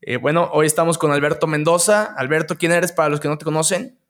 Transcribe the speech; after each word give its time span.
Eh, 0.01 0.17
bueno, 0.17 0.51
hoy 0.53 0.67
estamos 0.67 0.99
con 0.99 1.13
Alberto 1.13 1.47
Mendoza. 1.47 2.13
Alberto, 2.17 2.59
¿quién 2.59 2.73
eres 2.73 2.91
para 2.91 3.09
los 3.09 3.21
que 3.21 3.29
no 3.29 3.39
te 3.39 3.45
conocen? 3.45 4.01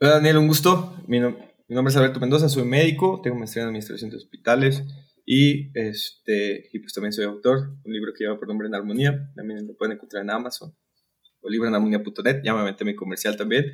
Hola 0.00 0.12
Daniel, 0.12 0.38
un 0.38 0.48
gusto. 0.48 0.94
Mi, 1.06 1.20
nombre 1.20 1.53
es 1.68 1.96
Alberto 1.96 2.20
Mendoza, 2.20 2.48
soy 2.48 2.64
médico, 2.64 3.20
tengo 3.22 3.36
maestría 3.36 3.62
en 3.62 3.68
administración 3.68 4.10
de 4.10 4.16
hospitales 4.16 4.82
y, 5.24 5.70
este, 5.78 6.68
y 6.72 6.78
pues 6.78 6.92
también 6.92 7.12
soy 7.12 7.24
autor, 7.24 7.76
un 7.84 7.92
libro 7.92 8.12
que 8.12 8.24
lleva 8.24 8.38
por 8.38 8.48
nombre 8.48 8.68
En 8.68 8.74
Armonía, 8.74 9.32
también 9.34 9.66
lo 9.66 9.74
pueden 9.74 9.96
encontrar 9.96 10.22
en 10.22 10.30
Amazon 10.30 10.74
o 11.44 11.50
libroenarmonía.net, 11.50 12.40
ya 12.42 12.54
me 12.54 12.74
mi 12.84 12.94
comercial 12.94 13.36
también. 13.36 13.66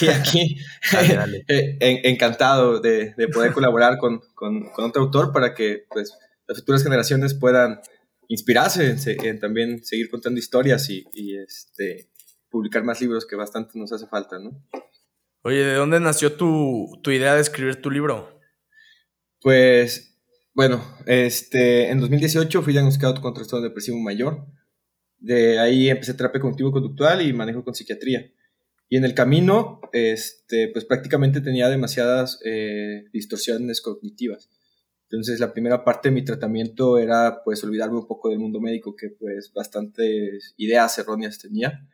Y 0.00 0.08
aquí, 0.08 0.56
eh, 1.48 1.78
encantado 2.04 2.80
de, 2.80 3.14
de, 3.16 3.28
poder 3.28 3.52
colaborar 3.52 3.98
con, 3.98 4.20
con, 4.34 4.70
con, 4.70 4.86
otro 4.86 5.02
autor 5.02 5.32
para 5.32 5.54
que 5.54 5.84
pues, 5.90 6.12
las 6.46 6.58
futuras 6.58 6.82
generaciones 6.82 7.34
puedan 7.34 7.80
inspirarse 8.28 8.96
en, 9.22 9.38
también 9.38 9.84
seguir 9.84 10.08
contando 10.08 10.38
historias 10.38 10.88
y, 10.88 11.04
y, 11.12 11.36
este, 11.36 12.08
publicar 12.48 12.84
más 12.84 13.00
libros 13.00 13.26
que 13.26 13.36
bastante 13.36 13.78
nos 13.78 13.92
hace 13.92 14.06
falta, 14.06 14.38
¿no? 14.38 14.50
Oye, 15.42 15.64
¿de 15.64 15.74
dónde 15.74 16.00
nació 16.00 16.36
tu, 16.36 16.98
tu 17.02 17.10
idea 17.10 17.34
de 17.34 17.40
escribir 17.40 17.80
tu 17.80 17.90
libro? 17.90 18.38
Pues, 19.40 20.18
bueno, 20.52 20.84
este, 21.06 21.88
en 21.88 21.98
2018 21.98 22.60
fui 22.60 22.74
diagnosticado 22.74 23.18
con 23.22 23.32
trastorno 23.32 23.64
depresivo 23.64 23.98
mayor. 23.98 24.46
De 25.18 25.58
ahí 25.58 25.88
empecé 25.88 26.12
terapia 26.12 26.42
cognitivo-conductual 26.42 27.22
y 27.22 27.32
manejo 27.32 27.64
con 27.64 27.74
psiquiatría. 27.74 28.30
Y 28.90 28.98
en 28.98 29.04
el 29.06 29.14
camino, 29.14 29.80
este, 29.94 30.68
pues 30.68 30.84
prácticamente 30.84 31.40
tenía 31.40 31.70
demasiadas 31.70 32.38
eh, 32.44 33.04
distorsiones 33.10 33.80
cognitivas. 33.80 34.50
Entonces, 35.04 35.40
la 35.40 35.54
primera 35.54 35.84
parte 35.84 36.10
de 36.10 36.16
mi 36.16 36.22
tratamiento 36.22 36.98
era, 36.98 37.42
pues, 37.44 37.64
olvidarme 37.64 37.96
un 37.96 38.06
poco 38.06 38.28
del 38.28 38.40
mundo 38.40 38.60
médico, 38.60 38.94
que, 38.94 39.08
pues, 39.08 39.50
bastantes 39.54 40.52
ideas 40.58 40.98
erróneas 40.98 41.38
tenía 41.38 41.88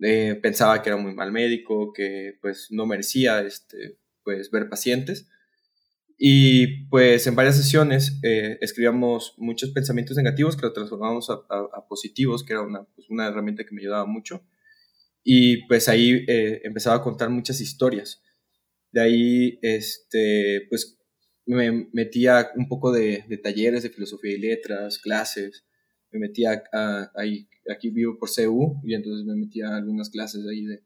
eh, 0.00 0.38
pensaba 0.40 0.82
que 0.82 0.90
era 0.90 0.96
muy 0.96 1.14
mal 1.14 1.32
médico, 1.32 1.92
que 1.92 2.38
pues 2.40 2.68
no 2.70 2.86
merecía 2.86 3.40
este, 3.40 3.98
pues, 4.22 4.50
ver 4.50 4.68
pacientes. 4.68 5.28
Y 6.20 6.88
pues 6.88 7.26
en 7.28 7.36
varias 7.36 7.56
sesiones 7.56 8.18
eh, 8.24 8.58
escribíamos 8.60 9.34
muchos 9.38 9.70
pensamientos 9.70 10.16
negativos 10.16 10.56
que 10.56 10.66
lo 10.66 10.72
transformamos 10.72 11.30
a, 11.30 11.88
positivos, 11.88 12.44
que 12.44 12.54
era 12.54 12.62
una, 12.62 12.84
pues, 12.94 13.08
una, 13.08 13.28
herramienta 13.28 13.64
que 13.64 13.74
me 13.74 13.82
ayudaba 13.82 14.04
mucho. 14.06 14.42
Y 15.22 15.66
pues 15.68 15.88
ahí 15.88 16.24
eh, 16.28 16.60
empezaba 16.64 16.96
a 16.96 17.02
contar 17.02 17.30
muchas 17.30 17.60
historias. 17.60 18.22
De 18.90 19.00
ahí, 19.00 19.58
este, 19.62 20.66
pues 20.68 20.98
me 21.46 21.88
metía 21.92 22.50
un 22.56 22.68
poco 22.68 22.92
de, 22.92 23.24
de 23.28 23.38
talleres 23.38 23.82
de 23.82 23.90
filosofía 23.90 24.34
y 24.34 24.38
letras, 24.38 24.98
clases, 24.98 25.68
me 26.10 26.20
metía 26.20 26.62
ahí, 27.14 27.48
aquí 27.72 27.90
vivo 27.90 28.18
por 28.18 28.30
CU 28.34 28.80
y 28.84 28.94
entonces 28.94 29.26
me 29.26 29.34
metía 29.34 29.68
a 29.68 29.76
algunas 29.76 30.10
clases 30.10 30.44
ahí 30.46 30.64
de, 30.64 30.82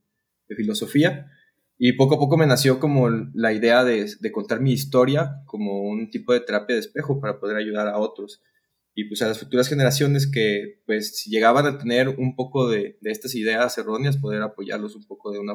de, 0.48 0.56
filosofía. 0.56 1.30
Y 1.78 1.94
poco 1.94 2.16
a 2.16 2.18
poco 2.18 2.36
me 2.36 2.46
nació 2.46 2.78
como 2.78 3.08
la 3.10 3.52
idea 3.52 3.84
de, 3.84 4.10
de, 4.20 4.32
contar 4.32 4.60
mi 4.60 4.72
historia 4.72 5.42
como 5.46 5.82
un 5.82 6.10
tipo 6.10 6.32
de 6.32 6.40
terapia 6.40 6.76
de 6.76 6.80
espejo 6.80 7.20
para 7.20 7.40
poder 7.40 7.56
ayudar 7.56 7.88
a 7.88 7.98
otros. 7.98 8.42
Y 8.94 9.04
pues 9.04 9.22
a 9.22 9.28
las 9.28 9.38
futuras 9.38 9.68
generaciones 9.68 10.30
que 10.30 10.82
pues 10.86 11.16
si 11.16 11.30
llegaban 11.30 11.66
a 11.66 11.78
tener 11.78 12.08
un 12.08 12.36
poco 12.36 12.68
de, 12.68 12.98
de 13.00 13.10
estas 13.10 13.34
ideas 13.34 13.76
erróneas 13.78 14.18
poder 14.18 14.42
apoyarlos 14.42 14.94
un 14.94 15.06
poco 15.06 15.32
de 15.32 15.38
una 15.38 15.54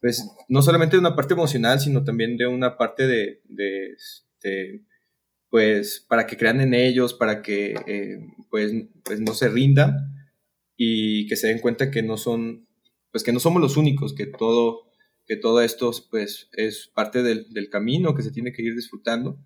pues 0.00 0.24
no 0.48 0.62
solamente 0.62 0.96
de 0.96 1.00
una 1.00 1.16
parte 1.16 1.34
emocional 1.34 1.80
sino 1.80 2.04
también 2.04 2.36
de 2.38 2.46
una 2.46 2.78
parte 2.78 3.06
de, 3.08 3.42
de, 3.48 3.96
de 4.42 4.84
pues 5.50 6.06
para 6.08 6.26
que 6.26 6.36
crean 6.36 6.60
en 6.60 6.74
ellos, 6.74 7.12
para 7.12 7.42
que 7.42 7.74
eh, 7.86 8.20
pues, 8.50 8.72
pues 9.04 9.20
no 9.20 9.34
se 9.34 9.48
rindan 9.48 10.19
y 10.82 11.26
que 11.26 11.36
se 11.36 11.48
den 11.48 11.58
cuenta 11.58 11.90
que 11.90 12.02
no 12.02 12.16
son, 12.16 12.66
pues 13.10 13.22
que 13.22 13.34
no 13.34 13.38
somos 13.38 13.60
los 13.60 13.76
únicos, 13.76 14.14
que 14.14 14.24
todo, 14.24 14.90
que 15.26 15.36
todo 15.36 15.60
esto 15.60 15.92
pues 16.10 16.48
es 16.52 16.90
parte 16.94 17.22
del, 17.22 17.52
del 17.52 17.68
camino 17.68 18.14
que 18.14 18.22
se 18.22 18.30
tiene 18.30 18.50
que 18.54 18.62
ir 18.62 18.74
disfrutando 18.74 19.38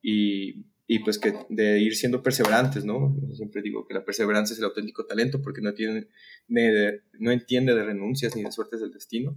y, 0.00 0.64
y, 0.86 1.00
pues 1.00 1.18
que 1.18 1.34
de 1.50 1.80
ir 1.80 1.94
siendo 1.96 2.22
perseverantes, 2.22 2.86
¿no? 2.86 3.14
Yo 3.28 3.34
siempre 3.34 3.60
digo 3.60 3.86
que 3.86 3.92
la 3.92 4.06
perseverancia 4.06 4.54
es 4.54 4.58
el 4.58 4.64
auténtico 4.64 5.04
talento 5.04 5.42
porque 5.42 5.60
no, 5.60 5.74
tiene, 5.74 6.08
no 6.48 7.30
entiende 7.30 7.74
de 7.74 7.84
renuncias 7.84 8.34
ni 8.34 8.42
de 8.42 8.50
suertes 8.50 8.80
del 8.80 8.90
destino. 8.90 9.36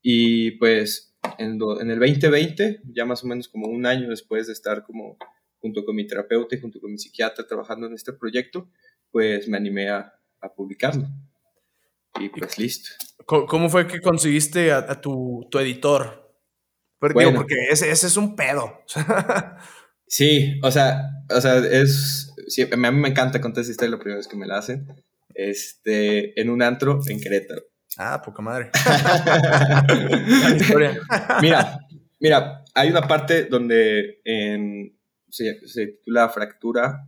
Y 0.00 0.52
pues 0.58 1.16
en, 1.38 1.58
en, 1.80 1.90
el 1.90 1.98
2020, 1.98 2.82
ya 2.94 3.04
más 3.04 3.24
o 3.24 3.26
menos 3.26 3.48
como 3.48 3.66
un 3.66 3.84
año 3.84 4.08
después 4.10 4.46
de 4.46 4.52
estar 4.52 4.84
como 4.84 5.18
junto 5.58 5.84
con 5.84 5.96
mi 5.96 6.06
terapeuta 6.06 6.54
y 6.54 6.60
junto 6.60 6.78
con 6.78 6.92
mi 6.92 6.98
psiquiatra 6.98 7.48
trabajando 7.48 7.88
en 7.88 7.94
este 7.94 8.12
proyecto, 8.12 8.70
pues 9.10 9.48
me 9.48 9.56
animé 9.56 9.88
a, 9.88 10.15
a 10.40 10.48
publicarlo. 10.48 11.08
Y 12.18 12.28
pues 12.28 12.58
listo. 12.58 12.90
¿Cómo 13.26 13.68
fue 13.68 13.86
que 13.86 14.00
conseguiste 14.00 14.72
a, 14.72 15.00
tu, 15.00 15.46
tu, 15.50 15.58
editor? 15.58 16.32
Porque, 16.98 17.30
porque 17.34 17.54
ese, 17.70 17.90
ese, 17.90 18.06
es 18.06 18.16
un 18.16 18.36
pedo. 18.36 18.80
sí, 20.06 20.60
o 20.62 20.70
sea, 20.70 21.02
o 21.28 21.40
sea, 21.40 21.58
es... 21.58 22.32
a 22.72 22.76
mí 22.76 22.90
me 22.90 23.08
encanta 23.08 23.40
contar 23.40 23.62
esta 23.62 23.72
historia 23.72 23.96
la 23.96 23.98
primera 23.98 24.18
vez 24.18 24.28
que 24.28 24.36
me 24.36 24.46
la 24.46 24.58
hacen. 24.58 24.86
Este, 25.34 26.40
en 26.40 26.50
un 26.50 26.62
antro 26.62 27.00
en 27.06 27.20
Querétaro. 27.20 27.62
Ah, 27.98 28.22
poca 28.22 28.42
madre. 28.42 28.70
mira, 31.42 31.80
mira, 32.20 32.64
hay 32.74 32.90
una 32.90 33.08
parte 33.08 33.46
donde 33.46 34.20
se, 35.28 35.86
titula 35.86 36.28
fractura, 36.28 37.06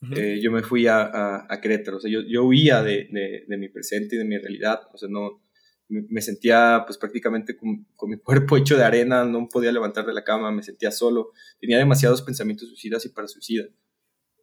de 0.00 0.08
depresión. 0.08 0.38
Eh, 0.38 0.40
yo 0.42 0.50
me 0.50 0.62
fui 0.62 0.86
a, 0.86 1.46
a, 1.48 1.60
Querétaro, 1.60 1.98
o 1.98 2.00
sea, 2.00 2.10
yo, 2.10 2.20
yo 2.26 2.44
huía 2.44 2.82
de, 2.82 3.08
de, 3.46 3.56
mi 3.56 3.68
presente 3.68 4.16
y 4.16 4.18
de 4.18 4.24
mi 4.24 4.38
realidad, 4.38 4.80
o 4.92 4.98
sea, 4.98 5.08
no, 5.10 5.42
me, 5.90 6.22
sentía 6.22 6.84
pues 6.86 6.98
prácticamente 6.98 7.56
con, 7.56 7.86
mi 8.08 8.16
cuerpo 8.22 8.56
hecho 8.56 8.76
de 8.76 8.84
arena, 8.84 9.24
no 9.24 9.48
podía 9.48 9.72
levantar 9.72 10.06
de 10.06 10.14
la 10.14 10.24
cama, 10.24 10.50
me 10.50 10.62
sentía 10.62 10.90
solo, 10.90 11.32
tenía 11.60 11.78
demasiados 11.78 12.22
pensamientos 12.22 12.68
suicidas 12.68 13.04
y 13.04 13.10
para 13.10 13.28
suicida. 13.28 13.64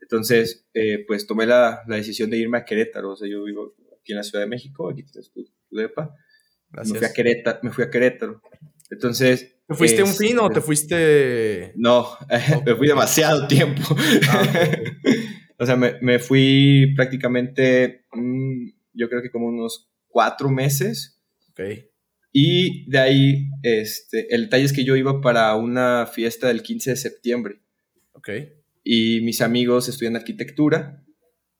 Entonces, 0.01 0.67
eh, 0.73 1.03
pues 1.07 1.25
tomé 1.25 1.45
la, 1.45 1.81
la, 1.87 1.95
decisión 1.95 2.29
de 2.29 2.37
irme 2.37 2.59
a 2.59 2.65
Querétaro, 2.65 3.11
o 3.11 3.15
sea, 3.15 3.27
yo 3.27 3.43
vivo 3.43 3.75
aquí 3.99 4.13
en 4.13 4.17
la 4.17 4.23
Ciudad 4.23 4.43
de 4.43 4.49
México, 4.49 4.89
aquí 4.89 5.03
tienes 5.03 5.31
tu, 5.31 5.45
depa. 5.71 6.15
Me 6.71 6.83
fui, 6.83 7.05
a 7.05 7.13
Querétaro, 7.13 7.59
me 7.63 7.71
fui 7.71 7.83
a 7.83 7.89
Querétaro. 7.89 8.41
Entonces... 8.89 9.53
¿Te 9.67 9.75
fuiste 9.75 10.03
un 10.03 10.13
fin 10.13 10.37
o 10.39 10.49
te 10.49 10.61
fuiste...? 10.61 11.73
No, 11.75 12.07
me 12.65 12.75
fui 12.75 12.87
demasiado 12.87 13.47
tiempo. 13.47 13.83
Ah, 14.29 14.43
o 15.57 15.65
sea, 15.65 15.75
me, 15.75 15.95
me, 16.01 16.19
fui 16.19 16.93
prácticamente, 16.95 18.05
mm, 18.13 18.69
yo 18.93 19.09
creo 19.09 19.21
que 19.21 19.31
como 19.31 19.47
unos 19.47 19.89
cuatro 20.07 20.49
meses. 20.49 21.21
Ok. 21.49 21.61
Y 22.31 22.89
de 22.89 22.99
ahí, 22.99 23.49
este, 23.63 24.33
el 24.33 24.43
detalle 24.43 24.65
es 24.65 24.73
que 24.73 24.83
yo 24.83 24.95
iba 24.95 25.21
para 25.21 25.55
una 25.55 26.05
fiesta 26.05 26.47
del 26.47 26.61
15 26.61 26.91
de 26.91 26.95
septiembre. 26.95 27.61
Ok. 28.13 28.29
Y 28.83 29.21
mis 29.21 29.41
amigos 29.41 29.89
estudian 29.89 30.15
arquitectura 30.15 31.03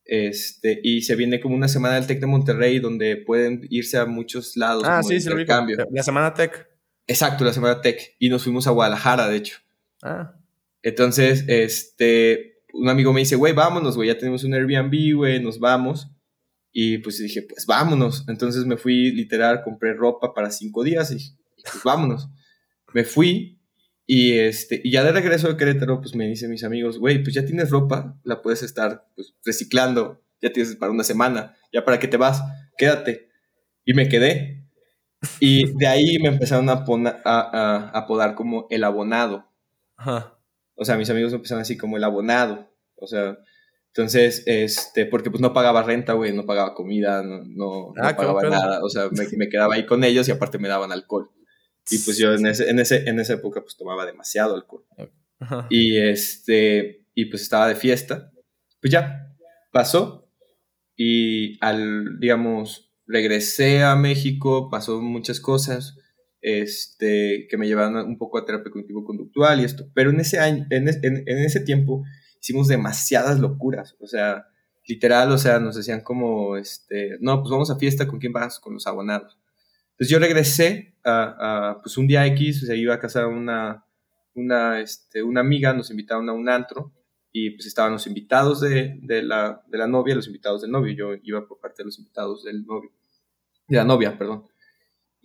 este, 0.08 0.80
y 0.82 1.02
se 1.02 1.16
viene 1.16 1.42
como 1.42 1.56
una 1.56 1.68
semana 1.68 1.96
del 1.96 2.08
TEC 2.08 2.22
de 2.22 2.28
Monterrey 2.28 2.80
donde 2.80 3.18
pueden 3.18 3.68
irse 3.70 3.98
a 3.98 4.06
muchos 4.06 4.56
lados. 4.56 4.84
Ah, 4.86 5.04
sí, 5.04 5.20
sí, 5.20 5.30
cambio. 5.46 5.78
La 5.92 6.04
semana 6.04 6.34
TEC. 6.34 6.68
Exacto, 7.06 7.44
la 7.44 7.54
semana 7.54 7.82
TEC. 7.82 8.16
Y 8.18 8.30
nos 8.30 8.44
fuimos 8.44 8.68
a 8.68 8.72
Guadalajara, 8.72 9.28
de 9.28 9.36
hecho. 9.36 9.58
Ah. 10.02 10.34
Entonces, 10.82 11.44
este, 11.48 12.57
un 12.78 12.90
amigo 12.90 13.12
me 13.14 13.22
dice, 13.22 13.36
güey, 13.36 13.54
vámonos, 13.54 13.96
güey, 13.96 14.10
ya 14.10 14.18
tenemos 14.18 14.44
un 14.44 14.54
Airbnb, 14.54 15.16
güey, 15.16 15.42
nos 15.42 15.60
vamos. 15.60 16.10
Y 16.72 17.00
pues 17.00 17.18
dije, 17.18 17.42
pues 17.42 17.66
vámonos. 17.66 18.24
Entonces 18.28 18.66
me 18.66 18.78
fui 18.78 19.12
literal, 19.12 19.64
compré 19.64 19.94
ropa 19.94 20.34
para 20.34 20.52
cinco 20.52 20.84
días 20.84 21.12
y 21.12 21.38
pues 21.64 21.84
vámonos. 21.84 22.30
me 22.94 23.04
fui 23.04 23.58
y, 24.10 24.40
este, 24.40 24.80
y 24.84 24.92
ya 24.92 25.04
de 25.04 25.12
regreso 25.12 25.50
de 25.50 25.58
Querétaro, 25.58 26.00
pues 26.00 26.16
me 26.16 26.26
dicen 26.28 26.50
mis 26.50 26.64
amigos, 26.64 26.98
güey, 26.98 27.22
pues 27.22 27.36
ya 27.36 27.46
tienes 27.46 27.70
ropa, 27.70 28.18
la 28.24 28.42
puedes 28.42 28.64
estar 28.64 29.06
pues, 29.16 29.36
reciclando, 29.44 30.24
ya 30.42 30.54
tienes 30.54 30.78
para 30.78 30.94
una 30.94 31.04
semana, 31.04 31.58
ya 31.74 31.84
para 31.84 32.00
que 32.00 32.08
te 32.08 32.16
vas, 32.16 32.42
quédate. 32.78 33.28
Y 33.84 33.94
me 33.94 34.08
quedé. 34.08 34.66
Y 35.42 35.74
de 35.78 35.88
ahí 35.88 36.20
me 36.20 36.30
empezaron 36.30 36.70
a, 36.70 36.86
a, 37.26 37.90
apodar 37.94 38.36
como 38.36 38.68
el 38.70 38.86
abonado. 38.86 39.52
Ajá. 39.98 40.37
O 40.78 40.86
sea, 40.86 40.96
mis 40.96 41.10
amigos 41.10 41.32
me 41.32 41.38
empezaron 41.38 41.62
así 41.62 41.76
como 41.76 41.98
el 41.98 42.04
abonado. 42.04 42.72
O 42.96 43.08
sea, 43.08 43.38
entonces, 43.88 44.44
este, 44.46 45.08
porque 45.08 45.32
pues 45.32 45.42
no 45.42 45.54
pagaba 45.54 45.82
renta, 45.82 46.14
güey, 46.14 46.32
no 46.32 46.46
pagaba 46.46 46.76
comida, 46.76 47.24
no, 47.24 47.42
no, 47.46 47.94
ah, 48.02 48.16
pagaba 48.16 48.44
nada. 48.44 48.80
O 48.84 48.90
sea, 48.90 49.10
me, 49.10 49.26
me, 49.38 49.50
quedaba 49.50 49.74
ahí 49.74 49.86
con 49.88 50.04
ellos 50.04 50.28
y 50.28 50.32
aparte 50.32 50.60
me 50.60 50.68
daban 50.68 50.92
alcohol. 50.92 51.32
Y 51.90 51.98
pues 52.00 52.18
yo 52.18 52.34
en, 52.34 52.46
ese, 52.46 52.70
en, 52.70 52.80
ese, 52.80 53.10
en 53.10 53.20
esa 53.20 53.34
época 53.34 53.62
pues 53.62 53.76
tomaba 53.76 54.06
demasiado 54.06 54.56
alcohol. 54.56 54.86
Y 55.70 55.98
este, 55.98 57.06
y 57.16 57.26
pues 57.26 57.42
estaba 57.42 57.68
de 57.68 57.76
fiesta. 57.76 58.32
Pues 58.82 58.92
ya, 58.92 59.34
pasó. 59.72 60.30
Y 60.96 61.58
al, 61.66 62.20
digamos, 62.20 62.92
regresé 63.08 63.84
a 63.84 63.96
México, 63.96 64.70
pasó 64.70 65.02
muchas 65.02 65.40
cosas 65.40 65.97
este, 66.48 67.46
que 67.50 67.58
me 67.58 67.68
llevaron 67.68 67.98
un 68.08 68.18
poco 68.18 68.38
a 68.38 68.46
terapia 68.46 68.72
cognitivo-conductual 68.72 69.60
y 69.60 69.66
esto. 69.66 69.90
Pero 69.94 70.12
en 70.12 70.22
ese, 70.22 70.40
año, 70.40 70.66
en, 70.70 70.88
en, 70.88 71.38
ese 71.40 71.60
tiempo 71.60 72.06
hicimos 72.40 72.70
demasiadas 72.70 73.38
locuras. 73.40 73.98
O 74.00 74.08
sea, 74.08 74.48
literal, 74.88 75.30
o 75.32 75.38
sea, 75.38 75.60
nos 75.60 75.76
decían 75.76 76.00
como, 76.02 76.56
este, 76.56 77.18
no, 77.20 77.42
pues 77.42 77.52
vamos 77.52 77.70
a 77.70 77.76
fiesta, 77.78 78.08
¿con 78.08 78.20
quién 78.20 78.32
vas? 78.32 78.60
Con 78.60 78.74
los 78.74 78.88
abonados. 78.88 79.38
Entonces 79.92 80.10
yo 80.10 80.20
regresé 80.20 80.96
a, 81.04 81.80
pues 81.84 81.98
un 81.98 82.08
día 82.08 82.26
X, 82.28 82.64
o 82.64 82.66
sea, 82.68 82.76
iba 82.76 82.94
a 82.94 83.00
casar 83.00 83.26
una, 83.26 83.84
una, 84.34 84.80
este, 84.80 85.24
una 85.24 85.42
amiga, 85.42 85.74
nos 85.74 85.92
invitaron 85.92 86.30
a 86.30 86.34
un 86.34 86.48
antro 86.48 86.94
y 87.34 87.52
pues 87.52 87.66
estaban 87.66 87.92
los 87.92 88.08
invitados 88.08 88.62
de, 88.62 89.00
de, 89.02 89.22
la, 89.22 89.64
de 89.68 89.78
la 89.78 89.88
novia, 89.88 90.16
los 90.16 90.28
invitados 90.28 90.62
del 90.62 90.72
novio, 90.72 90.94
yo 90.94 91.22
iba 91.24 91.46
por 91.46 91.60
parte 91.60 91.82
de 91.82 91.88
los 91.88 92.00
invitados 92.00 92.44
del 92.46 92.66
novio, 92.66 92.92
de 93.68 93.78
la 93.78 93.84
novia, 93.84 94.18
perdón. 94.18 94.46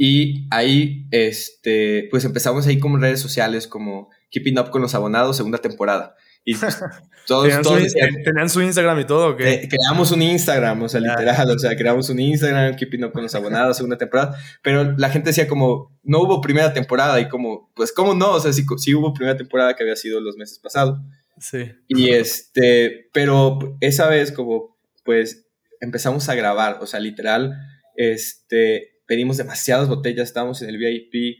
Y 0.04 0.48
ahí, 0.50 1.06
este, 1.12 2.08
pues 2.10 2.24
empezamos 2.24 2.66
ahí 2.66 2.80
como 2.80 2.96
redes 2.96 3.20
sociales, 3.20 3.68
como 3.68 4.10
Keeping 4.32 4.58
Up 4.58 4.70
con 4.70 4.82
los 4.82 4.96
Abonados, 4.96 5.36
segunda 5.36 5.58
temporada. 5.58 6.16
Y 6.44 6.56
pues, 6.56 6.76
todos, 7.28 7.44
¿Tenían, 7.44 8.48
su, 8.48 8.60
Instagram 8.60 8.98
y 8.98 9.04
todo? 9.04 9.28
¿o 9.28 9.36
qué? 9.36 9.68
creamos 9.70 10.10
un 10.10 10.22
Instagram, 10.22 10.82
o 10.82 10.88
sea, 10.88 11.00
literal, 11.00 11.48
o 11.48 11.56
sea, 11.56 11.76
creamos 11.76 12.10
un 12.10 12.18
Instagram, 12.18 12.74
Keeping 12.74 13.04
Up 13.04 13.12
con 13.12 13.22
los 13.22 13.32
Abonados, 13.36 13.76
segunda 13.76 13.96
temporada. 13.96 14.36
Pero 14.60 14.92
la 14.98 15.08
gente 15.08 15.28
decía 15.28 15.46
como, 15.46 15.96
no 16.02 16.22
hubo 16.22 16.40
primera 16.40 16.72
temporada 16.72 17.20
y 17.20 17.28
como, 17.28 17.70
pues, 17.76 17.92
¿cómo 17.92 18.12
no? 18.12 18.32
O 18.32 18.40
sea, 18.40 18.52
sí, 18.52 18.66
sí 18.78 18.96
hubo 18.96 19.14
primera 19.14 19.36
temporada 19.36 19.76
que 19.76 19.84
había 19.84 19.94
sido 19.94 20.20
los 20.20 20.36
meses 20.36 20.58
pasados. 20.58 20.98
Sí. 21.38 21.70
Y 21.86 22.08
este, 22.08 23.08
pero 23.12 23.78
esa 23.80 24.08
vez 24.08 24.32
como, 24.32 24.76
pues, 25.04 25.46
empezamos 25.80 26.28
a 26.28 26.34
grabar, 26.34 26.78
o 26.80 26.88
sea, 26.88 26.98
literal, 26.98 27.56
este, 27.94 28.92
pedimos 29.06 29.36
demasiadas 29.36 29.88
botellas, 29.88 30.28
estábamos 30.28 30.62
en 30.62 30.70
el 30.70 30.78
VIP, 30.78 31.38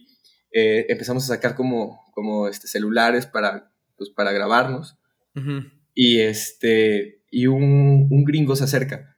eh, 0.52 0.86
empezamos 0.88 1.24
a 1.24 1.34
sacar 1.34 1.54
como, 1.54 2.00
como 2.12 2.48
este, 2.48 2.68
celulares 2.68 3.26
para, 3.26 3.72
pues, 3.96 4.10
para 4.10 4.32
grabarnos. 4.32 4.98
Y, 5.94 6.18
este, 6.18 7.22
y 7.30 7.46
un, 7.46 8.08
un, 8.10 8.24
gringo 8.24 8.54
se 8.54 8.64
acerca. 8.64 9.16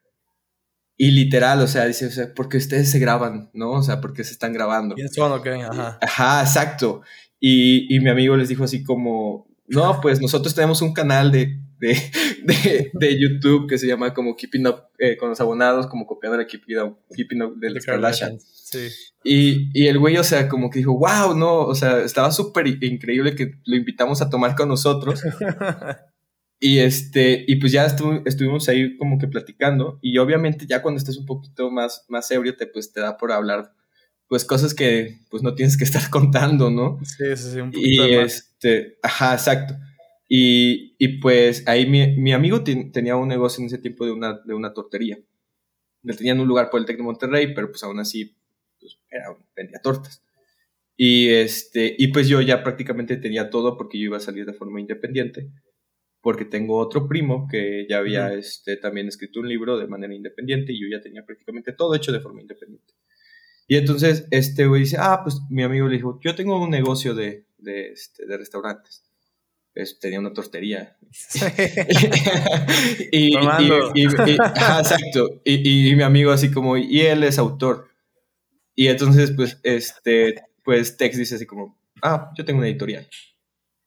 Y 0.97 1.11
literal, 1.11 1.61
o 1.61 1.67
sea, 1.67 1.87
dice, 1.87 2.07
o 2.07 2.11
sea, 2.11 2.33
porque 2.35 2.57
ustedes 2.57 2.91
se 2.91 3.01
graban, 3.01 3.51
¿no? 3.53 3.73
O 3.73 3.83
sea, 3.83 4.01
porque 4.01 4.23
se 4.23 4.33
están 4.33 4.53
grabando. 4.53 4.95
Ajá. 5.71 5.99
Ajá, 6.01 6.41
exacto. 6.43 7.03
Y, 7.41 7.93
y 7.95 7.99
mi 7.99 8.11
amigo 8.11 8.37
les 8.37 8.49
dijo 8.49 8.63
así 8.63 8.85
como, 8.85 9.49
no, 9.67 10.01
pues 10.01 10.21
nosotros 10.21 10.55
tenemos 10.55 10.83
un 10.83 10.93
canal 10.93 11.33
de, 11.33 11.59
de, 11.79 12.91
de, 12.93 13.21
YouTube 13.21 13.69
que 13.69 13.79
se 13.79 13.87
llama 13.87 14.15
como 14.15 14.37
Keeping 14.37 14.67
Up 14.67 14.83
eh, 14.99 15.17
con 15.17 15.29
los 15.31 15.41
abonados, 15.41 15.87
como 15.87 16.07
copiando 16.07 16.39
la 16.39 16.47
Keeping 16.47 16.79
Up, 16.79 16.99
Keeping 17.15 17.43
Up 17.43 17.57
de. 17.59 17.81
Sí. 18.39 18.89
Y, 19.23 19.71
y, 19.73 19.87
el 19.87 19.99
güey, 19.99 20.17
o 20.17 20.25
sea, 20.25 20.49
como 20.49 20.71
que 20.71 20.81
dijo, 20.81 20.99
wow, 20.99 21.37
no, 21.37 21.61
o 21.61 21.75
sea, 21.75 22.01
estaba 22.01 22.31
súper 22.31 22.67
increíble 22.67 23.35
que 23.35 23.53
lo 23.65 23.77
invitamos 23.77 24.21
a 24.21 24.31
tomar 24.31 24.55
con 24.55 24.69
nosotros. 24.69 25.23
y 26.61 26.79
este, 26.79 27.45
y 27.47 27.57
pues 27.57 27.73
ya 27.73 27.87
estuvimos 27.87 28.69
ahí 28.69 28.97
como 28.97 29.19
que 29.19 29.29
platicando. 29.29 29.99
Y 30.03 30.19
obviamente 30.19 30.67
ya 30.67 30.83
cuando 30.83 30.99
estás 30.99 31.17
un 31.17 31.27
poquito 31.27 31.71
más, 31.71 32.05
más 32.09 32.31
ebrio, 32.31 32.57
te, 32.57 32.67
pues 32.67 32.93
te 32.93 33.01
da 33.01 33.17
por 33.17 33.33
hablar 33.33 33.73
pues 34.29 34.45
cosas 34.45 34.75
que 34.75 35.19
pues 35.31 35.43
no 35.43 35.55
tienes 35.55 35.77
que 35.77 35.85
estar 35.85 36.03
contando, 36.11 36.71
¿no? 36.71 36.99
Sí, 37.05 37.37
sí, 37.37 37.51
sí, 37.53 37.61
un 37.61 37.71
poquito 37.71 38.09
Y 38.09 38.15
este, 38.15 38.99
ajá, 39.03 39.35
exacto. 39.35 39.75
Y, 40.37 40.97
y 40.99 41.19
pues 41.21 41.63
ahí 41.69 41.89
mi, 41.89 42.17
mi 42.17 42.33
amigo 42.33 42.65
tenía 42.65 43.15
un 43.15 43.29
negocio 43.29 43.61
en 43.61 43.67
ese 43.67 43.79
tiempo 43.79 44.05
de 44.05 44.11
una, 44.11 44.41
de 44.45 44.53
una 44.53 44.75
tortería. 44.75 45.17
Le 46.03 46.15
tenían 46.15 46.41
un 46.41 46.49
lugar 46.49 46.71
por 46.71 46.81
el 46.81 46.87
Tec 46.87 46.97
de 46.97 47.05
Monterrey, 47.05 47.55
pero 47.55 47.71
pues 47.71 47.85
aún 47.85 48.01
así 48.01 48.35
pues, 48.81 48.99
era, 49.13 49.27
vendía 49.55 49.79
tortas. 49.81 50.25
Y, 50.97 51.29
este, 51.29 51.95
y 51.97 52.09
pues 52.09 52.27
yo 52.27 52.41
ya 52.41 52.65
prácticamente 52.65 53.17
tenía 53.17 53.49
todo 53.49 53.77
porque 53.77 53.97
yo 53.97 54.07
iba 54.07 54.17
a 54.17 54.21
salir 54.21 54.45
de 54.45 54.55
forma 54.55 54.81
independiente. 54.81 55.53
Porque 56.21 56.45
tengo 56.45 56.79
otro 56.79 57.07
primo 57.07 57.47
que 57.49 57.87
ya 57.89 57.99
había 57.99 58.35
este, 58.35 58.77
también 58.77 59.07
escrito 59.07 59.39
un 59.39 59.49
libro 59.49 59.79
de 59.79 59.87
manera 59.87 60.17
independiente 60.17 60.73
y 60.73 60.81
yo 60.81 60.89
ya 60.91 61.01
tenía 61.01 61.25
prácticamente 61.25 61.73
todo 61.75 61.95
hecho 61.95 62.11
de 62.11 62.19
forma 62.19 62.41
independiente. 62.41 62.93
Y 63.69 63.77
entonces 63.77 64.27
este 64.33 64.67
güey 64.67 64.81
dice, 64.81 64.97
ah, 64.99 65.21
pues 65.23 65.37
mi 65.49 65.63
amigo 65.63 65.87
le 65.87 65.95
dijo, 65.95 66.19
yo 66.25 66.35
tengo 66.35 66.61
un 66.61 66.71
negocio 66.71 67.15
de, 67.15 67.47
de, 67.59 67.93
este, 67.93 68.27
de 68.27 68.37
restaurantes 68.37 69.05
tenía 70.01 70.21
una 70.21 70.33
tortería. 70.33 70.97
y, 73.13 73.37
exacto. 73.37 75.41
Y, 75.45 75.95
mi 75.95 76.03
amigo 76.03 76.31
así 76.31 76.51
como, 76.51 76.77
y 76.77 77.01
él 77.01 77.25
es 77.25 77.39
autor. 77.39 77.89
Y 78.75 78.89
entonces, 78.89 79.33
pues, 79.33 79.59
este, 79.63 80.43
pues 80.65 80.97
Tex 80.97 81.17
dice 81.17 81.37
así 81.37 81.47
como, 81.47 81.79
ah, 82.03 82.31
yo 82.37 82.45
tengo 82.45 82.59
una 82.59 82.69
editorial. 82.69 83.09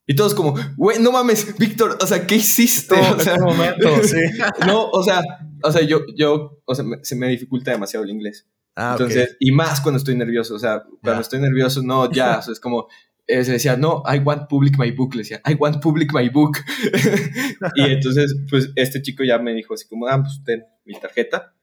Y 0.10 0.16
todos 0.16 0.34
como, 0.34 0.56
güey, 0.78 1.00
no 1.00 1.12
mames, 1.12 1.58
Víctor, 1.58 1.98
o 2.02 2.08
sea, 2.08 2.26
¿qué 2.26 2.36
hiciste? 2.36 2.96
o 2.96 3.20
sea, 3.20 3.38
momento, 3.40 3.90
sí. 4.04 4.22
no, 4.66 4.90
o 4.90 5.04
sea, 5.04 5.22
o 5.64 5.72
sea, 5.72 5.82
yo, 5.82 6.00
yo, 6.16 6.62
o 6.64 6.76
sea, 6.76 6.86
se 7.02 7.16
me 7.18 7.28
dificulta 7.28 7.72
demasiado 7.72 8.06
el 8.06 8.12
inglés. 8.12 8.48
Ah, 8.74 8.92
Entonces, 8.92 9.36
y 9.40 9.52
más 9.52 9.82
cuando 9.82 9.98
estoy 9.98 10.16
nervioso, 10.16 10.56
o 10.56 10.60
sea, 10.60 10.84
cuando 11.02 11.22
estoy 11.22 11.40
nervioso, 11.40 11.82
no, 11.82 12.10
ya, 12.10 12.38
o 12.38 12.42
sea, 12.42 12.54
es 12.54 12.60
como, 12.60 12.88
eh, 13.28 13.44
se 13.44 13.52
decía, 13.52 13.76
no, 13.76 14.04
I 14.06 14.20
want 14.20 14.48
public 14.48 14.78
my 14.80 14.90
book, 14.92 15.14
le 15.14 15.20
decía, 15.20 15.42
I 15.46 15.56
want 15.56 15.82
public 15.82 16.14
my 16.14 16.30
book. 16.30 16.58
y 17.76 17.84
entonces, 17.84 18.36
pues 18.50 18.72
este 18.76 19.02
chico 19.02 19.24
ya 19.26 19.38
me 19.38 19.54
dijo 19.54 19.74
así 19.74 19.86
como, 19.88 20.08
ah, 20.08 20.22
pues 20.22 20.42
ten 20.46 20.64
mi 20.86 20.98
tarjeta. 21.00 21.54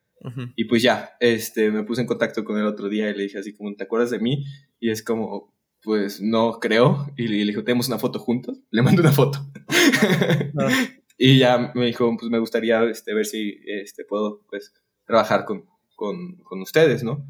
Y 0.57 0.65
pues 0.65 0.83
ya, 0.83 1.17
este, 1.21 1.71
me 1.71 1.83
puse 1.83 2.01
en 2.01 2.07
contacto 2.07 2.45
con 2.45 2.59
él 2.59 2.65
otro 2.65 2.89
día 2.89 3.11
y 3.11 3.15
le 3.15 3.25
dije 3.25 3.39
así 3.39 3.53
como, 3.53 3.75
¿te 3.75 3.85
acuerdas 3.85 4.11
de 4.11 4.19
mí? 4.19 4.43
Y 4.81 4.89
es 4.89 5.03
como, 5.03 5.55
pues 5.83 6.23
no 6.23 6.61
creo. 6.61 7.13
Y 7.19 7.29
le, 7.29 7.45
dije, 7.45 7.63
¿tenemos 7.63 7.89
una 7.89 7.99
foto 7.99 8.19
juntos? 8.19 8.59
Le 8.71 8.81
mando 8.83 9.03
una 9.03 9.13
foto. 9.13 9.39
Ah. 10.57 10.71
Y 11.19 11.39
ya 11.39 11.73
me 11.75 11.87
dijo, 11.87 12.17
pues 12.17 12.31
me 12.31 12.39
gustaría 12.39 12.83
este, 12.85 13.13
ver 13.13 13.27
si 13.27 13.61
este, 13.67 14.05
puedo 14.05 14.43
pues, 14.49 14.73
trabajar 15.05 15.45
con, 15.45 15.65
con, 15.95 16.37
con 16.37 16.61
ustedes, 16.63 17.05
¿no? 17.05 17.27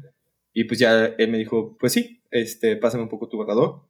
Y 0.53 0.63
pues 0.65 0.79
ya 0.79 1.05
él 1.05 1.31
me 1.31 1.37
dijo, 1.37 1.75
pues 1.79 1.93
sí, 1.93 2.21
este, 2.31 2.77
pásame 2.77 3.03
un 3.03 3.09
poco 3.09 3.27
tu 3.27 3.37
borrador 3.37 3.83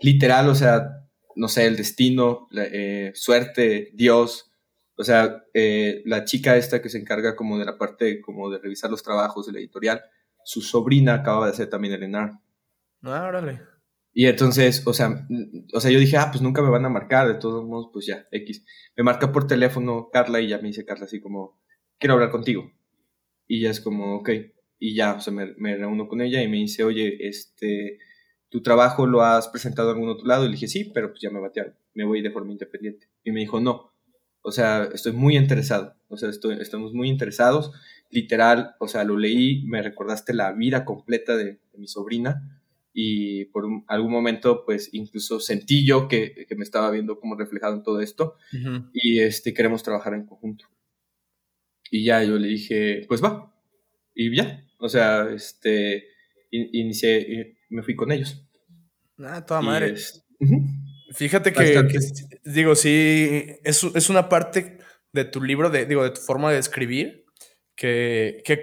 literal, 0.00 0.48
o 0.48 0.54
sea, 0.54 1.06
no 1.34 1.48
sé, 1.48 1.66
el 1.66 1.76
destino, 1.76 2.48
eh, 2.54 3.12
suerte, 3.14 3.90
Dios, 3.94 4.50
o 4.96 5.04
sea, 5.04 5.44
eh, 5.52 6.02
la 6.06 6.24
chica 6.24 6.56
esta 6.56 6.80
que 6.80 6.88
se 6.88 6.98
encarga 6.98 7.36
como 7.36 7.58
de 7.58 7.66
la 7.66 7.76
parte, 7.76 8.20
como 8.20 8.50
de 8.50 8.58
revisar 8.58 8.90
los 8.90 9.02
trabajos 9.02 9.46
de 9.46 9.52
la 9.52 9.58
editorial, 9.58 10.02
su 10.44 10.62
sobrina 10.62 11.14
acaba 11.14 11.46
de 11.46 11.52
hacer 11.52 11.68
también 11.68 11.94
el 11.94 12.04
ENAR. 12.04 12.40
Ah, 13.02 13.26
órale. 13.28 13.60
Y 14.14 14.26
entonces, 14.26 14.86
o 14.86 14.94
sea, 14.94 15.26
o 15.74 15.80
sea, 15.80 15.90
yo 15.90 16.00
dije, 16.00 16.16
ah, 16.16 16.28
pues 16.30 16.40
nunca 16.40 16.62
me 16.62 16.70
van 16.70 16.86
a 16.86 16.88
marcar, 16.88 17.28
de 17.28 17.34
todos 17.34 17.66
modos, 17.66 17.90
pues 17.92 18.06
ya, 18.06 18.26
X. 18.30 18.64
Me 18.96 19.04
marca 19.04 19.30
por 19.30 19.46
teléfono 19.46 20.08
Carla 20.10 20.40
y 20.40 20.48
ya 20.48 20.56
me 20.56 20.68
dice 20.68 20.86
Carla 20.86 21.04
así 21.04 21.20
como, 21.20 21.60
quiero 21.98 22.14
hablar 22.14 22.30
contigo. 22.30 22.72
Y 23.46 23.60
ya 23.60 23.70
es 23.70 23.80
como, 23.82 24.16
ok. 24.16 24.30
Y 24.78 24.94
ya, 24.94 25.14
o 25.14 25.20
sea, 25.20 25.34
me, 25.34 25.54
me 25.58 25.76
reúno 25.76 26.08
con 26.08 26.22
ella 26.22 26.42
y 26.42 26.48
me 26.48 26.56
dice, 26.56 26.82
oye, 26.82 27.28
este, 27.28 27.98
¿tu 28.48 28.62
trabajo 28.62 29.06
lo 29.06 29.22
has 29.22 29.48
presentado 29.48 29.90
en 29.90 29.96
algún 29.96 30.10
otro 30.10 30.26
lado? 30.26 30.44
Y 30.44 30.48
le 30.48 30.52
dije, 30.52 30.68
sí, 30.68 30.90
pero 30.92 31.10
pues 31.10 31.20
ya 31.20 31.30
me 31.30 31.40
batearon, 31.40 31.74
me 31.94 32.04
voy 32.04 32.22
de 32.22 32.30
forma 32.30 32.52
independiente. 32.52 33.08
Y 33.24 33.32
me 33.32 33.40
dijo, 33.40 33.60
no, 33.60 33.92
o 34.42 34.52
sea, 34.52 34.88
estoy 34.94 35.12
muy 35.12 35.36
interesado, 35.36 35.96
o 36.08 36.16
sea, 36.16 36.28
estoy, 36.30 36.58
estamos 36.60 36.92
muy 36.92 37.08
interesados, 37.08 37.72
literal, 38.10 38.76
o 38.78 38.86
sea, 38.86 39.02
lo 39.02 39.18
leí, 39.18 39.64
me 39.66 39.82
recordaste 39.82 40.34
la 40.34 40.52
vida 40.52 40.84
completa 40.84 41.36
de, 41.36 41.58
mi 41.76 41.88
sobrina 41.88 42.62
y 42.94 43.46
por 43.46 43.66
algún 43.88 44.10
momento, 44.10 44.64
pues 44.64 44.88
incluso 44.92 45.40
sentí 45.40 45.84
yo 45.84 46.08
que, 46.08 46.46
que, 46.48 46.54
me 46.54 46.62
estaba 46.62 46.90
viendo 46.90 47.20
como 47.20 47.36
reflejado 47.36 47.74
en 47.74 47.82
todo 47.82 48.00
esto 48.00 48.36
y 48.94 49.18
este, 49.18 49.52
queremos 49.52 49.82
trabajar 49.82 50.14
en 50.14 50.24
conjunto. 50.24 50.64
Y 51.90 52.04
ya 52.04 52.22
yo 52.22 52.38
le 52.38 52.48
dije, 52.48 53.04
pues 53.08 53.22
va, 53.22 53.52
y 54.14 54.34
ya, 54.34 54.64
o 54.78 54.88
sea, 54.88 55.28
este, 55.30 56.06
inicié, 56.50 57.55
me 57.68 57.82
fui 57.82 57.94
con 57.94 58.12
ellos. 58.12 58.44
Ah, 59.18 59.44
toda 59.44 59.60
madre. 59.62 59.94
Fíjate 61.12 61.52
que, 61.52 61.88
digo, 62.44 62.74
sí, 62.74 63.58
es, 63.64 63.84
es, 63.84 64.10
una 64.10 64.28
parte 64.28 64.78
de 65.12 65.24
tu 65.24 65.42
libro, 65.42 65.70
de, 65.70 65.86
digo, 65.86 66.02
de 66.02 66.10
tu 66.10 66.20
forma 66.20 66.50
de 66.50 66.58
escribir, 66.58 67.24
que, 67.74 68.42
que, 68.44 68.62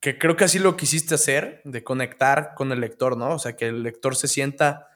que, 0.00 0.18
creo 0.18 0.36
que 0.36 0.44
así 0.44 0.58
lo 0.58 0.76
quisiste 0.76 1.14
hacer, 1.14 1.62
de 1.64 1.84
conectar 1.84 2.54
con 2.54 2.72
el 2.72 2.80
lector, 2.80 3.16
¿no? 3.16 3.34
O 3.34 3.38
sea, 3.38 3.56
que 3.56 3.68
el 3.68 3.82
lector 3.82 4.16
se 4.16 4.28
sienta 4.28 4.88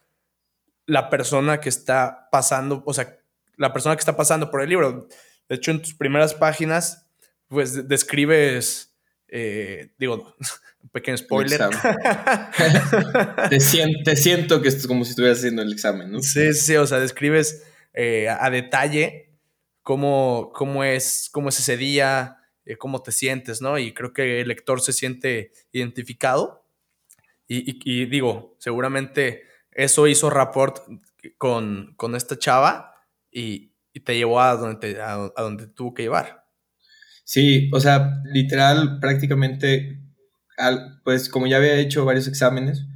la 0.87 1.09
persona 1.09 1.61
que 1.61 1.69
está 1.69 2.29
pasando, 2.31 2.83
o 2.85 2.93
sea, 2.93 3.19
la 3.57 3.73
persona 3.73 3.95
que 3.95 4.01
está 4.01 4.17
pasando 4.17 4.51
por 4.51 4.63
el 4.63 4.69
libro. 4.69 5.07
De 5.49 5.55
hecho, 5.57 5.71
en 5.71 5.83
tus 5.83 5.95
primeras 5.95 6.35
páginas, 6.35 7.07
pues 7.49 7.89
describes 7.89 8.90
eh, 9.31 9.93
digo, 9.99 10.35
un 10.83 10.89
pequeño 10.91 11.17
spoiler. 11.17 11.61
te, 13.51 13.61
siento, 13.61 14.17
siento, 14.17 14.61
que 14.61 14.69
es 14.69 14.87
como 14.87 15.05
si 15.05 15.11
estuvieras 15.11 15.39
haciendo 15.39 15.63
el 15.63 15.73
examen, 15.73 16.11
¿no? 16.11 16.21
Sí, 16.21 16.53
sí, 16.55 16.77
o 16.77 16.87
sea, 16.87 16.99
describes 16.99 17.65
eh, 17.95 18.29
a, 18.29 18.51
detalle 18.51 19.31
cómo, 19.83 20.51
cómo, 20.55 20.85
es, 20.85 21.29
cómo 21.33 21.49
es 21.49 21.59
ese 21.61 21.77
día, 21.77 22.39
eh, 22.65 22.77
cómo 22.77 23.03
te 23.03 23.13
sientes, 23.13 23.63
¿no? 23.63 23.79
Y 23.79 23.95
creo 23.95 24.13
que 24.13 24.41
el 24.41 24.49
lector 24.49 24.81
se 24.81 24.93
siente 24.93 25.53
identificado. 25.73 26.59
Y, 27.53 28.07
digo, 28.07 28.55
seguramente 28.61 29.43
eso 29.73 30.07
hizo 30.07 30.31
rapport 30.31 30.79
con, 31.37 31.95
con 31.97 32.15
esta 32.15 32.39
chava 32.39 32.95
y, 33.29 33.71
te 34.05 34.17
llevó 34.17 34.41
a 34.41 34.55
donde, 34.55 35.03
a 35.03 35.43
donde 35.43 35.67
tuvo 35.67 35.93
que 35.93 36.05
llevar. 36.05 36.40
Sí, 37.31 37.71
o 37.73 37.79
sea, 37.79 38.25
literal, 38.25 38.99
prácticamente 38.99 40.01
pues 41.05 41.29
como 41.29 41.47
ya 41.47 41.59
había 41.59 41.79
hecho 41.79 42.05
varios 42.05 42.27
exámenes, 42.27 42.87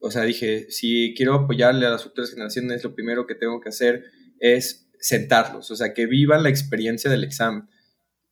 o 0.00 0.10
sea, 0.10 0.24
dije, 0.24 0.68
si 0.68 1.14
quiero 1.16 1.34
apoyarle 1.34 1.86
a 1.86 1.90
las 1.90 2.02
futuras 2.02 2.32
generaciones, 2.32 2.82
lo 2.82 2.96
primero 2.96 3.24
que 3.24 3.36
tengo 3.36 3.60
que 3.60 3.68
hacer 3.68 4.02
es 4.40 4.90
sentarlos, 4.98 5.70
o 5.70 5.76
sea, 5.76 5.94
que 5.94 6.06
vivan 6.06 6.42
la 6.42 6.48
experiencia 6.48 7.08
del 7.08 7.22
examen. 7.22 7.68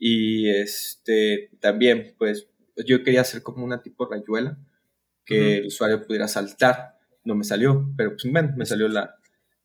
Y 0.00 0.50
este, 0.50 1.50
también, 1.61 2.17
pues, 2.19 2.49
yo 2.85 3.05
quería 3.05 3.21
hacer 3.21 3.45
como 3.45 3.65
una 3.65 3.83
tipo 3.83 4.05
rayuela, 4.05 4.59
que 5.25 5.59
el 5.59 5.67
usuario 5.67 6.05
pudiera 6.05 6.26
saltar. 6.26 6.99
No 7.25 7.37
me 7.37 7.45
salió, 7.45 7.88
pero 7.97 8.17
pues, 8.17 8.25
bueno, 8.33 8.53
me 8.57 8.67
salió 8.67 8.88
la, 8.88 9.15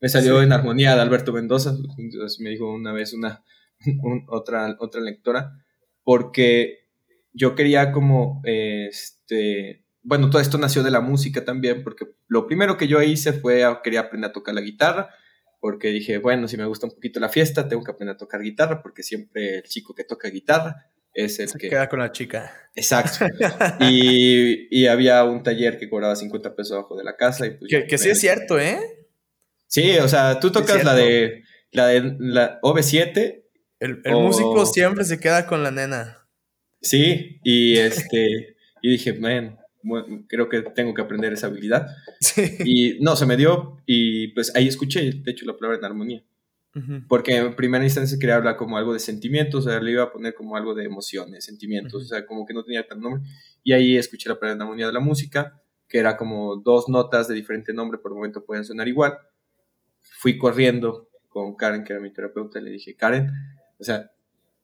me 0.00 0.08
salió 0.08 0.42
en 0.42 0.52
armonía 0.52 0.94
de 0.94 1.02
Alberto 1.02 1.32
Mendoza, 1.32 1.74
entonces 1.98 2.38
me 2.38 2.50
dijo 2.50 2.72
una 2.72 2.92
vez 2.92 3.12
una, 3.14 3.42
otra, 4.28 4.76
otra 4.78 5.00
lectora, 5.00 5.58
porque 6.04 6.88
yo 7.32 7.54
quería 7.54 7.92
como, 7.92 8.42
este, 8.44 9.84
bueno, 10.02 10.30
todo 10.30 10.40
esto 10.42 10.58
nació 10.58 10.82
de 10.82 10.90
la 10.90 11.00
música 11.00 11.44
también, 11.44 11.82
porque 11.82 12.06
lo 12.28 12.46
primero 12.46 12.76
que 12.76 12.88
yo 12.88 13.00
hice 13.02 13.32
fue, 13.32 13.64
quería 13.82 14.00
aprender 14.00 14.30
a 14.30 14.32
tocar 14.32 14.54
la 14.54 14.60
guitarra, 14.60 15.10
porque 15.60 15.88
dije, 15.88 16.18
bueno, 16.18 16.48
si 16.48 16.56
me 16.56 16.66
gusta 16.66 16.86
un 16.86 16.92
poquito 16.92 17.20
la 17.20 17.28
fiesta, 17.28 17.68
tengo 17.68 17.84
que 17.84 17.92
aprender 17.92 18.16
a 18.16 18.18
tocar 18.18 18.42
guitarra, 18.42 18.82
porque 18.82 19.02
siempre 19.02 19.58
el 19.58 19.62
chico 19.62 19.94
que 19.94 20.04
toca 20.04 20.28
guitarra 20.28 20.90
es 21.14 21.38
el 21.38 21.48
Se 21.48 21.58
que... 21.58 21.68
queda 21.68 21.88
con 21.88 22.00
la 22.00 22.10
chica. 22.10 22.52
Exacto. 22.74 23.26
y, 23.80 24.66
y, 24.70 24.86
había 24.86 25.24
un 25.24 25.42
taller 25.42 25.78
que 25.78 25.88
cobraba 25.88 26.16
50 26.16 26.56
pesos 26.56 26.72
abajo 26.72 26.96
de 26.96 27.04
la 27.04 27.16
casa. 27.16 27.46
Y 27.46 27.50
pues 27.50 27.70
que, 27.88 27.98
sí 27.98 28.10
es 28.10 28.18
cierto, 28.18 28.58
¿eh? 28.58 28.78
Sí, 29.66 29.98
o 29.98 30.08
sea, 30.08 30.40
tú 30.40 30.50
tocas 30.50 30.84
la 30.84 30.94
de 30.94 31.44
la 31.70 31.86
de 31.86 32.16
la 32.18 32.60
OV7. 32.60 33.41
El, 33.82 34.00
el 34.04 34.14
músico 34.14 34.64
siempre 34.64 35.04
se 35.04 35.18
queda 35.18 35.44
con 35.44 35.64
la 35.64 35.72
nena. 35.72 36.28
Sí, 36.80 37.40
y 37.42 37.76
este, 37.78 38.56
y 38.80 38.90
dije, 38.90 39.14
man, 39.14 39.58
creo 40.28 40.48
que 40.48 40.62
tengo 40.62 40.94
que 40.94 41.02
aprender 41.02 41.32
esa 41.32 41.48
habilidad. 41.48 41.88
Y 42.64 43.00
no, 43.00 43.16
se 43.16 43.26
me 43.26 43.36
dio 43.36 43.82
y 43.84 44.28
pues 44.28 44.54
ahí 44.54 44.68
escuché, 44.68 45.10
de 45.10 45.30
hecho, 45.32 45.46
la 45.46 45.56
palabra 45.56 45.78
en 45.78 45.84
armonía. 45.84 46.22
Porque 47.06 47.36
en 47.36 47.54
primera 47.54 47.84
instancia 47.84 48.18
quería 48.18 48.36
hablar 48.36 48.56
como 48.56 48.78
algo 48.78 48.94
de 48.94 48.98
sentimientos, 48.98 49.66
o 49.66 49.68
sea, 49.68 49.78
le 49.78 49.90
iba 49.90 50.04
a 50.04 50.12
poner 50.12 50.32
como 50.34 50.56
algo 50.56 50.74
de 50.74 50.84
emociones, 50.84 51.44
sentimientos, 51.44 52.04
o 52.04 52.06
sea, 52.06 52.24
como 52.24 52.46
que 52.46 52.54
no 52.54 52.64
tenía 52.64 52.86
tan 52.86 53.00
nombre. 53.00 53.22
Y 53.62 53.72
ahí 53.72 53.98
escuché 53.98 54.30
la 54.30 54.36
palabra 54.36 54.54
en 54.56 54.62
armonía 54.62 54.86
de 54.86 54.92
la 54.94 55.00
música, 55.00 55.60
que 55.86 55.98
era 55.98 56.16
como 56.16 56.56
dos 56.56 56.88
notas 56.88 57.28
de 57.28 57.34
diferente 57.34 57.74
nombre, 57.74 57.98
por 57.98 58.12
el 58.12 58.16
momento 58.16 58.44
pueden 58.44 58.64
sonar 58.64 58.88
igual. 58.88 59.18
Fui 60.00 60.38
corriendo 60.38 61.10
con 61.28 61.56
Karen, 61.56 61.84
que 61.84 61.92
era 61.92 62.00
mi 62.00 62.10
terapeuta, 62.10 62.58
y 62.58 62.62
le 62.62 62.70
dije, 62.70 62.96
Karen, 62.96 63.30
o 63.78 63.84
sea, 63.84 64.12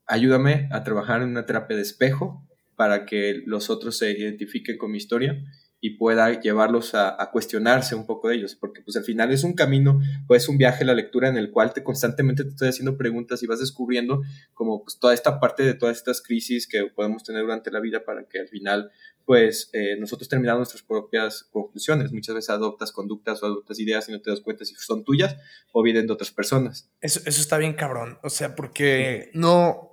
ayúdame 0.05 0.69
a 0.71 0.83
trabajar 0.83 1.21
en 1.21 1.29
una 1.29 1.45
terapia 1.45 1.75
de 1.75 1.83
espejo 1.83 2.45
para 2.75 3.05
que 3.05 3.41
los 3.45 3.69
otros 3.69 3.97
se 3.97 4.11
identifiquen 4.11 4.77
con 4.77 4.91
mi 4.91 4.97
historia 4.97 5.37
y 5.81 5.91
pueda 5.91 6.39
llevarlos 6.39 6.93
a, 6.93 7.29
cuestionarse 7.31 7.95
un 7.95 8.05
poco 8.05 8.29
de 8.29 8.35
ellos, 8.35 8.55
porque 8.55 8.81
pues 8.81 8.97
al 8.97 9.03
final 9.03 9.31
es 9.31 9.43
un 9.43 9.53
camino 9.53 10.01
o 10.27 10.35
es 10.35 10.49
un 10.49 10.57
viaje 10.57 10.83
la 10.83 10.93
lectura 10.93 11.29
en 11.29 11.37
el 11.37 11.51
cual 11.51 11.73
te 11.73 11.83
constantemente 11.83 12.43
te 12.43 12.49
estoy 12.49 12.69
haciendo 12.69 12.97
preguntas 12.97 13.43
y 13.43 13.47
vas 13.47 13.59
descubriendo 13.59 14.21
como 14.53 14.83
pues 14.83 14.97
toda 14.99 15.13
esta 15.13 15.39
parte 15.39 15.63
de 15.63 15.73
todas 15.73 15.97
estas 15.97 16.21
crisis 16.21 16.67
que 16.67 16.85
podemos 16.85 17.23
tener 17.23 17.43
durante 17.43 17.71
la 17.71 17.79
vida 17.79 18.03
para 18.03 18.25
que 18.25 18.39
al 18.39 18.47
final 18.47 18.91
pues 19.25 19.69
eh, 19.73 19.95
nosotros 19.99 20.27
terminamos 20.27 20.59
nuestras 20.59 20.81
propias 20.81 21.43
conclusiones. 21.51 22.11
Muchas 22.11 22.33
veces 22.33 22.49
adoptas 22.49 22.91
conductas 22.91 23.43
o 23.43 23.45
adoptas 23.45 23.79
ideas 23.79 24.09
y 24.09 24.11
no 24.11 24.21
te 24.21 24.31
das 24.31 24.41
cuenta 24.41 24.65
si 24.65 24.73
son 24.73 25.03
tuyas 25.03 25.37
o 25.71 25.83
vienen 25.83 26.07
de 26.07 26.13
otras 26.13 26.31
personas. 26.31 26.89
Eso, 26.99 27.21
eso 27.25 27.39
está 27.39 27.59
bien 27.59 27.73
cabrón, 27.73 28.17
o 28.23 28.29
sea, 28.31 28.55
porque 28.55 29.29
no, 29.35 29.88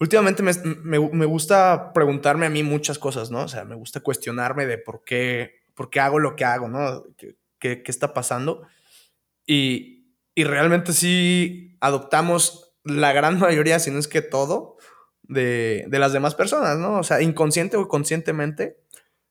últimamente 0.00 0.42
me, 0.42 1.26
gusta 1.26 1.92
preguntarme 1.92 2.46
a 2.46 2.50
mí 2.50 2.62
muchas 2.62 2.98
cosas, 2.98 3.30
¿no? 3.30 3.42
O 3.42 3.48
sea, 3.48 3.64
me 3.64 3.74
gusta 3.74 4.00
cuestionarme 4.00 4.66
de 4.66 4.78
por 4.78 5.04
qué, 5.04 5.62
por 5.74 5.90
qué 5.90 6.00
hago 6.00 6.18
lo 6.18 6.36
que 6.36 6.44
hago, 6.44 6.68
¿no? 6.68 7.04
¿Qué, 7.16 7.36
qué, 7.58 7.82
está 7.86 8.12
pasando? 8.12 8.66
Y, 9.46 10.12
y, 10.34 10.44
realmente 10.44 10.92
sí 10.92 11.76
adoptamos 11.80 12.74
la 12.84 13.12
gran 13.12 13.38
mayoría, 13.40 13.78
si 13.78 13.90
no 13.90 13.98
es 13.98 14.08
que 14.08 14.22
todo, 14.22 14.76
de, 15.22 15.86
de 15.88 15.98
las 15.98 16.12
demás 16.12 16.34
personas, 16.34 16.78
¿no? 16.78 16.98
O 16.98 17.02
sea, 17.02 17.22
inconsciente 17.22 17.76
o 17.76 17.88
conscientemente. 17.88 18.78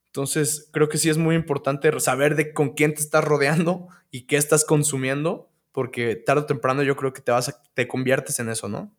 Entonces, 0.07 0.69
creo 0.71 0.89
que 0.89 0.97
sí 0.97 1.09
es 1.09 1.17
muy 1.17 1.35
importante 1.35 1.97
saber 1.99 2.35
de 2.35 2.53
con 2.53 2.73
quién 2.73 2.93
te 2.93 3.01
estás 3.01 3.23
rodeando 3.23 3.87
y 4.11 4.27
qué 4.27 4.37
estás 4.37 4.63
consumiendo, 4.63 5.51
porque 5.71 6.15
tarde 6.15 6.43
o 6.43 6.45
temprano 6.45 6.83
yo 6.83 6.95
creo 6.95 7.11
que 7.11 7.21
te 7.21 7.31
vas 7.31 7.49
a, 7.49 7.63
te 7.73 7.87
conviertes 7.87 8.39
en 8.39 8.49
eso, 8.49 8.69
¿no? 8.69 8.95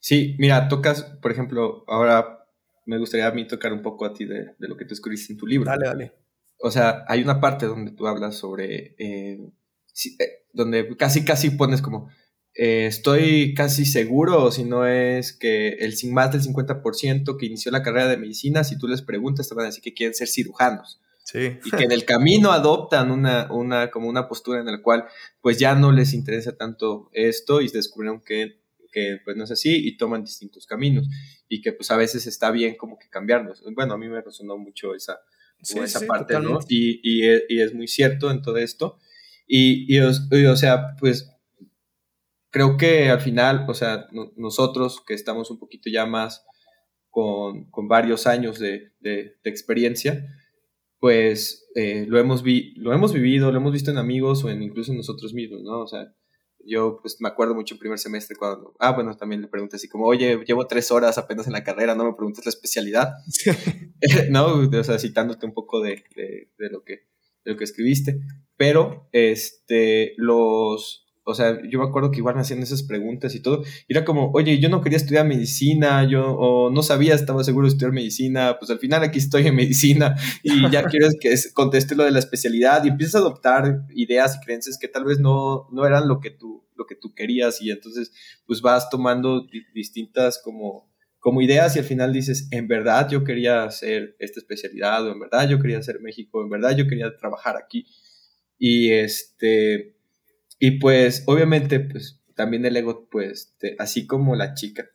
Sí, 0.00 0.36
mira, 0.38 0.68
tocas, 0.68 1.02
por 1.02 1.30
ejemplo, 1.30 1.84
ahora 1.86 2.46
me 2.86 2.98
gustaría 2.98 3.26
a 3.26 3.32
mí 3.32 3.46
tocar 3.46 3.72
un 3.72 3.82
poco 3.82 4.06
a 4.06 4.14
ti 4.14 4.24
de, 4.24 4.54
lo 4.58 4.76
que 4.76 4.84
tú 4.84 4.94
escribiste 4.94 5.32
en 5.32 5.38
tu 5.38 5.46
libro. 5.46 5.70
Dale, 5.70 5.86
dale. 5.86 6.12
O 6.60 6.70
sea, 6.70 7.04
hay 7.06 7.22
una 7.22 7.40
parte 7.40 7.66
donde 7.66 7.92
tú 7.92 8.06
hablas 8.06 8.36
sobre, 8.36 8.94
eh, 8.98 9.38
eh, 10.18 10.46
donde 10.52 10.96
casi, 10.96 11.24
casi 11.24 11.50
pones 11.50 11.82
como, 11.82 12.08
eh, 12.54 12.86
estoy 12.86 13.54
casi 13.54 13.84
seguro, 13.84 14.42
o 14.42 14.50
si 14.50 14.64
no 14.64 14.86
es 14.86 15.32
que 15.32 15.68
el 15.68 15.94
más 16.10 16.32
del 16.32 16.42
50% 16.42 17.36
que 17.36 17.46
inició 17.46 17.70
la 17.70 17.82
carrera 17.82 18.08
de 18.08 18.16
medicina, 18.16 18.64
si 18.64 18.78
tú 18.78 18.88
les 18.88 19.02
preguntas, 19.02 19.48
te 19.48 19.54
van 19.54 19.64
a 19.64 19.68
decir 19.68 19.82
que 19.82 19.94
quieren 19.94 20.14
ser 20.14 20.28
cirujanos. 20.28 21.00
Sí. 21.22 21.58
Y 21.62 21.70
que 21.70 21.84
en 21.84 21.92
el 21.92 22.06
camino 22.06 22.52
adoptan 22.52 23.10
una, 23.10 23.52
una, 23.52 23.90
como 23.90 24.08
una 24.08 24.28
postura 24.28 24.60
en 24.60 24.66
la 24.66 24.80
cual 24.80 25.04
pues 25.42 25.58
ya 25.58 25.74
no 25.74 25.92
les 25.92 26.14
interesa 26.14 26.56
tanto 26.56 27.10
esto 27.12 27.60
y 27.60 27.68
descubrieron 27.68 28.22
que 28.22 28.57
que 28.90 29.18
pues 29.24 29.36
no 29.36 29.44
es 29.44 29.50
así 29.50 29.86
y 29.86 29.96
toman 29.96 30.24
distintos 30.24 30.66
caminos 30.66 31.08
y 31.48 31.60
que 31.60 31.72
pues 31.72 31.90
a 31.90 31.96
veces 31.96 32.26
está 32.26 32.50
bien 32.50 32.76
como 32.76 32.98
que 32.98 33.08
cambiarlos. 33.08 33.62
Bueno, 33.74 33.94
a 33.94 33.98
mí 33.98 34.08
me 34.08 34.20
resonó 34.20 34.58
mucho 34.58 34.94
esa, 34.94 35.18
esa 35.60 36.06
parte, 36.06 36.38
¿no? 36.40 36.58
Y, 36.68 37.00
y, 37.02 37.60
es, 37.60 37.74
muy 37.74 37.88
cierto 37.88 38.30
en 38.30 38.42
todo 38.42 38.58
esto. 38.58 38.98
Y, 39.46 39.94
y, 39.94 40.00
o 40.00 40.56
sea, 40.56 40.94
pues 40.98 41.30
creo 42.50 42.76
que 42.76 43.08
al 43.10 43.20
final, 43.20 43.64
o 43.68 43.74
sea, 43.74 44.08
nosotros 44.36 45.02
que 45.06 45.14
estamos 45.14 45.50
un 45.50 45.58
poquito 45.58 45.90
ya 45.90 46.06
más 46.06 46.44
con, 47.10 47.70
con 47.70 47.88
varios 47.88 48.26
años 48.26 48.58
de, 48.58 48.92
de, 49.00 49.36
experiencia, 49.44 50.26
pues 50.98 51.68
eh, 51.74 52.04
lo, 52.08 52.18
hemos 52.18 52.42
vi 52.42 52.74
lo 52.76 52.92
hemos 52.92 53.12
vivido, 53.12 53.52
lo 53.52 53.58
hemos 53.58 53.72
visto 53.72 53.90
en 53.90 53.98
amigos 53.98 54.44
o 54.44 54.50
en 54.50 54.62
incluso 54.62 54.90
en 54.90 54.98
nosotros 54.98 55.32
mismos, 55.32 55.62
¿no? 55.62 55.80
O 55.80 55.86
sea, 55.86 56.12
yo 56.64 56.98
pues 57.00 57.16
me 57.20 57.28
acuerdo 57.28 57.54
mucho 57.54 57.74
en 57.74 57.78
primer 57.78 57.98
semestre 57.98 58.36
cuando, 58.36 58.74
ah, 58.78 58.92
bueno, 58.92 59.16
también 59.16 59.40
le 59.40 59.48
pregunté 59.48 59.76
así 59.76 59.88
como, 59.88 60.06
oye, 60.06 60.42
llevo 60.46 60.66
tres 60.66 60.90
horas 60.90 61.18
apenas 61.18 61.46
en 61.46 61.52
la 61.52 61.64
carrera, 61.64 61.94
no 61.94 62.04
me 62.04 62.14
preguntas 62.14 62.44
la 62.44 62.50
especialidad, 62.50 63.14
¿no? 64.30 64.46
O 64.54 64.84
sea, 64.84 64.98
citándote 64.98 65.46
un 65.46 65.54
poco 65.54 65.80
de, 65.80 66.04
de, 66.14 66.50
de, 66.58 66.70
lo 66.70 66.84
que, 66.84 67.06
de 67.44 67.52
lo 67.52 67.56
que 67.56 67.64
escribiste, 67.64 68.20
pero, 68.56 69.08
este, 69.12 70.14
los, 70.16 71.07
o 71.28 71.34
sea, 71.34 71.58
yo 71.68 71.78
me 71.78 71.84
acuerdo 71.84 72.10
que 72.10 72.18
igual 72.18 72.36
me 72.36 72.40
hacían 72.40 72.62
esas 72.62 72.82
preguntas 72.82 73.34
y 73.34 73.40
todo. 73.40 73.62
Y 73.86 73.92
era 73.92 74.02
como, 74.02 74.30
oye, 74.32 74.58
yo 74.58 74.70
no 74.70 74.80
quería 74.80 74.96
estudiar 74.96 75.26
medicina, 75.26 76.08
yo 76.08 76.24
o 76.24 76.70
no 76.70 76.82
sabía, 76.82 77.14
estaba 77.14 77.44
seguro 77.44 77.66
de 77.66 77.72
estudiar 77.72 77.92
medicina, 77.92 78.56
pues 78.58 78.70
al 78.70 78.78
final 78.78 79.02
aquí 79.02 79.18
estoy 79.18 79.46
en 79.46 79.54
medicina 79.54 80.16
y 80.42 80.70
ya 80.70 80.84
quiero 80.84 81.08
que 81.20 81.34
conteste 81.52 81.94
lo 81.94 82.04
de 82.04 82.12
la 82.12 82.18
especialidad 82.18 82.82
y 82.82 82.88
empiezas 82.88 83.16
a 83.16 83.18
adoptar 83.18 83.82
ideas 83.90 84.36
y 84.36 84.44
creencias 84.46 84.78
que 84.78 84.88
tal 84.88 85.04
vez 85.04 85.20
no, 85.20 85.68
no 85.70 85.84
eran 85.84 86.08
lo 86.08 86.18
que 86.18 86.30
tú, 86.30 86.64
lo 86.76 86.86
que 86.86 86.94
tú 86.94 87.12
querías 87.14 87.60
y 87.60 87.70
entonces 87.70 88.10
pues 88.46 88.62
vas 88.62 88.88
tomando 88.88 89.46
distintas 89.74 90.40
como, 90.42 90.90
como 91.18 91.42
ideas 91.42 91.76
y 91.76 91.80
al 91.80 91.84
final 91.84 92.10
dices, 92.10 92.48
en 92.52 92.68
verdad 92.68 93.06
yo 93.10 93.22
quería 93.22 93.64
hacer 93.64 94.16
esta 94.18 94.40
especialidad 94.40 95.06
o 95.06 95.12
en 95.12 95.20
verdad 95.20 95.46
yo 95.46 95.60
quería 95.60 95.76
hacer 95.76 96.00
México, 96.00 96.42
en 96.42 96.48
verdad 96.48 96.74
yo 96.74 96.88
quería 96.88 97.14
trabajar 97.18 97.58
aquí. 97.58 97.84
Y 98.60 98.90
este 98.90 99.97
y 100.58 100.78
pues, 100.78 101.24
obviamente, 101.26 101.80
pues 101.80 102.20
también 102.34 102.64
el 102.64 102.76
ego, 102.76 103.08
pues, 103.10 103.56
así 103.78 104.06
como 104.06 104.36
la 104.36 104.54
chica, 104.54 104.88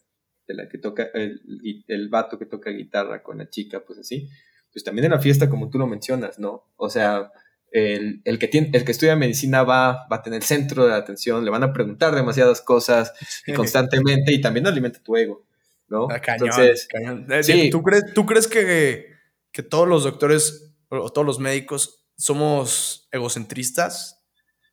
de 0.47 0.55
la 0.55 0.67
que 0.67 0.77
toca, 0.77 1.07
el, 1.13 1.41
el 1.87 2.09
vato 2.09 2.37
que 2.37 2.45
toca 2.45 2.69
guitarra 2.69 3.23
con 3.23 3.37
la 3.37 3.49
chica, 3.49 3.83
pues 3.85 3.99
así, 3.99 4.29
pues 4.71 4.83
también 4.83 5.05
en 5.05 5.11
la 5.11 5.19
fiesta, 5.19 5.49
como 5.49 5.69
tú 5.69 5.77
lo 5.77 5.87
mencionas, 5.87 6.39
¿no? 6.39 6.71
O 6.75 6.89
sea, 6.89 7.31
el, 7.71 8.21
el, 8.25 8.39
que 8.39 8.47
tiene, 8.47 8.71
el 8.73 8.83
que 8.83 8.91
estudia 8.91 9.15
medicina 9.15 9.63
va, 9.63 10.07
va 10.11 10.17
a 10.17 10.21
tener 10.21 10.41
el 10.41 10.45
centro 10.45 10.83
de 10.83 10.91
la 10.91 10.97
atención, 10.97 11.43
le 11.45 11.51
van 11.51 11.63
a 11.63 11.73
preguntar 11.73 12.13
demasiadas 12.13 12.61
cosas 12.61 13.13
constantemente 13.55 14.33
y 14.33 14.41
también 14.41 14.67
alimenta 14.67 15.01
tu 15.01 15.15
ego. 15.15 15.45
¿no? 15.87 16.07
Ah, 16.09 16.19
cañón, 16.19 16.49
Entonces, 16.49 16.87
cañón. 16.87 17.27
Eh, 17.31 17.43
sí. 17.43 17.69
¿Tú 17.69 17.83
crees, 17.83 18.13
tú 18.13 18.25
crees 18.25 18.47
que, 18.47 19.07
que 19.51 19.63
todos 19.63 19.87
los 19.87 20.03
doctores 20.03 20.73
o 20.89 21.11
todos 21.11 21.25
los 21.25 21.39
médicos 21.39 22.05
somos 22.17 23.07
egocentristas? 23.11 24.22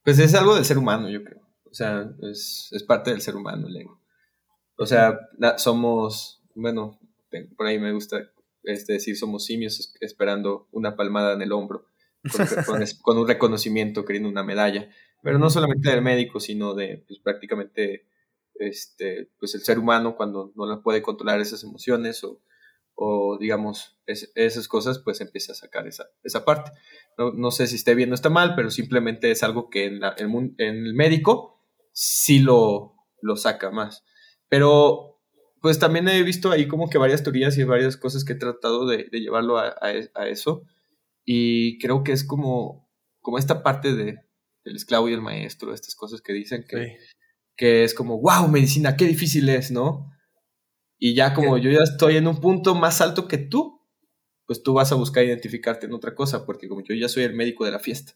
Pues 0.05 0.19
es 0.19 0.35
algo 0.35 0.55
del 0.55 0.65
ser 0.65 0.79
humano, 0.79 1.09
yo 1.09 1.23
creo. 1.23 1.41
O 1.71 1.75
sea, 1.75 2.11
es, 2.23 2.69
es 2.73 2.83
parte 2.83 3.11
del 3.11 3.21
ser 3.21 3.37
humano 3.37 3.69
el 3.69 3.77
ego. 3.77 4.01
O 4.77 4.87
sea, 4.87 5.19
somos, 5.59 6.43
bueno, 6.55 6.99
por 7.57 7.67
ahí 7.67 7.79
me 7.79 7.93
gusta 7.93 8.31
este, 8.65 8.95
decir, 8.95 9.17
somos 9.17 9.45
simios 9.45 9.95
esperando 10.01 10.69
una 10.73 10.97
palmada 10.97 11.35
en 11.35 11.43
el 11.43 11.53
hombro, 11.53 11.87
con, 13.03 13.19
un 13.19 13.29
reconocimiento, 13.29 14.05
queriendo 14.05 14.29
una 14.29 14.43
medalla. 14.43 14.91
Pero 15.23 15.39
no 15.39 15.51
solamente 15.51 15.91
del 15.91 16.03
médico, 16.03 16.41
sino 16.41 16.75
de 16.75 17.05
pues, 17.07 17.21
prácticamente 17.21 18.07
este, 18.55 19.31
pues 19.39 19.55
el 19.55 19.61
ser 19.61 19.79
humano 19.79 20.17
cuando 20.17 20.53
no 20.55 20.67
la 20.67 20.83
puede 20.83 21.03
controlar 21.03 21.41
esas 21.41 21.63
emociones 21.63 22.25
o, 22.25 22.41
o 23.03 23.39
digamos, 23.39 23.97
esas 24.05 24.69
cosas, 24.69 24.99
pues 24.99 25.23
empieza 25.23 25.53
a 25.53 25.55
sacar 25.55 25.87
esa, 25.87 26.05
esa 26.23 26.45
parte. 26.45 26.71
No, 27.17 27.33
no, 27.33 27.51
sé 27.51 27.67
si 27.67 27.77
esté 27.77 27.95
bien 27.95 28.13
o 28.13 28.15
está 28.15 28.29
mal, 28.29 28.55
pero 28.55 28.71
simplemente 28.71 29.31
es 29.31 29.43
algo 29.43 29.71
que 29.71 29.87
en, 29.87 30.01
en 30.19 30.55
el 30.59 30.93
médico 30.93 31.65
sí 31.93 32.41
lo, 32.41 32.97
lo 33.23 33.37
saca 33.37 33.71
más. 33.71 34.05
Pero 34.51 35.23
pues 35.63 35.79
también 35.79 36.09
he 36.09 36.23
visto 36.23 36.51
ahí 36.51 36.69
como 36.69 36.91
que 36.91 36.99
varias 36.99 37.23
teorías 37.23 37.57
y 37.57 37.65
varias 37.65 37.97
cosas 37.97 38.23
que 38.23 38.35
he 38.35 38.37
tratado 38.39 38.87
de, 38.87 39.09
llevarlo 39.13 39.57
a, 39.57 39.75
a, 39.81 40.29
eso. 40.29 40.65
Y 41.25 41.79
creo 41.79 42.05
que 42.05 42.13
es 42.13 42.23
como, 42.23 42.87
como 43.21 43.39
esta 43.39 43.63
parte 43.63 43.95
de, 43.95 44.19
del 44.63 44.77
esclavo 44.77 45.09
y 45.09 45.15
el 45.15 45.23
maestro, 45.23 45.73
estas 45.73 45.95
cosas 45.95 46.21
que 46.21 46.35
dicen 46.35 46.67
que, 46.69 46.99
que 47.57 47.83
es 47.83 47.95
como, 47.95 48.21
wow, 48.21 48.47
medicina, 48.47 48.95
qué 48.95 49.07
difícil 49.07 49.49
es, 49.49 49.71
¿no? 49.71 50.11
Y 51.01 51.15
ya 51.15 51.35
como 51.35 51.59
yo 51.59 51.71
ya 51.71 51.83
estoy 51.83 52.19
en 52.19 52.29
un 52.29 52.41
punto 52.41 52.77
más 52.77 53.01
alto 53.01 53.27
que 53.27 53.39
tú, 53.39 53.81
pues 54.47 54.63
tú 54.63 54.75
vas 54.75 54.93
a 54.93 54.95
buscar 54.95 55.25
identificarte 55.25 55.87
en 55.87 55.95
otra 55.95 56.15
cosa, 56.15 56.47
porque 56.47 56.69
como 56.69 56.83
yo 56.83 56.95
ya 56.95 57.09
soy 57.09 57.25
el 57.25 57.35
médico 57.35 57.65
de 57.65 57.73
la 57.73 57.81
fiesta, 57.81 58.13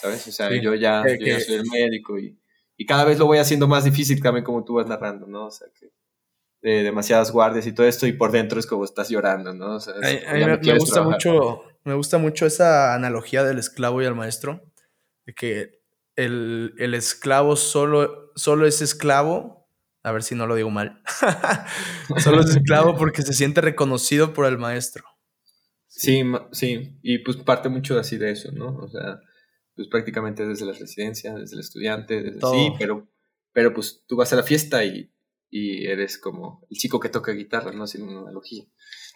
¿sabes? 0.00 0.28
O 0.28 0.32
sea, 0.32 0.50
yo, 0.60 0.74
ya, 0.74 1.02
yo 1.18 1.26
ya 1.26 1.40
soy 1.40 1.56
el 1.56 1.64
médico 1.66 2.18
y 2.18 2.38
y 2.76 2.86
cada 2.86 3.04
vez 3.04 3.18
lo 3.18 3.26
voy 3.26 3.38
haciendo 3.38 3.66
más 3.68 3.84
difícil 3.84 4.22
también 4.22 4.44
como 4.44 4.64
tú 4.64 4.74
vas 4.74 4.86
narrando, 4.86 5.26
¿no? 5.26 5.46
O 5.46 5.50
sea, 5.50 5.68
que 5.78 5.90
de 6.62 6.82
demasiadas 6.82 7.32
guardias 7.32 7.66
y 7.66 7.72
todo 7.72 7.86
esto 7.86 8.06
y 8.06 8.12
por 8.12 8.32
dentro 8.32 8.58
es 8.58 8.66
como 8.66 8.84
estás 8.84 9.08
llorando, 9.08 9.54
¿no? 9.54 9.76
O 9.76 9.80
sea, 9.80 9.94
a, 9.94 10.34
mí 10.34 10.44
me, 10.44 10.78
gusta 10.78 11.02
mucho, 11.02 11.62
me 11.84 11.94
gusta 11.94 12.18
mucho 12.18 12.44
esa 12.46 12.94
analogía 12.94 13.44
del 13.44 13.58
esclavo 13.58 14.02
y 14.02 14.04
el 14.04 14.14
maestro, 14.14 14.62
de 15.24 15.34
que 15.34 15.80
el, 16.16 16.74
el 16.78 16.94
esclavo 16.94 17.56
solo, 17.56 18.32
solo 18.34 18.66
es 18.66 18.82
esclavo, 18.82 19.55
a 20.06 20.12
ver 20.12 20.22
si 20.22 20.36
no 20.36 20.46
lo 20.46 20.54
digo 20.54 20.70
mal, 20.70 21.02
solo 22.18 22.42
es 22.42 22.54
esclavo 22.54 22.96
porque 22.96 23.22
se 23.22 23.32
siente 23.32 23.60
reconocido 23.60 24.32
por 24.32 24.46
el 24.46 24.56
maestro. 24.56 25.04
Sí, 25.88 26.22
sí, 26.52 26.96
y 27.02 27.18
pues 27.18 27.38
parte 27.38 27.68
mucho 27.68 27.98
así 27.98 28.16
de 28.16 28.30
eso, 28.30 28.52
¿no? 28.52 28.76
O 28.76 28.88
sea, 28.88 29.18
pues 29.74 29.88
prácticamente 29.88 30.46
desde 30.46 30.64
la 30.64 30.74
residencia, 30.74 31.34
desde 31.34 31.56
el 31.56 31.60
estudiante, 31.60 32.22
desde 32.22 32.38
sí, 32.38 32.72
pero, 32.78 33.08
pero 33.52 33.74
pues 33.74 34.04
tú 34.06 34.14
vas 34.14 34.32
a 34.32 34.36
la 34.36 34.44
fiesta 34.44 34.84
y, 34.84 35.12
y 35.50 35.86
eres 35.86 36.18
como 36.18 36.64
el 36.70 36.76
chico 36.76 37.00
que 37.00 37.08
toca 37.08 37.32
guitarra, 37.32 37.72
¿no? 37.72 37.88
Sin 37.88 38.02
una 38.02 38.20
analogía. 38.20 38.62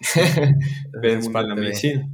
es 1.03 1.23
mundo 1.23 1.41
de 1.41 1.47
la 1.47 1.55
medicina. 1.55 2.05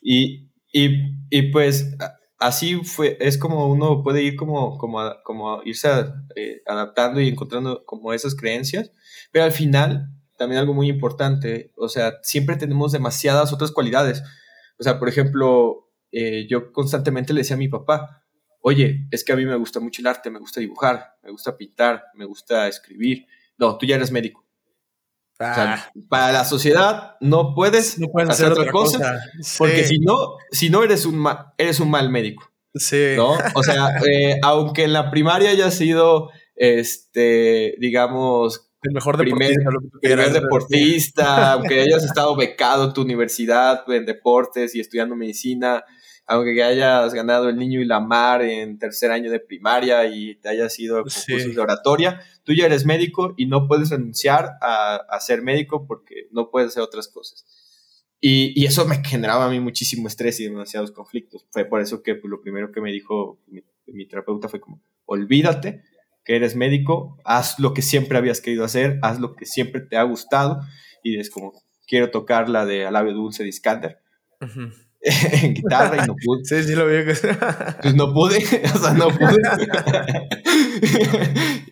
Y, 0.00 0.48
y, 0.72 0.90
y, 1.28 1.50
pues 1.50 1.96
así 2.42 2.76
fue, 2.84 3.16
es 3.20 3.38
como 3.38 3.68
uno 3.68 4.02
puede 4.02 4.22
ir 4.22 4.36
como, 4.36 4.76
como, 4.76 4.98
como 5.24 5.62
irse 5.64 5.88
eh, 6.34 6.60
adaptando 6.66 7.20
y 7.20 7.28
encontrando 7.28 7.84
como 7.84 8.12
esas 8.12 8.34
creencias, 8.34 8.90
pero 9.30 9.44
al 9.44 9.52
final 9.52 10.10
también 10.36 10.60
algo 10.60 10.74
muy 10.74 10.88
importante, 10.88 11.72
o 11.76 11.88
sea, 11.88 12.18
siempre 12.22 12.56
tenemos 12.56 12.90
demasiadas 12.90 13.52
otras 13.52 13.70
cualidades. 13.70 14.22
O 14.78 14.82
sea, 14.82 14.98
por 14.98 15.08
ejemplo, 15.08 15.88
eh, 16.10 16.46
yo 16.48 16.72
constantemente 16.72 17.32
le 17.32 17.42
decía 17.42 17.54
a 17.54 17.58
mi 17.58 17.68
papá, 17.68 18.24
oye, 18.60 19.06
es 19.12 19.22
que 19.22 19.32
a 19.32 19.36
mí 19.36 19.46
me 19.46 19.56
gusta 19.56 19.78
mucho 19.78 20.02
el 20.02 20.08
arte, 20.08 20.30
me 20.30 20.40
gusta 20.40 20.58
dibujar, 20.60 21.14
me 21.22 21.30
gusta 21.30 21.56
pintar, 21.56 22.02
me 22.14 22.24
gusta 22.24 22.66
escribir. 22.66 23.26
No, 23.56 23.78
tú 23.78 23.86
ya 23.86 23.94
eres 23.94 24.10
médico. 24.10 24.44
Ah. 25.42 25.90
para 26.08 26.32
la 26.32 26.44
sociedad 26.44 27.16
no 27.20 27.54
puedes, 27.54 27.98
hacer, 28.28 28.52
otra 28.52 28.70
cosa, 28.70 29.20
porque 29.58 29.84
si 29.84 29.98
no, 29.98 30.36
si 30.50 30.70
no 30.70 30.84
eres 30.84 31.04
un, 31.04 31.26
eres 31.58 31.80
un 31.80 31.90
mal 31.90 32.10
médico. 32.10 32.50
Sí. 32.74 33.14
¿no? 33.16 33.36
O 33.54 33.62
sea, 33.62 33.88
eh, 34.10 34.38
aunque 34.42 34.84
en 34.84 34.92
la 34.92 35.10
primaria 35.10 35.50
haya 35.50 35.70
sido, 35.70 36.30
este, 36.56 37.74
digamos, 37.78 38.72
el 38.82 38.92
mejor 38.92 39.16
deportista. 39.16 39.70
Primer, 40.00 40.32
deportista, 40.32 41.52
aunque 41.52 41.80
hayas 41.80 42.04
estado 42.04 42.34
becado 42.36 42.86
en 42.86 42.92
tu 42.92 43.02
universidad 43.02 43.84
en 43.88 44.06
deportes 44.06 44.74
y 44.74 44.80
estudiando 44.80 45.14
medicina, 45.14 45.84
aunque 46.26 46.62
hayas 46.62 47.12
ganado 47.14 47.48
el 47.48 47.56
niño 47.56 47.80
y 47.80 47.84
la 47.84 48.00
mar 48.00 48.42
en 48.42 48.78
tercer 48.78 49.10
año 49.10 49.30
de 49.30 49.40
primaria 49.40 50.06
y 50.06 50.36
te 50.36 50.48
hayas 50.48 50.78
ido 50.78 50.98
a 50.98 51.02
concursos 51.02 51.54
de 51.54 51.60
oratoria, 51.60 52.20
tú 52.44 52.52
ya 52.52 52.66
eres 52.66 52.86
médico 52.86 53.34
y 53.36 53.46
no 53.46 53.66
puedes 53.66 53.90
renunciar 53.90 54.52
a, 54.60 55.18
ser 55.20 55.42
médico 55.42 55.86
porque 55.86 56.28
no 56.30 56.50
puedes 56.50 56.68
hacer 56.68 56.82
otras 56.82 57.08
cosas. 57.08 57.44
Y, 58.20 58.64
eso 58.64 58.86
me 58.86 59.02
generaba 59.04 59.46
a 59.46 59.50
mí 59.50 59.58
muchísimo 59.58 60.06
estrés 60.06 60.38
y 60.38 60.44
demasiados 60.44 60.92
conflictos. 60.92 61.44
Fue 61.50 61.64
por 61.64 61.80
eso 61.80 62.02
que 62.02 62.14
pues, 62.14 62.30
lo 62.30 62.40
primero 62.40 62.70
que 62.70 62.80
me 62.80 62.92
dijo 62.92 63.40
mi, 63.48 63.62
mi 63.86 64.06
terapeuta 64.06 64.48
fue 64.48 64.60
como, 64.60 64.80
olvídate 65.06 65.82
que 66.24 66.36
eres 66.36 66.54
médico, 66.54 67.18
haz 67.24 67.58
lo 67.58 67.74
que 67.74 67.82
siempre 67.82 68.16
habías 68.16 68.40
querido 68.40 68.64
hacer, 68.64 69.00
haz 69.02 69.18
lo 69.18 69.34
que 69.34 69.44
siempre 69.44 69.80
te 69.80 69.96
ha 69.96 70.04
gustado. 70.04 70.60
Y 71.02 71.18
es 71.18 71.30
como, 71.30 71.52
quiero 71.86 72.10
tocar 72.10 72.48
la 72.48 72.64
de 72.64 72.86
Alabio 72.86 73.12
Dulce 73.12 73.42
de 73.42 73.48
Iskander. 73.48 73.98
En 75.02 75.54
guitarra 75.54 76.04
y 76.04 76.06
no 76.06 76.14
pude. 76.14 76.44
Sí, 76.44 76.62
sí 76.62 76.74
lo 76.74 76.86
vi. 76.86 77.04
pues 77.04 77.94
no 77.94 78.12
pude, 78.12 78.38
o 78.74 78.78
sea, 78.78 78.92
no 78.94 79.08
pude. 79.08 79.42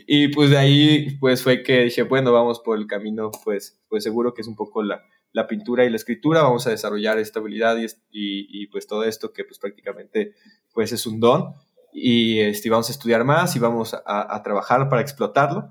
y 0.06 0.28
pues 0.28 0.50
de 0.50 0.58
ahí 0.58 1.16
pues 1.20 1.42
fue 1.42 1.62
que 1.62 1.84
dije, 1.84 2.02
bueno, 2.02 2.32
vamos 2.32 2.60
por 2.60 2.76
el 2.78 2.86
camino, 2.86 3.30
pues, 3.44 3.80
pues 3.88 4.02
seguro 4.02 4.34
que 4.34 4.42
es 4.42 4.48
un 4.48 4.56
poco 4.56 4.82
la, 4.82 5.02
la 5.32 5.46
pintura 5.46 5.84
y 5.84 5.90
la 5.90 5.96
escritura, 5.96 6.42
vamos 6.42 6.66
a 6.66 6.70
desarrollar 6.70 7.18
esta 7.18 7.38
habilidad 7.38 7.76
y, 7.76 7.84
y, 8.10 8.62
y, 8.62 8.66
pues 8.66 8.86
todo 8.86 9.04
esto 9.04 9.32
que 9.32 9.44
pues 9.44 9.58
prácticamente 9.58 10.34
pues 10.72 10.92
es 10.92 11.06
un 11.06 11.20
don 11.20 11.54
y 11.92 12.40
este, 12.40 12.68
vamos 12.70 12.88
a 12.88 12.92
estudiar 12.92 13.24
más 13.24 13.54
y 13.54 13.58
vamos 13.60 13.94
a, 13.94 14.02
a 14.04 14.42
trabajar 14.42 14.88
para 14.88 15.02
explotarlo. 15.02 15.70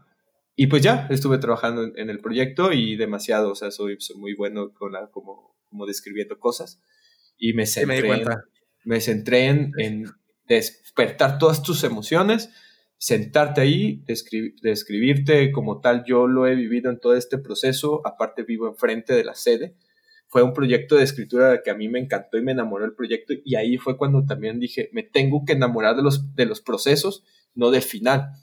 Y 0.55 0.67
pues 0.67 0.81
ya, 0.81 1.07
estuve 1.09 1.37
trabajando 1.37 1.83
en, 1.95 2.09
el 2.09 2.19
proyecto 2.19 2.73
y 2.73 2.97
demasiado, 2.97 3.51
o 3.51 3.55
sea, 3.55 3.71
soy, 3.71 3.95
soy 3.99 4.17
muy 4.17 4.33
bueno 4.33 4.73
con 4.73 4.91
la, 4.91 5.07
como, 5.07 5.55
como 5.69 5.85
describiendo 5.85 6.37
cosas 6.37 6.81
y 7.39 7.53
me 7.53 7.65
centré, 7.65 8.07
en, 8.07 8.27
me 8.83 9.01
centré 9.01 9.45
en, 9.45 10.05
despertar 10.47 11.39
todas 11.39 11.63
tus 11.63 11.83
emociones, 11.83 12.49
sentarte 12.97 13.61
ahí, 13.61 14.03
describirte 14.61 15.51
como 15.51 15.79
tal. 15.79 16.03
Yo 16.05 16.27
lo 16.27 16.45
he 16.47 16.55
vivido 16.55 16.91
en 16.91 16.99
todo 16.99 17.15
este 17.15 17.37
proceso, 17.37 18.05
aparte 18.05 18.43
vivo 18.43 18.67
enfrente 18.67 19.13
de 19.13 19.23
la 19.23 19.35
sede. 19.35 19.75
Fue 20.27 20.43
un 20.43 20.53
proyecto 20.53 20.95
de 20.95 21.03
escritura 21.03 21.61
que 21.63 21.71
a 21.71 21.75
mí 21.75 21.87
me 21.87 21.99
encantó 21.99 22.37
y 22.37 22.43
me 22.43 22.51
enamoró 22.51 22.85
el 22.85 22.93
proyecto 22.93 23.33
y 23.43 23.55
ahí 23.55 23.77
fue 23.77 23.97
cuando 23.97 24.25
también 24.25 24.59
dije, 24.59 24.89
me 24.91 25.01
tengo 25.01 25.43
que 25.45 25.53
enamorar 25.53 25.95
de 25.95 26.03
los, 26.03 26.35
de 26.35 26.45
los 26.45 26.61
procesos, 26.61 27.23
no 27.55 27.71
del 27.71 27.81
final. 27.81 28.33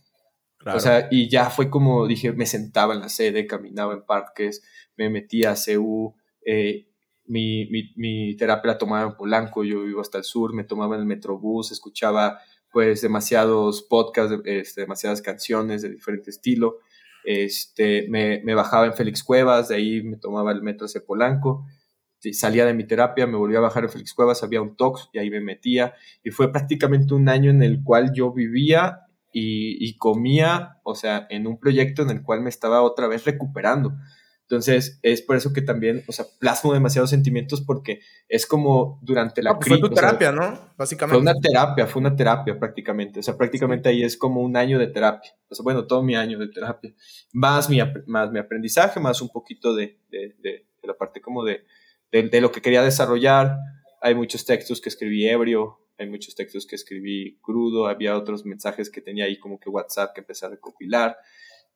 O 0.75 0.81
sea, 0.81 1.07
y 1.13 1.29
ya 1.29 1.49
fue 1.49 1.71
como 1.71 2.09
dije, 2.09 2.33
me 2.33 2.47
sentaba 2.47 2.95
en 2.95 3.01
la 3.01 3.09
sede, 3.09 3.47
caminaba 3.47 3.95
en 3.95 4.05
parques, 4.05 4.65
me 4.97 5.11
metía 5.11 5.53
a 5.53 5.55
CU, 5.55 6.17
eh, 6.45 6.89
mi, 7.29 7.67
mi, 7.67 7.93
mi, 7.97 8.37
terapia 8.37 8.73
la 8.73 8.79
tomaba 8.79 9.09
en 9.09 9.17
Polanco, 9.17 9.65
yo 9.65 9.83
vivo 9.83 10.01
hasta 10.01 10.19
el 10.19 10.25
sur, 10.25 10.55
me 10.55 10.65
tomaba 10.65 10.95
en 10.95 11.03
el 11.03 11.07
metrobús, 11.07 11.73
escuchaba 11.73 12.39
pues 12.73 13.01
demasiados 13.01 13.83
podcasts, 13.83 14.39
este, 14.45 14.83
demasiadas 14.83 15.23
canciones 15.23 15.83
de 15.83 15.91
diferente 15.91 16.31
estilo, 16.31 16.79
este, 17.25 18.07
me, 18.09 18.43
me, 18.45 18.55
bajaba 18.55 18.87
en 18.87 18.95
Félix 18.95 19.23
Cuevas, 19.23 19.69
de 19.69 19.77
ahí 19.77 20.03
me 20.03 20.17
tomaba 20.17 20.53
el 20.53 20.63
metro 20.63 20.87
hacia 20.87 21.05
Polanco, 21.05 21.67
salía 22.33 22.67
de 22.67 22.75
mi 22.75 22.87
terapia, 22.87 23.27
me 23.27 23.37
volvía 23.37 23.59
a 23.59 23.63
bajar 23.63 23.85
en 23.85 23.91
Félix 23.91 24.15
Cuevas, 24.15 24.43
había 24.43 24.63
un 24.63 24.77
tox 24.77 25.09
y 25.13 25.19
ahí 25.19 25.31
me 25.31 25.41
metía, 25.41 25.95
y 26.23 26.31
fue 26.31 26.53
prácticamente 26.53 27.15
un 27.15 27.29
año 27.29 27.51
en 27.51 27.63
el 27.63 27.83
cual 27.83 28.13
yo 28.13 28.33
vivía 28.33 29.01
y, 29.33 29.77
y 29.85 29.97
comía, 29.97 30.79
o 30.85 30.95
sea, 30.95 31.27
en 31.31 31.47
un 31.47 31.59
proyecto 31.59 32.03
en 32.03 32.11
el 32.11 32.23
cual 32.23 32.43
me 32.43 32.49
estaba 32.49 32.83
otra 32.83 33.07
vez 33.07 33.25
recuperando 33.25 33.95
entonces, 34.49 35.01
es 35.03 35.23
por 35.23 35.35
eso 35.35 35.53
que 35.53 35.61
también, 35.61 36.05
o 36.07 36.13
sea, 36.13 36.25
plasmo 36.39 36.73
demasiados 36.73 37.11
sentimientos 37.11 37.63
porque 37.63 37.99
es 38.29 38.47
como 38.47 39.01
durante 39.03 39.43
la 39.43 39.59
crisis. 39.59 39.81
Fue 39.81 39.89
tu 39.89 39.93
terapia, 39.93 40.31
¿no? 40.31 40.73
Básicamente. 40.77 41.21
Fue 41.21 41.21
una 41.21 41.41
terapia, 41.41 41.87
fue 41.89 42.01
una 42.01 42.15
terapia 42.15 42.57
prácticamente. 42.57 43.19
O 43.19 43.23
sea, 43.25 43.37
prácticamente 43.37 43.89
ahí 43.89 44.05
es 44.05 44.17
como 44.17 44.43
un 44.43 44.57
año 44.57 44.79
de 44.79 44.87
terapia. 44.87 45.33
O 45.49 45.55
sea, 45.57 45.65
bueno, 45.65 45.89
todo 45.89 46.05
mi 46.05 46.15
año 46.15 46.39
de 46.39 46.47
terapia. 46.47 46.95
Más 47.33 47.69
mi, 47.69 47.81
más 48.07 48.31
mi 48.31 48.39
aprendizaje, 48.39 49.01
más 49.01 49.21
un 49.21 49.31
poquito 49.31 49.75
de, 49.75 49.99
de, 50.11 50.37
de, 50.39 50.65
la 50.85 50.95
parte 50.95 51.21
como 51.21 51.43
de, 51.43 51.65
de, 52.13 52.41
lo 52.41 52.53
que 52.53 52.63
quería 52.63 52.83
desarrollar. 52.83 53.57
Hay 54.01 54.15
muchos 54.15 54.45
textos 54.45 54.81
que 54.81 54.91
escribí 54.91 55.27
ebrio, 55.27 55.81
hay 55.99 56.09
muchos 56.09 56.37
textos 56.37 56.69
que 56.69 56.77
escribí 56.77 57.41
crudo, 57.43 57.89
había 57.89 58.17
otros 58.17 58.47
mensajes 58.47 58.91
que 58.91 59.01
tenía 59.01 59.25
ahí 59.25 59.41
como 59.41 59.59
que 59.59 59.71
WhatsApp 59.71 60.15
que 60.15 60.21
empecé 60.21 60.47
a 60.47 60.51
recopilar 60.51 61.17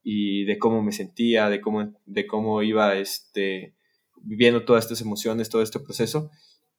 y 0.03 0.45
de 0.45 0.59
cómo 0.59 0.83
me 0.83 0.93
sentía, 0.93 1.49
de 1.49 1.61
cómo, 1.61 1.93
de 2.07 2.27
cómo 2.27 2.63
iba 2.63 2.97
este, 2.97 3.75
viviendo 4.17 4.65
todas 4.65 4.85
estas 4.85 5.01
emociones, 5.01 5.51
todo 5.51 5.63
este 5.63 5.81
proceso. 5.81 6.31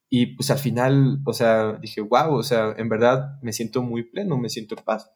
Y 0.08 0.34
pues 0.34 0.50
al 0.50 0.58
final, 0.58 1.20
o 1.24 1.32
sea, 1.32 1.74
dije, 1.80 2.00
wow, 2.00 2.34
o 2.34 2.42
sea, 2.42 2.74
en 2.76 2.88
verdad 2.88 3.40
me 3.42 3.52
siento 3.52 3.82
muy 3.82 4.02
pleno, 4.02 4.36
me 4.36 4.48
siento 4.50 4.76
en 4.76 4.84
paz. 4.84 5.10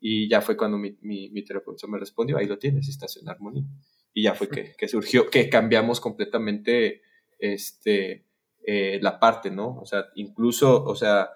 Y 0.00 0.28
ya 0.28 0.40
fue 0.40 0.56
cuando 0.56 0.76
mi, 0.76 0.98
mi, 1.00 1.30
mi 1.30 1.44
terapeuta 1.44 1.86
me 1.86 1.98
respondió, 1.98 2.36
ahí 2.36 2.46
lo 2.46 2.58
tienes, 2.58 2.88
estás 2.88 3.16
en 3.16 3.28
armonía. 3.28 3.64
Y 4.12 4.24
ya 4.24 4.34
fue 4.34 4.48
que, 4.48 4.74
que 4.76 4.88
surgió, 4.88 5.30
que 5.30 5.48
cambiamos 5.48 6.00
completamente 6.00 7.02
este, 7.38 8.26
eh, 8.66 8.98
la 9.00 9.18
parte, 9.18 9.50
¿no? 9.50 9.78
O 9.80 9.86
sea, 9.86 10.06
incluso, 10.14 10.84
o 10.84 10.94
sea, 10.94 11.30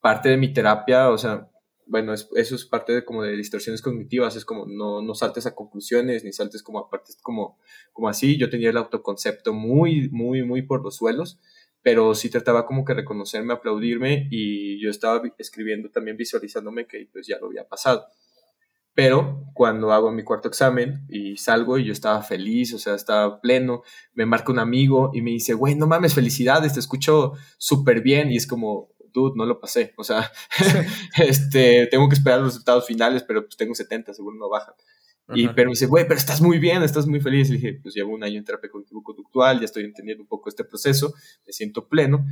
parte 0.00 0.28
de 0.28 0.36
mi 0.36 0.52
terapia, 0.52 1.10
o 1.10 1.18
sea, 1.18 1.48
bueno, 1.88 2.12
eso 2.12 2.54
es 2.54 2.64
parte 2.66 2.92
de 2.92 3.04
como 3.04 3.22
de 3.22 3.34
distorsiones 3.34 3.80
cognitivas, 3.80 4.36
es 4.36 4.44
como 4.44 4.66
no, 4.66 5.02
no 5.02 5.14
saltes 5.14 5.46
a 5.46 5.54
conclusiones, 5.54 6.22
ni 6.22 6.32
saltes 6.32 6.62
como 6.62 6.78
aparte, 6.78 7.12
como, 7.22 7.58
como 7.92 8.08
así, 8.08 8.36
yo 8.36 8.50
tenía 8.50 8.70
el 8.70 8.76
autoconcepto 8.76 9.54
muy, 9.54 10.10
muy, 10.10 10.44
muy 10.44 10.62
por 10.62 10.82
los 10.82 10.96
suelos, 10.96 11.40
pero 11.82 12.14
sí 12.14 12.28
trataba 12.28 12.66
como 12.66 12.84
que 12.84 12.92
reconocerme, 12.92 13.54
aplaudirme 13.54 14.28
y 14.30 14.80
yo 14.82 14.90
estaba 14.90 15.22
escribiendo 15.38 15.90
también 15.90 16.18
visualizándome 16.18 16.86
que 16.86 17.08
pues 17.10 17.26
ya 17.26 17.38
lo 17.38 17.46
había 17.46 17.66
pasado. 17.66 18.06
Pero 18.92 19.44
cuando 19.54 19.92
hago 19.92 20.10
mi 20.10 20.24
cuarto 20.24 20.48
examen 20.48 21.06
y 21.08 21.36
salgo 21.36 21.78
y 21.78 21.84
yo 21.84 21.92
estaba 21.92 22.20
feliz, 22.20 22.74
o 22.74 22.78
sea, 22.78 22.96
estaba 22.96 23.40
pleno, 23.40 23.82
me 24.12 24.26
marca 24.26 24.52
un 24.52 24.58
amigo 24.58 25.12
y 25.14 25.22
me 25.22 25.30
dice, 25.30 25.54
güey, 25.54 25.76
no 25.76 25.86
mames, 25.86 26.14
felicidades, 26.14 26.74
te 26.74 26.80
escucho 26.80 27.34
súper 27.58 28.02
bien 28.02 28.32
y 28.32 28.36
es 28.36 28.46
como, 28.46 28.90
dude, 29.18 29.34
no 29.36 29.46
lo 29.46 29.60
pasé, 29.60 29.92
o 29.96 30.04
sea, 30.04 30.30
este, 31.18 31.86
tengo 31.90 32.08
que 32.08 32.14
esperar 32.14 32.40
los 32.40 32.48
resultados 32.48 32.86
finales, 32.86 33.22
pero 33.22 33.42
pues 33.42 33.56
tengo 33.56 33.74
70, 33.74 34.14
seguro 34.14 34.36
no 34.36 34.48
bajan. 34.48 34.74
Y, 35.34 35.48
pero 35.48 35.68
me 35.68 35.72
dice, 35.72 35.86
güey, 35.86 36.04
pero 36.08 36.18
estás 36.18 36.40
muy 36.40 36.58
bien, 36.58 36.82
estás 36.82 37.06
muy 37.06 37.20
feliz. 37.20 37.50
Le 37.50 37.56
dije, 37.56 37.78
pues 37.82 37.94
llevo 37.94 38.14
un 38.14 38.24
año 38.24 38.38
en 38.38 38.44
terapia 38.44 38.70
cognitivo-conductual, 38.70 39.58
ya 39.58 39.66
estoy 39.66 39.84
entendiendo 39.84 40.22
un 40.22 40.28
poco 40.28 40.48
este 40.48 40.64
proceso, 40.64 41.12
me 41.46 41.52
siento 41.52 41.86
pleno. 41.86 42.24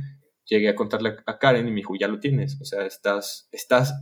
Llegué 0.45 0.69
a 0.69 0.75
contarle 0.75 1.17
a 1.25 1.37
Karen 1.37 1.67
y 1.67 1.69
me 1.69 1.77
dijo, 1.77 1.93
ya 1.99 2.07
lo 2.07 2.19
tienes, 2.19 2.59
o 2.59 2.65
sea, 2.65 2.85
estás, 2.85 3.49
estás 3.51 3.93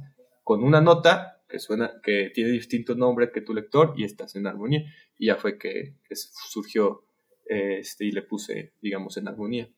con 0.43 0.63
una 0.63 0.79
nota 0.79 1.43
que 1.49 1.59
suena, 1.59 1.99
que 2.03 2.31
tiene 2.33 2.51
distinto 2.51 2.95
nombre 2.95 3.31
que 3.31 3.41
tu 3.41 3.53
lector 3.53 3.93
y 3.97 4.03
estás 4.03 4.35
en 4.35 4.47
armonía. 4.47 4.85
Y 5.17 5.27
ya 5.27 5.35
fue 5.35 5.57
que, 5.57 5.95
surgió 6.13 7.05
este, 7.45 8.05
y 8.05 8.11
le 8.11 8.21
puse, 8.21 8.73
digamos, 8.81 9.17
en 9.17 9.27
armonía. 9.27 9.69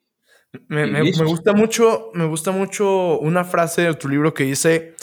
Me, 0.67 1.11
gusta 1.23 1.53
mucho, 1.53 2.09
me 2.13 2.25
gusta 2.25 2.51
mucho 2.51 3.19
una 3.19 3.43
frase 3.43 3.81
de 3.83 3.93
tu 3.93 4.07
libro 4.07 4.33
que 4.33 4.43
dice, 4.43 4.95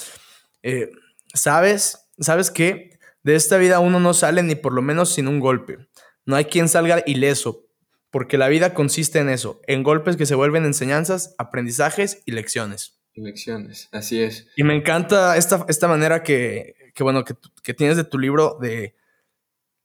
eh, 0.62 0.90
¿sabes? 1.33 2.09
¿Sabes 2.18 2.50
qué? 2.50 2.98
De 3.22 3.35
esta 3.35 3.57
vida 3.57 3.80
uno 3.80 4.00
no 4.00 4.14
sale 4.14 4.42
ni 4.42 4.54
por 4.54 4.72
lo 4.72 4.83
menos 4.83 5.12
sin 5.14 5.28
un 5.28 5.40
golpe. 5.40 5.78
No 6.26 6.37
hay 6.37 6.46
quien 6.46 6.68
salga 6.68 7.02
ileso, 7.07 7.66
porque 8.11 8.38
la 8.38 8.48
vida 8.48 8.74
consiste 8.74 9.18
en 9.18 9.28
eso, 9.28 9.61
en 9.66 9.83
golpes 9.83 10.16
que 10.16 10.26
se 10.26 10.35
vuelven 10.35 10.64
enseñanzas, 10.64 11.35
aprendizajes 11.38 12.22
y 12.24 12.33
lecciones. 12.33 13.00
Lecciones, 13.14 13.88
así 13.92 14.20
es. 14.20 14.48
Y 14.57 14.64
me 14.64 14.74
encanta 14.74 15.37
esta, 15.37 15.64
esta 15.68 15.88
manera 15.88 16.22
que, 16.22 16.74
bueno, 17.00 17.24
que, 17.24 17.74
tienes 17.74 17.96
de 17.96 18.04
tu 18.04 18.18
libro 18.18 18.59
de, 18.61 18.96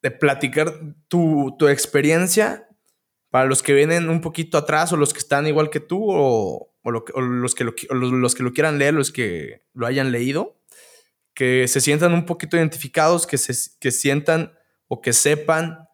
de 0.02 0.12
platicar 0.12 0.74
tu, 1.08 1.56
experiencia 1.67 2.69
para 3.30 3.46
los 3.46 3.63
que 3.63 3.74
vienen 3.74 4.10
un 4.10 4.22
poquito 4.22 4.58
atrás 4.58 4.92
o 4.92 4.98
los 4.98 5.13
que 5.13 5.20
están 5.20 5.48
igual 5.48 5.70
que 5.70 5.80
tú 5.80 6.06
o, 6.08 6.72
los, 6.84 7.04
que 7.56 7.63
los 7.63 8.36
que 8.36 8.44
lo 8.44 8.54
quieran 8.54 8.80
leer, 8.80 8.94
los 8.94 9.12
que 9.12 9.63
lo 9.74 9.86
hayan 9.86 10.12
leído 10.12 10.60
que 11.39 11.70
se 11.70 11.80
sientan 11.80 12.13
un 12.13 12.26
poquito 12.26 12.58
identificados, 12.58 13.26
que, 13.26 13.38
se, 13.38 13.54
que 13.80 13.92
sientan 13.92 14.52
o 14.89 15.00
que 15.00 15.13
sepan 15.13 15.88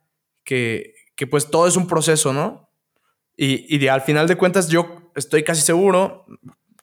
que, 0.43 0.95
que 1.15 1.27
pues 1.27 1.51
todo 1.51 1.67
es 1.67 1.75
un 1.75 1.85
proceso, 1.85 2.33
¿no? 2.33 2.71
Y, 3.37 3.77
y 3.77 3.87
al 3.87 4.01
final 4.01 4.27
de 4.27 4.37
cuentas 4.37 4.69
yo 4.69 5.11
estoy 5.13 5.43
casi 5.43 5.61
seguro, 5.61 6.25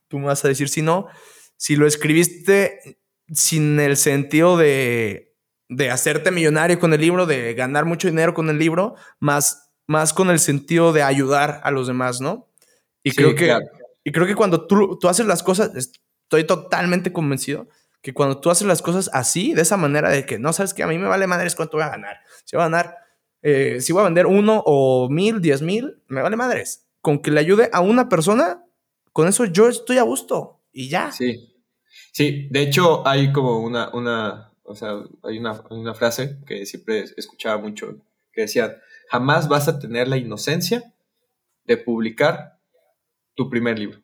tú 0.07 0.21
me 0.21 0.27
vas 0.27 0.45
a 0.45 0.49
decir 0.49 0.69
si 0.69 0.81
no, 0.81 1.09
si 1.57 1.75
lo 1.75 1.89
escribiste 1.89 3.01
sin 3.33 3.81
el 3.81 3.97
sentido 3.97 4.57
de, 4.57 5.35
de 5.69 5.91
hacerte 5.91 6.31
millonario 6.31 6.79
con 6.79 6.95
el 6.95 7.01
libro, 7.01 7.27
de 7.27 7.55
ganar 7.55 7.85
mucho 7.85 8.07
dinero 8.07 8.33
con 8.33 8.49
el 8.49 8.61
libro, 8.61 8.95
más, 9.19 9.62
más 9.87 10.13
con 10.13 10.31
el 10.31 10.39
sentido 10.39 10.93
de 10.93 11.03
ayudar 11.03 11.61
a 11.65 11.71
los 11.71 11.87
demás, 11.87 12.21
¿no? 12.21 12.49
Y, 13.03 13.13
creo, 13.13 13.35
que, 13.35 13.57
y 14.05 14.13
creo 14.13 14.27
que 14.27 14.35
cuando 14.35 14.67
tú, 14.67 14.99
tú 14.99 15.09
haces 15.09 15.27
las 15.27 15.43
cosas, 15.43 15.73
estoy 15.75 16.45
totalmente 16.45 17.13
convencido 17.13 17.69
que 18.01 18.13
cuando 18.13 18.41
tú 18.41 18.51
haces 18.51 18.67
las 18.67 18.83
cosas 18.83 19.09
así, 19.13 19.55
de 19.55 19.63
esa 19.63 19.77
manera 19.77 20.11
de 20.11 20.27
que 20.27 20.39
no 20.39 20.53
sabes 20.53 20.75
que 20.75 20.83
a 20.83 20.89
mí 20.89 20.99
me 20.99 21.07
vale 21.07 21.27
madres 21.27 21.55
cuánto 21.55 21.77
voy 21.77 21.85
a 21.85 21.91
ganar. 21.91 22.17
Si 22.45 22.57
voy 22.57 22.63
a 22.63 22.69
ganar, 22.69 22.97
eh, 23.43 23.81
si 23.81 23.93
voy 23.93 24.01
a 24.01 24.05
vender 24.05 24.27
uno 24.27 24.63
o 24.67 25.09
mil, 25.09 25.41
diez 25.41 25.63
mil, 25.63 26.03
me 26.09 26.21
vale 26.21 26.37
madres. 26.37 26.89
Con 27.01 27.23
que 27.23 27.31
le 27.31 27.41
ayude 27.41 27.71
a 27.73 27.81
una 27.81 28.09
persona, 28.09 28.65
con 29.13 29.29
eso 29.29 29.45
yo 29.45 29.69
estoy 29.69 29.99
a 29.99 30.03
gusto 30.03 30.61
y 30.73 30.89
ya. 30.89 31.13
Sí. 31.13 31.49
Sí, 32.11 32.49
de 32.51 32.63
hecho 32.63 33.07
hay 33.07 33.33
como 33.33 33.61
una, 33.61 33.91
una, 33.95 34.53
o 34.65 34.75
sea, 34.75 34.97
hay 35.23 35.39
una, 35.39 35.63
una 35.71 35.95
frase 35.95 36.39
que 36.47 36.67
siempre 36.67 37.05
escuchaba 37.17 37.59
mucho, 37.59 37.97
que 38.33 38.43
decía, 38.43 38.81
jamás 39.13 39.49
vas 39.49 39.69
a 39.69 39.79
tener 39.79 40.09
la 40.09 40.17
inocencia 40.17 40.95
de 41.65 41.77
publicar 41.77 42.59
tu 43.35 43.49
primer 43.49 43.79
libro 43.79 44.03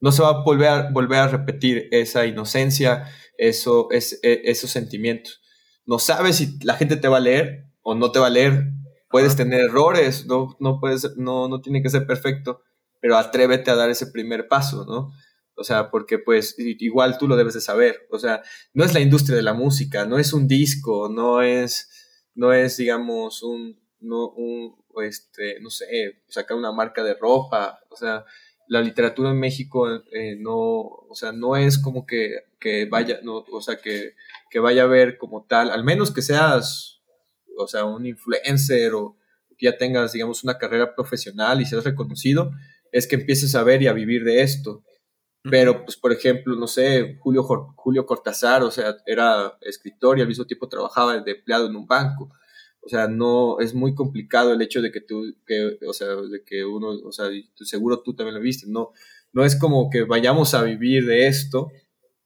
no 0.00 0.12
se 0.12 0.22
va 0.22 0.30
a 0.30 0.42
volver 0.42 0.68
a, 0.68 0.90
volver 0.90 1.18
a 1.18 1.28
repetir 1.28 1.88
esa 1.90 2.26
inocencia, 2.26 3.06
eso, 3.36 3.88
es, 3.90 4.18
e, 4.22 4.42
esos 4.44 4.70
sentimientos. 4.70 5.40
No 5.86 5.98
sabes 5.98 6.36
si 6.36 6.58
la 6.62 6.74
gente 6.74 6.96
te 6.96 7.08
va 7.08 7.18
a 7.18 7.20
leer 7.20 7.66
o 7.82 7.94
no 7.94 8.10
te 8.10 8.18
va 8.18 8.26
a 8.28 8.30
leer. 8.30 8.72
Puedes 9.10 9.36
tener 9.36 9.60
errores, 9.60 10.26
no, 10.26 10.56
no, 10.60 10.78
puedes, 10.80 11.16
no, 11.16 11.48
no 11.48 11.60
tiene 11.60 11.82
que 11.82 11.90
ser 11.90 12.06
perfecto, 12.06 12.62
pero 13.00 13.16
atrévete 13.16 13.70
a 13.70 13.74
dar 13.74 13.90
ese 13.90 14.06
primer 14.06 14.48
paso, 14.48 14.84
¿no? 14.86 15.12
O 15.56 15.64
sea, 15.64 15.90
porque 15.90 16.18
pues 16.18 16.54
igual 16.58 17.18
tú 17.18 17.28
lo 17.28 17.36
debes 17.36 17.54
de 17.54 17.60
saber. 17.60 18.06
O 18.10 18.18
sea, 18.18 18.42
no 18.72 18.84
es 18.84 18.94
la 18.94 19.00
industria 19.00 19.36
de 19.36 19.42
la 19.42 19.52
música, 19.52 20.06
no 20.06 20.18
es 20.18 20.32
un 20.32 20.46
disco, 20.46 21.10
no 21.10 21.42
es, 21.42 21.90
no 22.34 22.52
es 22.52 22.76
digamos, 22.76 23.42
un, 23.42 23.78
no, 24.00 24.28
un, 24.30 24.76
este, 25.02 25.60
no 25.60 25.70
sé, 25.70 26.22
sacar 26.28 26.56
una 26.56 26.72
marca 26.72 27.02
de 27.04 27.14
ropa. 27.14 27.80
O 27.90 27.96
sea, 27.96 28.24
la 28.68 28.80
literatura 28.80 29.30
en 29.30 29.40
México 29.40 29.88
eh, 30.12 30.36
no, 30.38 30.54
o 30.54 31.14
sea, 31.14 31.32
no 31.32 31.56
es 31.56 31.78
como 31.78 32.06
que, 32.06 32.44
que 32.58 32.84
vaya, 32.86 33.20
no, 33.22 33.44
o 33.50 33.60
sea, 33.60 33.76
que, 33.76 34.14
que, 34.50 34.60
vaya 34.60 34.84
a 34.84 34.86
ver 34.86 35.18
como 35.18 35.44
tal, 35.44 35.70
al 35.70 35.82
menos 35.82 36.12
que 36.12 36.22
seas, 36.22 37.00
o 37.58 37.66
sea, 37.66 37.84
un 37.84 38.06
influencer 38.06 38.94
o 38.94 39.16
que 39.58 39.66
ya 39.66 39.76
tengas, 39.76 40.12
digamos, 40.12 40.44
una 40.44 40.56
carrera 40.56 40.94
profesional 40.94 41.60
y 41.60 41.66
seas 41.66 41.84
reconocido, 41.84 42.52
es 42.92 43.06
que 43.06 43.16
empieces 43.16 43.54
a 43.54 43.64
ver 43.64 43.82
y 43.82 43.88
a 43.88 43.92
vivir 43.92 44.24
de 44.24 44.42
esto. 44.42 44.84
Pero, 45.42 45.84
pues, 45.84 45.96
por 45.96 46.12
ejemplo, 46.12 46.54
no 46.54 46.66
sé, 46.66 47.16
Julio, 47.20 47.42
Julio 47.76 48.06
Cortázar, 48.06 48.62
o 48.62 48.70
sea, 48.70 48.96
era 49.06 49.56
escritor 49.62 50.18
y 50.18 50.22
al 50.22 50.28
mismo 50.28 50.44
tiempo 50.44 50.68
trabajaba 50.68 51.18
de 51.18 51.32
empleado 51.32 51.66
en 51.66 51.76
un 51.76 51.86
banco. 51.86 52.30
O 52.82 52.88
sea, 52.88 53.08
no, 53.08 53.60
es 53.60 53.74
muy 53.74 53.94
complicado 53.94 54.52
el 54.52 54.62
hecho 54.62 54.80
de 54.80 54.90
que 54.90 55.00
tú, 55.00 55.34
que, 55.46 55.78
o 55.86 55.92
sea, 55.92 56.08
de 56.08 56.42
que 56.44 56.64
uno, 56.64 56.88
o 57.04 57.12
sea, 57.12 57.26
seguro 57.56 58.02
tú 58.02 58.14
también 58.14 58.34
lo 58.34 58.40
viste, 58.40 58.66
no, 58.68 58.92
no 59.32 59.44
es 59.44 59.56
como 59.56 59.90
que 59.90 60.04
vayamos 60.04 60.54
a 60.54 60.62
vivir 60.62 61.06
de 61.06 61.26
esto, 61.26 61.70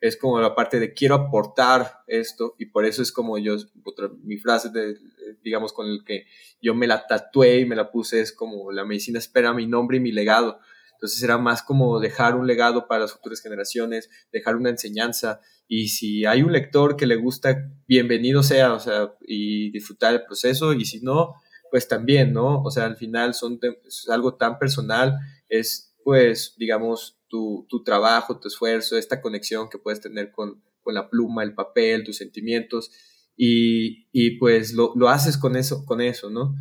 es 0.01 0.17
como 0.17 0.39
la 0.39 0.55
parte 0.55 0.79
de 0.81 0.93
quiero 0.93 1.15
aportar 1.15 2.03
esto 2.07 2.55
y 2.59 2.67
por 2.67 2.85
eso 2.85 3.03
es 3.03 3.11
como 3.11 3.39
yo, 3.39 3.57
otra, 3.85 4.11
mi 4.23 4.37
frase 4.37 4.69
de, 4.69 4.99
digamos, 5.43 5.73
con 5.73 5.87
el 5.87 6.05
que 6.05 6.27
yo 6.61 6.75
me 6.75 6.87
la 6.87 7.07
tatué 7.07 7.61
y 7.61 7.65
me 7.65 7.75
la 7.75 7.91
puse 7.91 8.21
es 8.21 8.33
como 8.33 8.71
la 8.71 8.85
medicina 8.85 9.19
espera 9.19 9.55
mi 9.55 9.67
nombre 9.67 9.97
y 9.97 10.01
mi 10.01 10.13
legado. 10.13 10.61
Entonces 11.05 11.23
era 11.23 11.37
más 11.37 11.63
como 11.63 12.01
dejar 12.01 12.35
un 12.35 12.47
legado 12.47 12.89
para 12.89 13.03
las 13.03 13.13
futuras 13.13 13.43
generaciones, 13.43 14.09
dejar 14.33 14.57
una 14.57 14.71
enseñanza, 14.71 15.39
y 15.69 15.89
si 15.89 16.25
hay 16.25 16.43
un 16.43 16.51
lector 16.51 16.97
que 16.97 17.05
le 17.05 17.17
gusta, 17.17 17.71
bienvenido 17.87 18.43
sea, 18.43 18.73
o 18.73 18.81
sea, 18.81 19.13
y 19.21 19.71
disfrutar 19.71 20.15
el 20.15 20.25
proceso, 20.25 20.73
y 20.73 20.87
si 20.87 21.03
no, 21.03 21.35
pues 21.71 21.89
también, 21.89 22.33
¿no? 22.33 22.63
O 22.63 22.71
sea, 22.71 22.87
al 22.87 22.97
final 22.97 23.33
es 23.33 24.09
algo 24.09 24.37
tan 24.37 24.59
personal, 24.59 25.19
es 25.51 25.95
pues, 26.03 26.55
digamos, 26.57 27.19
tu, 27.29 27.67
tu, 27.69 27.85
trabajo, 27.85 28.41
tu 28.41 28.49
esfuerzo, 28.49 28.97
esta 28.97 29.21
conexión 29.21 29.69
que 29.69 29.77
puedes 29.77 30.01
tener 30.01 30.33
con, 30.33 30.63
con 30.83 30.95
la 30.95 31.11
pluma, 31.11 31.43
el 31.43 31.53
papel, 31.53 32.03
tus 32.03 32.17
sentimientos, 32.17 32.91
y, 33.37 34.09
y 34.11 34.39
pues 34.39 34.73
lo, 34.73 34.95
lo, 34.97 35.11
haces 35.11 35.37
con 35.37 35.55
eso, 35.55 35.85
con 35.85 36.01
eso, 36.01 36.31
¿no? 36.31 36.55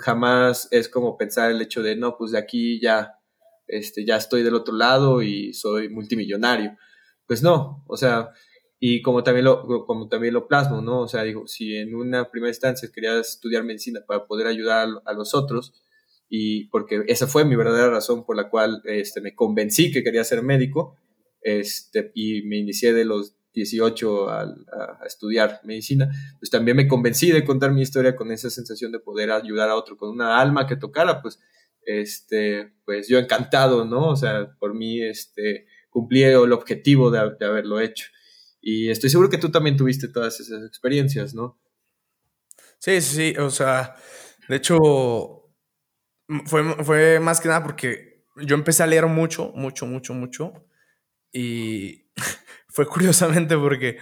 Jamás 0.00 0.68
es 0.72 0.90
como 0.90 1.16
pensar 1.16 1.50
el 1.50 1.62
hecho 1.62 1.82
de, 1.82 1.96
no, 1.96 2.18
pues 2.18 2.32
de 2.32 2.38
aquí 2.38 2.78
ya, 2.78 3.18
este, 3.72 4.04
ya 4.04 4.16
estoy 4.16 4.42
del 4.42 4.54
otro 4.54 4.74
lado 4.74 5.22
y 5.22 5.52
soy 5.54 5.88
multimillonario 5.88 6.76
pues 7.26 7.42
no, 7.42 7.82
o 7.86 7.96
sea, 7.96 8.30
y 8.78 9.00
como 9.00 9.22
también 9.22 9.46
lo, 9.46 9.86
como 9.86 10.08
también 10.08 10.34
lo 10.34 10.48
plasmo, 10.48 10.82
¿no? 10.82 11.00
O 11.00 11.08
sea, 11.08 11.22
digo, 11.22 11.46
si 11.46 11.76
en 11.76 11.94
una 11.94 12.30
primera 12.30 12.50
instancia 12.50 12.90
quería 12.92 13.18
estudiar 13.20 13.64
medicina 13.64 14.00
para 14.06 14.26
poder 14.26 14.46
ayudar 14.46 14.88
a, 15.04 15.12
los 15.14 15.34
otros, 15.34 15.72
y 16.28 16.66
porque 16.68 17.04
esa 17.06 17.26
fue 17.26 17.44
mi 17.44 17.56
verdadera 17.56 17.90
razón 17.90 18.26
por 18.26 18.36
la 18.36 18.50
cual 18.50 18.82
este, 18.84 19.20
me 19.20 19.34
convencí 19.34 19.90
que 19.92 20.02
quería 20.02 20.24
ser 20.24 20.42
médico, 20.42 20.96
este, 21.40 22.12
y 22.14 22.42
me 22.42 22.58
inicié 22.58 22.92
de 22.92 23.06
los 23.06 23.34
18 23.54 24.28
a, 24.28 24.54
estudiar 25.06 25.60
medicina, 25.64 26.10
pues 26.38 26.50
también 26.50 26.76
me 26.76 26.86
convencí 26.86 27.30
de 27.30 27.44
contar 27.44 27.72
mi 27.72 27.80
historia 27.82 28.14
con 28.14 28.30
esa 28.30 28.50
sensación 28.50 28.92
de 28.92 28.98
poder 28.98 29.30
ayudar 29.30 29.70
a 29.70 29.76
otro 29.76 29.96
con 29.96 30.10
una 30.10 30.38
alma 30.38 30.66
que 30.66 30.76
tocara, 30.76 31.22
pues, 31.22 31.38
este, 31.86 32.72
pues 32.84 33.08
yo 33.08 33.18
encantado, 33.18 33.84
¿no? 33.84 34.08
O 34.08 34.16
sea, 34.16 34.54
por 34.58 34.74
mí, 34.74 35.02
este, 35.02 35.66
cumplí 35.90 36.22
el 36.22 36.52
objetivo 36.52 37.10
de, 37.10 37.18
haberlo 37.44 37.80
hecho. 37.80 38.06
Y 38.60 38.90
estoy 38.90 39.10
seguro 39.10 39.28
que 39.28 39.38
tú 39.38 39.50
también 39.50 39.76
tuviste 39.76 40.08
todas 40.08 40.40
esas 40.40 40.64
experiencias, 40.64 41.34
¿no? 41.34 41.60
Sí, 42.78 43.00
sí, 43.00 43.16
sí, 43.16 43.38
o 43.38 43.50
sea, 43.50 43.94
de 44.48 44.56
hecho, 44.56 44.78
fue, 46.46 46.84
fue 46.84 47.20
más 47.20 47.40
que 47.40 47.48
nada 47.48 47.62
porque 47.62 48.24
yo 48.36 48.54
empecé 48.54 48.82
a 48.82 48.86
leer 48.86 49.06
mucho, 49.06 49.52
mucho, 49.54 49.86
mucho, 49.86 50.14
mucho. 50.14 50.52
Y 51.32 52.06
fue 52.68 52.86
curiosamente 52.86 53.56
porque 53.56 53.98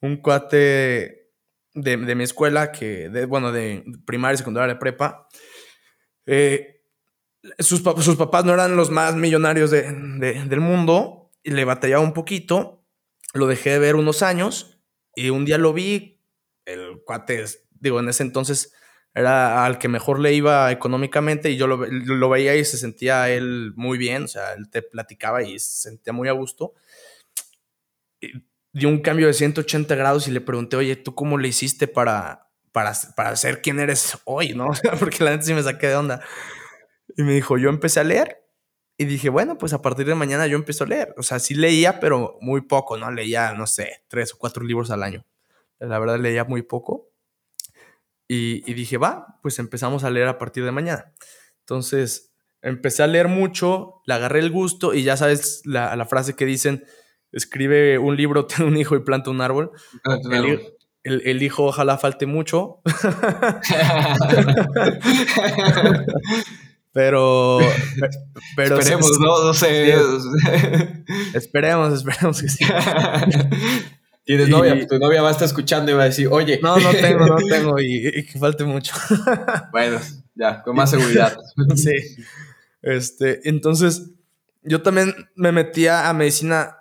un 0.00 0.18
cuate 0.18 1.32
de, 1.74 1.96
mi 1.96 2.24
escuela, 2.24 2.72
que, 2.72 3.08
de, 3.08 3.26
bueno, 3.26 3.52
de 3.52 3.84
primaria, 4.06 4.36
secundaria, 4.36 4.74
de 4.74 4.80
prepa, 4.80 5.28
eh, 6.26 6.73
sus, 7.58 7.82
sus, 7.82 8.16
papás 8.16 8.44
no 8.44 8.54
eran 8.54 8.76
los 8.76 8.90
más 8.90 9.14
millonarios 9.14 9.70
del 9.70 10.60
mundo 10.60 11.30
y 11.42 11.50
le 11.50 11.64
batallaba 11.64 12.02
un 12.02 12.12
poquito. 12.12 12.84
Lo 13.32 13.46
dejé 13.46 13.70
de 13.70 13.78
ver 13.78 13.96
unos 13.96 14.22
años 14.22 14.78
y 15.14 15.30
un 15.30 15.44
día 15.44 15.58
lo 15.58 15.72
vi. 15.72 16.22
El 16.64 17.02
cuate, 17.04 17.44
digo, 17.70 18.00
en 18.00 18.08
ese 18.08 18.22
entonces 18.22 18.72
era 19.14 19.64
al 19.64 19.78
que 19.78 19.88
mejor 19.88 20.18
le 20.18 20.32
iba 20.32 20.72
económicamente 20.72 21.50
y 21.50 21.56
yo 21.56 21.66
lo, 21.66 21.86
lo, 21.86 22.28
veía 22.28 22.56
y 22.56 22.64
se 22.64 22.78
sentía 22.78 23.30
él 23.30 23.72
muy 23.76 23.96
bien, 23.96 24.24
o 24.24 24.28
sea, 24.28 24.54
él 24.54 24.68
te 24.70 24.82
platicaba 24.82 25.42
y 25.42 25.58
se 25.58 25.88
sentía 25.88 26.12
muy 26.12 26.28
a 26.28 26.32
gusto. 26.32 26.74
dio 28.72 28.88
un 28.88 29.00
cambio 29.00 29.28
de 29.28 29.34
180 29.34 29.94
grados 29.94 30.26
y 30.26 30.32
le 30.32 30.40
pregunté, 30.40 30.76
oye, 30.76 30.96
¿tú 30.96 31.14
cómo 31.14 31.38
le 31.38 31.46
hiciste 31.48 31.86
para, 31.86 32.48
para, 32.72 32.92
para 33.14 33.36
ser 33.36 33.62
quien 33.62 33.78
eres 33.78 34.18
hoy, 34.24 34.54
no? 34.54 34.70
Porque 34.98 35.22
la 35.22 35.30
neta 35.30 35.44
sí 35.44 35.54
me 35.54 35.62
saqué 35.62 35.88
de 35.88 35.96
onda. 35.96 36.20
Y 37.16 37.22
me 37.22 37.32
dijo, 37.32 37.58
yo 37.58 37.68
empecé 37.68 38.00
a 38.00 38.04
leer 38.04 38.44
y 38.96 39.06
dije, 39.06 39.28
bueno, 39.28 39.58
pues 39.58 39.72
a 39.72 39.82
partir 39.82 40.06
de 40.06 40.14
mañana 40.14 40.46
yo 40.46 40.56
empiezo 40.56 40.84
a 40.84 40.86
leer. 40.86 41.14
O 41.16 41.22
sea, 41.22 41.38
sí 41.38 41.54
leía, 41.54 42.00
pero 42.00 42.38
muy 42.40 42.62
poco, 42.62 42.96
¿no? 42.96 43.10
Leía, 43.10 43.52
no 43.54 43.66
sé, 43.66 44.04
tres 44.08 44.34
o 44.34 44.38
cuatro 44.38 44.64
libros 44.64 44.90
al 44.90 45.02
año. 45.02 45.24
La 45.78 45.98
verdad 45.98 46.18
leía 46.18 46.44
muy 46.44 46.62
poco. 46.62 47.10
Y, 48.26 48.72
dije, 48.72 48.96
va, 48.96 49.38
pues 49.42 49.58
empezamos 49.58 50.02
a 50.02 50.10
leer 50.10 50.28
a 50.28 50.38
partir 50.38 50.64
de 50.64 50.72
mañana. 50.72 51.12
Entonces, 51.60 52.32
empecé 52.62 53.02
a 53.02 53.06
leer 53.06 53.28
mucho, 53.28 54.00
le 54.06 54.14
agarré 54.14 54.40
el 54.40 54.50
gusto 54.50 54.94
y 54.94 55.02
ya 55.02 55.16
sabes 55.16 55.60
la, 55.64 55.94
la 55.94 56.06
frase 56.06 56.34
que 56.34 56.46
dicen, 56.46 56.84
escribe 57.32 57.98
un 57.98 58.16
libro, 58.16 58.46
tiene 58.46 58.70
un 58.70 58.76
hijo 58.76 58.96
y 58.96 59.00
planta 59.00 59.30
un 59.30 59.40
árbol. 59.40 59.72
El, 61.02 61.22
el, 61.26 61.42
hijo 61.42 61.64
ojalá 61.64 61.98
falte 61.98 62.26
mucho. 62.26 62.80
Pero, 66.94 67.58
pero 68.56 68.78
esperemos, 68.78 69.18
no, 69.18 69.44
no 69.44 69.52
sé. 69.52 69.94
esperemos, 71.34 71.92
esperemos 71.92 72.40
que 72.40 72.48
sí. 72.48 72.64
Tienes 74.24 74.48
novia, 74.48 74.86
tu 74.86 74.98
novia 74.98 75.20
va 75.20 75.28
a 75.28 75.32
estar 75.32 75.46
escuchando 75.46 75.90
y 75.90 75.94
va 75.94 76.04
a 76.04 76.06
decir, 76.06 76.28
oye. 76.30 76.58
No, 76.62 76.78
no 76.78 76.92
tengo, 76.92 77.26
no 77.26 77.36
tengo, 77.36 77.80
y, 77.80 78.24
que 78.32 78.38
falte 78.38 78.64
mucho. 78.64 78.94
bueno, 79.72 80.00
ya, 80.34 80.62
con 80.62 80.76
más 80.76 80.90
seguridad. 80.90 81.36
sí. 81.74 81.92
Este, 82.80 83.48
entonces, 83.48 84.12
yo 84.62 84.82
también 84.82 85.14
me 85.34 85.52
metía 85.52 86.08
a 86.08 86.14
medicina 86.14 86.78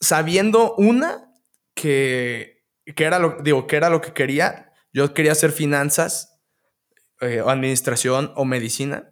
sabiendo 0.00 0.74
una 0.76 1.28
que, 1.74 2.64
que 2.94 3.04
era 3.04 3.18
lo, 3.18 3.38
digo, 3.42 3.66
que 3.66 3.76
era 3.76 3.90
lo 3.90 4.00
que 4.00 4.12
quería. 4.12 4.72
Yo 4.92 5.12
quería 5.12 5.32
hacer 5.32 5.50
finanzas, 5.50 6.31
eh, 7.22 7.42
administración 7.46 8.32
o 8.36 8.44
medicina. 8.44 9.10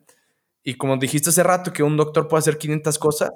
Y 0.62 0.74
como 0.74 0.96
dijiste 0.98 1.30
hace 1.30 1.42
rato 1.42 1.72
que 1.72 1.82
un 1.82 1.96
doctor 1.96 2.28
puede 2.28 2.40
hacer 2.40 2.58
500 2.58 2.98
cosas, 2.98 3.30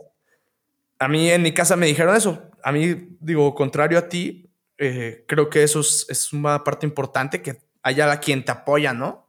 a 0.99 1.09
mí 1.09 1.31
en 1.31 1.43
mi 1.43 1.53
casa 1.53 1.77
me 1.77 1.87
dijeron 1.87 2.15
eso. 2.15 2.51
A 2.63 2.73
mí, 2.73 3.17
digo, 3.21 3.55
contrario 3.55 3.99
a 3.99 4.09
ti, 4.09 4.51
eh, 4.79 5.25
creo 5.27 5.49
que 5.49 5.63
eso 5.63 5.81
es, 5.81 6.33
una 6.33 6.65
parte 6.65 6.87
importante, 6.87 7.41
que 7.41 7.59
haya 7.83 8.19
quien 8.21 8.45
te 8.45 8.53
apoya, 8.53 8.93
¿no? 8.93 9.29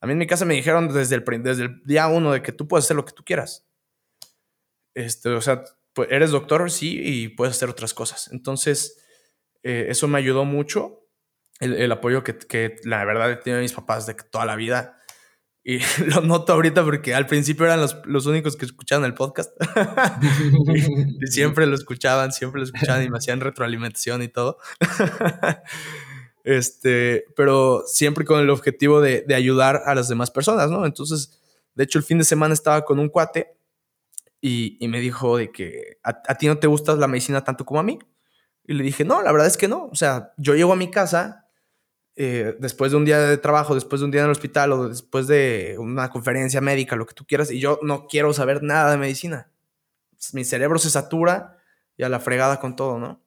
A 0.00 0.06
mí 0.06 0.12
en 0.12 0.18
mi 0.18 0.26
casa 0.26 0.44
me 0.44 0.54
dijeron 0.54 0.92
desde 0.92 1.16
el, 1.16 1.24
desde 1.42 1.64
el 1.64 1.82
día 1.84 2.06
uno 2.06 2.32
de 2.32 2.42
que 2.42 2.52
tú 2.52 2.66
puedes 2.66 2.86
hacer 2.86 2.96
lo 2.96 3.04
que 3.04 3.12
tú 3.12 3.24
quieras. 3.24 3.66
Este, 4.94 5.28
o 5.30 5.40
sea, 5.40 5.64
pues 5.92 6.08
eres 6.10 6.30
doctor, 6.30 6.70
sí, 6.70 7.00
y 7.02 7.28
puedes 7.28 7.56
hacer 7.56 7.68
otras 7.68 7.92
cosas. 7.92 8.28
Entonces, 8.32 8.98
eh, 9.62 9.86
eso 9.88 10.08
me 10.08 10.18
ayudó 10.18 10.44
mucho, 10.44 11.00
el, 11.60 11.92
apoyo 11.92 12.24
que, 12.24 12.36
que, 12.36 12.76
la 12.84 13.04
verdad 13.04 13.38
tenido 13.40 13.60
mis 13.60 13.72
papás 13.72 14.06
de 14.06 14.14
toda 14.14 14.46
la 14.46 14.56
vida. 14.56 14.96
Y 15.62 15.78
lo 16.06 16.22
noto 16.22 16.54
ahorita 16.54 16.82
porque 16.82 17.14
al 17.14 17.26
principio 17.26 17.66
eran 17.66 17.80
los, 17.80 17.96
los 18.04 18.26
únicos 18.26 18.56
que 18.56 18.64
escuchaban 18.64 19.04
el 19.04 19.14
podcast. 19.14 19.52
y, 20.74 21.26
siempre 21.26 21.66
lo 21.66 21.74
escuchaban, 21.74 22.32
siempre 22.32 22.60
lo 22.60 22.64
escuchaban 22.64 23.04
y 23.04 23.10
me 23.10 23.18
hacían 23.18 23.40
retroalimentación 23.40 24.22
y 24.22 24.28
todo. 24.28 24.56
este, 26.44 27.24
pero 27.36 27.82
siempre 27.86 28.24
con 28.24 28.40
el 28.40 28.50
objetivo 28.50 29.02
de, 29.02 29.22
de, 29.28 29.34
ayudar 29.34 29.82
a 29.84 29.94
las 29.94 30.08
demás 30.08 30.30
personas, 30.30 30.70
¿no? 30.70 30.86
Entonces, 30.86 31.38
de 31.74 31.84
hecho, 31.84 31.98
el 31.98 32.04
fin 32.04 32.18
de 32.18 32.24
semana 32.24 32.54
estaba 32.54 32.84
con 32.86 32.98
un 32.98 33.10
cuate 33.10 33.54
y, 34.40 34.82
y 34.82 34.88
me 34.88 35.00
dijo 35.00 35.36
de 35.36 35.52
que 35.52 35.98
a, 36.02 36.22
a 36.26 36.34
ti 36.36 36.46
no 36.46 36.58
te 36.58 36.66
gusta 36.66 36.96
la 36.96 37.06
medicina 37.06 37.44
tanto 37.44 37.66
como 37.66 37.80
a 37.80 37.82
mí. 37.82 37.98
Y 38.64 38.74
le 38.74 38.82
dije, 38.82 39.04
no, 39.04 39.22
la 39.22 39.32
verdad 39.32 39.46
es 39.46 39.56
que 39.58 39.68
no. 39.68 39.86
O 39.86 39.94
sea, 39.94 40.32
yo 40.38 40.54
llego 40.54 40.72
a 40.72 40.76
mi 40.76 40.90
casa 40.90 41.49
eh, 42.16 42.56
después 42.58 42.90
de 42.90 42.96
un 42.96 43.04
día 43.04 43.18
de 43.18 43.38
trabajo, 43.38 43.74
después 43.74 44.00
de 44.00 44.04
un 44.04 44.10
día 44.10 44.20
en 44.20 44.26
el 44.26 44.32
hospital 44.32 44.72
o 44.72 44.88
después 44.88 45.26
de 45.26 45.76
una 45.78 46.10
conferencia 46.10 46.60
médica, 46.60 46.96
lo 46.96 47.06
que 47.06 47.14
tú 47.14 47.24
quieras, 47.26 47.50
y 47.50 47.60
yo 47.60 47.78
no 47.82 48.06
quiero 48.06 48.32
saber 48.32 48.62
nada 48.62 48.90
de 48.90 48.98
medicina. 48.98 49.50
Mi 50.32 50.44
cerebro 50.44 50.78
se 50.78 50.90
satura 50.90 51.56
y 51.96 52.02
a 52.02 52.08
la 52.08 52.20
fregada 52.20 52.60
con 52.60 52.76
todo, 52.76 52.98
¿no? 52.98 53.24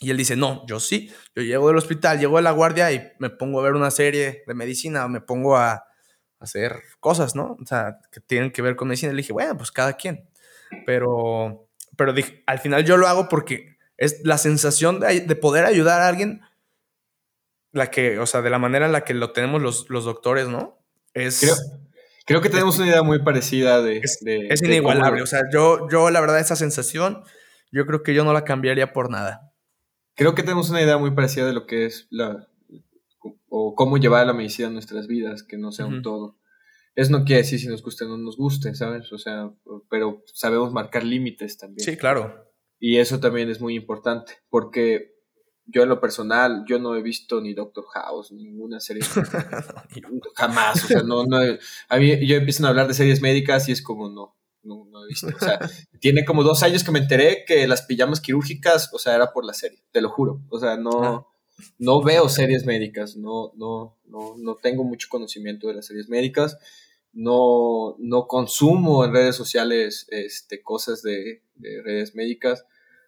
Y 0.00 0.10
él 0.10 0.16
dice, 0.16 0.36
no, 0.36 0.66
yo 0.66 0.80
sí, 0.80 1.12
yo 1.34 1.42
llego 1.42 1.68
del 1.68 1.78
hospital, 1.78 2.18
llego 2.18 2.36
de 2.36 2.42
la 2.42 2.50
guardia 2.50 2.92
y 2.92 3.12
me 3.18 3.30
pongo 3.30 3.60
a 3.60 3.62
ver 3.62 3.74
una 3.74 3.90
serie 3.90 4.44
de 4.46 4.54
medicina, 4.54 5.06
me 5.08 5.20
pongo 5.20 5.56
a 5.56 5.84
hacer 6.40 6.82
cosas, 7.00 7.34
¿no? 7.34 7.56
O 7.60 7.66
sea, 7.66 8.00
que 8.12 8.20
tienen 8.20 8.50
que 8.50 8.62
ver 8.62 8.76
con 8.76 8.88
medicina. 8.88 9.12
Le 9.12 9.18
dije, 9.18 9.32
bueno, 9.32 9.56
pues 9.56 9.72
cada 9.72 9.94
quien. 9.94 10.28
Pero, 10.86 11.68
pero 11.96 12.12
dije, 12.12 12.42
al 12.46 12.58
final 12.58 12.84
yo 12.84 12.96
lo 12.96 13.06
hago 13.06 13.28
porque 13.28 13.76
es 13.96 14.20
la 14.24 14.38
sensación 14.38 15.00
de 15.00 15.36
poder 15.36 15.64
ayudar 15.64 16.02
a 16.02 16.08
alguien 16.08 16.42
la 17.74 17.90
que, 17.90 18.18
o 18.18 18.26
sea, 18.26 18.40
de 18.40 18.50
la 18.50 18.58
manera 18.58 18.86
en 18.86 18.92
la 18.92 19.04
que 19.04 19.14
lo 19.14 19.32
tenemos 19.32 19.60
los, 19.60 19.90
los 19.90 20.04
doctores, 20.04 20.48
¿no? 20.48 20.78
Es... 21.12 21.40
Creo, 22.26 22.40
que 22.40 22.48
tenemos 22.48 22.78
una 22.78 22.88
idea 22.88 23.02
muy 23.02 23.22
parecida 23.22 23.82
de... 23.82 23.98
Es, 23.98 24.62
inigualable, 24.62 25.20
o 25.20 25.26
sea, 25.26 25.42
yo, 25.52 25.88
yo 25.90 26.08
la 26.10 26.20
verdad 26.22 26.40
esa 26.40 26.56
sensación, 26.56 27.22
yo 27.70 27.84
creo 27.84 28.02
que 28.02 28.14
yo 28.14 28.24
no 28.24 28.32
la 28.32 28.44
cambiaría 28.44 28.94
por 28.94 29.10
nada. 29.10 29.52
Creo 30.14 30.34
que 30.34 30.42
tenemos 30.42 30.70
una 30.70 30.80
idea 30.80 30.96
muy 30.96 31.10
parecida 31.10 31.46
de 31.46 31.52
lo 31.52 31.66
que 31.66 31.84
es 31.84 32.06
la... 32.10 32.48
o 33.48 33.74
cómo 33.74 33.98
llevar 33.98 34.26
la 34.26 34.32
medicina 34.32 34.68
a 34.68 34.70
nuestras 34.70 35.06
vidas, 35.06 35.42
que 35.42 35.58
no 35.58 35.70
sea 35.70 35.86
un 35.86 36.02
todo. 36.02 36.38
Eso 36.94 37.10
no 37.10 37.24
quiere 37.24 37.42
decir 37.42 37.58
si 37.58 37.66
nos 37.66 37.82
guste 37.82 38.04
o 38.04 38.08
no 38.08 38.16
nos 38.16 38.36
guste, 38.36 38.74
¿sabes? 38.74 39.12
O 39.12 39.18
sea, 39.18 39.50
pero 39.90 40.22
sabemos 40.32 40.72
marcar 40.72 41.02
límites 41.02 41.58
también. 41.58 41.84
Sí, 41.84 41.96
claro. 41.96 42.52
Y 42.78 42.98
eso 42.98 43.18
también 43.18 43.50
es 43.50 43.60
muy 43.60 43.74
importante, 43.74 44.34
porque 44.48 45.13
yo 45.66 45.82
en 45.82 45.88
lo 45.88 46.00
personal, 46.00 46.64
yo 46.66 46.78
no 46.78 46.94
he 46.94 47.02
visto 47.02 47.40
ni 47.40 47.54
Doctor 47.54 47.84
House, 47.94 48.32
ninguna 48.32 48.80
serie. 48.80 49.02
jamás. 50.34 50.84
O 50.84 50.86
sea, 50.86 51.02
no, 51.02 51.24
no. 51.24 51.38
A 51.88 51.96
mí, 51.96 52.26
yo 52.26 52.36
empiezan 52.36 52.66
a 52.66 52.68
hablar 52.68 52.86
de 52.86 52.94
series 52.94 53.20
médicas 53.22 53.68
y 53.68 53.72
es 53.72 53.82
como, 53.82 54.10
no, 54.10 54.36
no, 54.62 54.86
no 54.90 55.04
he 55.04 55.08
visto. 55.08 55.28
O 55.28 55.38
sea, 55.38 55.58
tiene 56.00 56.24
como 56.24 56.42
dos 56.42 56.62
años 56.62 56.84
que 56.84 56.90
me 56.90 56.98
enteré 56.98 57.44
que 57.46 57.66
las 57.66 57.82
pijamas 57.82 58.20
quirúrgicas, 58.20 58.90
o 58.92 58.98
sea, 58.98 59.14
era 59.14 59.32
por 59.32 59.44
la 59.44 59.54
serie, 59.54 59.82
te 59.90 60.02
lo 60.02 60.10
juro. 60.10 60.42
O 60.50 60.58
sea, 60.58 60.76
no, 60.76 61.28
no 61.78 62.02
veo 62.02 62.28
series 62.28 62.66
médicas, 62.66 63.16
no, 63.16 63.52
no, 63.56 63.96
no, 64.06 64.36
no 64.36 64.56
tengo 64.56 64.84
mucho 64.84 65.08
conocimiento 65.10 65.68
de 65.68 65.74
las 65.74 65.86
series 65.86 66.08
médicas. 66.08 66.58
No, 67.12 67.94
no 68.00 68.26
consumo 68.26 69.04
en 69.04 69.12
redes 69.12 69.36
sociales 69.36 70.06
este, 70.10 70.62
cosas 70.62 71.00
de, 71.00 71.42
de 71.54 71.80
redes 71.80 72.16
médicas 72.16 72.64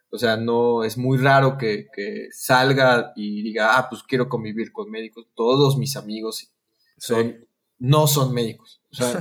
o 0.09 0.17
sea, 0.17 0.37
no 0.37 0.83
es 0.83 0.97
muy 0.97 1.17
raro 1.17 1.57
que, 1.57 1.87
salga 2.31 3.11
y 3.15 3.41
diga, 3.41 3.77
ah, 3.77 3.87
pues 3.89 4.03
quiero 4.03 4.29
convivir 4.29 4.71
con 4.71 4.89
médicos. 4.89 5.27
Todos 5.35 5.77
mis 5.77 5.97
amigos 5.97 6.51
son, 6.97 7.45
no 7.77 8.07
son 8.07 8.33
médicos. 8.33 8.81
O 8.91 8.95
sea, 8.95 9.19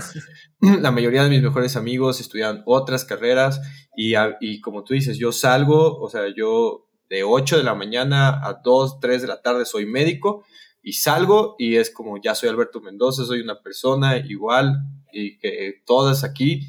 la 0.81 0.90
mayoría 0.90 1.25
de 1.25 1.31
mis 1.31 1.42
mejores 1.42 1.77
amigos 1.77 2.20
estudian 2.20 2.62
otras 2.66 3.05
carreras 3.05 3.61
y, 3.96 4.14
y 4.40 4.61
como 4.61 4.85
tú 4.85 4.94
dices, 4.94 5.18
yo 5.18 5.33
salgo, 5.33 5.99
o 5.99 6.09
sea, 6.09 6.22
yo 6.35 6.87
de 7.09 7.25
8 7.25 7.59
de 7.59 7.64
la 7.64 7.75
mañana 7.75 8.40
a 8.46 8.61
2, 8.64 9.01
3 9.01 9.22
de 9.22 9.29
la 9.29 9.42
tarde 9.42 9.64
soy 9.64 9.87
médico 9.87 10.44
y 10.83 10.94
salgo 10.94 11.57
y 11.59 11.77
es 11.77 11.90
como 11.90 12.20
ya 12.20 12.35
soy 12.35 12.49
Alberto 12.49 12.81
Mendoza, 12.81 13.25
soy 13.25 13.40
una 13.40 13.61
persona 13.61 14.16
igual 14.18 14.81
y 15.12 15.38
que 15.38 15.83
todas 15.85 16.25
aquí 16.25 16.66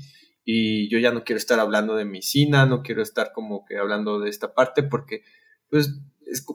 y 0.49 0.88
yo 0.88 0.97
ya 0.97 1.12
no 1.12 1.25
quiero 1.25 1.38
estar 1.38 1.60
hablando 1.60 1.97
de 1.97 2.05
medicina, 2.05 2.65
no 2.65 2.81
quiero 2.81 3.01
estar 3.01 3.33
como 3.33 3.65
que 3.65 3.77
hablando 3.77 4.21
de 4.21 4.29
esta 4.29 4.53
parte 4.53 4.81
porque 4.81 5.23
pues 5.69 5.99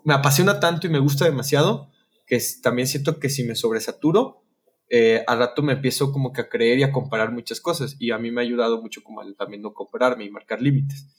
me 0.07 0.15
apasiona 0.15 0.61
tanto 0.61 0.87
y 0.87 0.91
me 0.91 0.99
gusta 0.99 1.27
demasiado 1.27 1.91
que 2.27 2.41
también 2.63 2.89
siento 2.89 3.21
que 3.21 3.29
si 3.29 3.45
me 3.45 3.55
sobresaturo, 3.55 4.45
eh, 4.89 5.23
al 5.27 5.41
rato 5.41 5.63
me 5.63 5.75
empiezo 5.75 6.11
como 6.11 6.33
que 6.33 6.41
a 6.41 6.49
creer 6.49 6.79
y 6.79 6.85
a 6.85 6.91
comparar 6.91 7.33
muchas 7.33 7.61
cosas 7.61 7.97
y 7.99 8.13
a 8.13 8.19
mí 8.19 8.31
me 8.31 8.41
ha 8.41 8.45
ayudado 8.45 8.81
mucho 8.81 9.03
como 9.03 9.31
también 9.35 9.61
no 9.61 9.75
compararme 9.75 10.25
y 10.25 10.31
marcar 10.31 10.63
límites. 10.63 11.15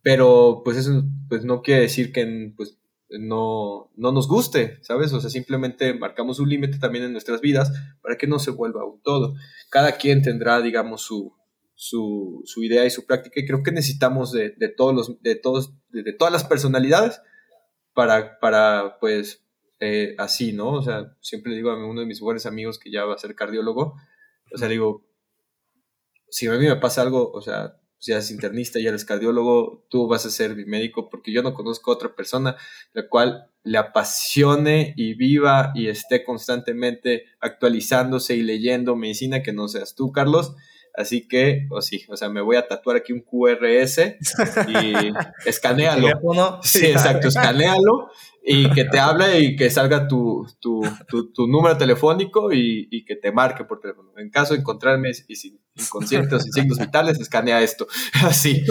Pero 0.00 0.62
pues 0.64 0.78
eso 0.78 1.04
pues 1.28 1.44
no 1.44 1.60
quiere 1.60 1.82
decir 1.82 2.12
que 2.12 2.54
pues 2.56 2.78
no, 3.10 3.90
no 3.94 4.10
nos 4.10 4.26
guste, 4.26 4.78
¿sabes? 4.80 5.12
O 5.12 5.20
sea, 5.20 5.28
simplemente 5.28 5.92
marcamos 5.92 6.40
un 6.40 6.48
límite 6.48 6.78
también 6.78 7.04
en 7.04 7.12
nuestras 7.12 7.42
vidas 7.42 7.70
para 8.00 8.16
que 8.16 8.26
no 8.26 8.38
se 8.38 8.52
vuelva 8.52 8.86
un 8.86 9.02
todo. 9.02 9.34
Cada 9.68 9.98
quien 9.98 10.22
tendrá, 10.22 10.62
digamos, 10.62 11.02
su, 11.02 11.35
su, 11.76 12.42
su 12.46 12.64
idea 12.64 12.84
y 12.84 12.90
su 12.90 13.06
práctica 13.06 13.38
y 13.38 13.46
creo 13.46 13.62
que 13.62 13.70
necesitamos 13.70 14.32
de, 14.32 14.50
de 14.50 14.68
todos 14.68 14.94
los, 14.94 15.22
de 15.22 15.36
todos, 15.36 15.74
de, 15.90 16.12
todas 16.14 16.32
las 16.32 16.42
personalidades 16.42 17.20
para, 17.92 18.40
para 18.40 18.98
pues, 18.98 19.46
eh, 19.78 20.16
así, 20.18 20.52
¿no? 20.52 20.72
O 20.72 20.82
sea, 20.82 21.14
siempre 21.20 21.50
le 21.50 21.58
digo 21.58 21.70
a 21.70 21.86
uno 21.86 22.00
de 22.00 22.06
mis 22.06 22.20
buenos 22.20 22.46
amigos 22.46 22.78
que 22.78 22.90
ya 22.90 23.04
va 23.04 23.14
a 23.14 23.18
ser 23.18 23.34
cardiólogo, 23.34 23.94
o 24.52 24.58
sea, 24.58 24.68
digo, 24.68 25.06
si 26.30 26.46
a 26.46 26.52
mí 26.52 26.66
me 26.66 26.76
pasa 26.76 27.02
algo, 27.02 27.30
o 27.30 27.42
sea, 27.42 27.76
si 27.98 28.12
eres 28.12 28.30
internista 28.30 28.78
y 28.78 28.86
eres 28.86 29.04
cardiólogo, 29.04 29.86
tú 29.90 30.06
vas 30.06 30.24
a 30.26 30.30
ser 30.30 30.56
mi 30.56 30.64
médico, 30.64 31.10
porque 31.10 31.32
yo 31.32 31.42
no 31.42 31.54
conozco 31.54 31.90
a 31.90 31.94
otra 31.94 32.14
persona 32.14 32.56
la 32.94 33.08
cual 33.08 33.50
le 33.64 33.78
apasione 33.78 34.94
y 34.96 35.14
viva 35.14 35.72
y 35.74 35.88
esté 35.88 36.24
constantemente 36.24 37.24
actualizándose 37.40 38.36
y 38.36 38.42
leyendo 38.42 38.96
medicina 38.96 39.42
que 39.42 39.52
no 39.52 39.68
seas 39.68 39.94
tú, 39.94 40.12
Carlos. 40.12 40.54
Así 40.96 41.28
que, 41.28 41.66
o 41.70 41.82
sí, 41.82 42.04
o 42.08 42.16
sea, 42.16 42.30
me 42.30 42.40
voy 42.40 42.56
a 42.56 42.66
tatuar 42.66 42.96
aquí 42.96 43.12
un 43.12 43.20
QRS 43.20 43.98
y 44.68 44.94
escanealo. 45.46 46.08
Sí, 46.62 46.86
exacto, 46.86 47.28
escanealo 47.28 48.10
y 48.48 48.70
que 48.70 48.84
te 48.84 48.98
hable 49.00 49.40
y 49.40 49.56
que 49.56 49.68
salga 49.70 50.06
tu, 50.06 50.46
tu, 50.60 50.80
tu, 51.34 51.48
número 51.48 51.76
telefónico 51.76 52.52
y, 52.52 52.86
y, 52.90 53.04
que 53.04 53.16
te 53.16 53.32
marque 53.32 53.64
por 53.64 53.80
teléfono. 53.80 54.12
En 54.16 54.30
caso 54.30 54.54
de 54.54 54.60
encontrarme 54.60 55.10
y 55.26 55.34
sin 55.34 55.60
inconsciente 55.74 56.36
o 56.36 56.38
sin 56.38 56.52
signos 56.52 56.78
vitales, 56.78 57.18
escanea 57.18 57.60
esto. 57.60 57.88
Así. 58.24 58.64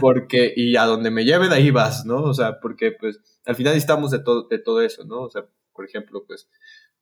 Porque, 0.00 0.52
y 0.56 0.76
a 0.76 0.84
donde 0.84 1.12
me 1.12 1.24
lleven, 1.24 1.52
ahí 1.52 1.70
vas, 1.70 2.04
¿no? 2.04 2.24
O 2.24 2.34
sea, 2.34 2.58
porque 2.60 2.90
pues 2.90 3.20
al 3.46 3.54
final 3.54 3.74
necesitamos 3.74 4.10
de 4.10 4.18
todo, 4.18 4.48
de 4.48 4.58
todo 4.58 4.82
eso, 4.82 5.04
¿no? 5.04 5.22
O 5.22 5.30
sea, 5.30 5.46
por 5.72 5.86
ejemplo, 5.86 6.24
pues 6.26 6.48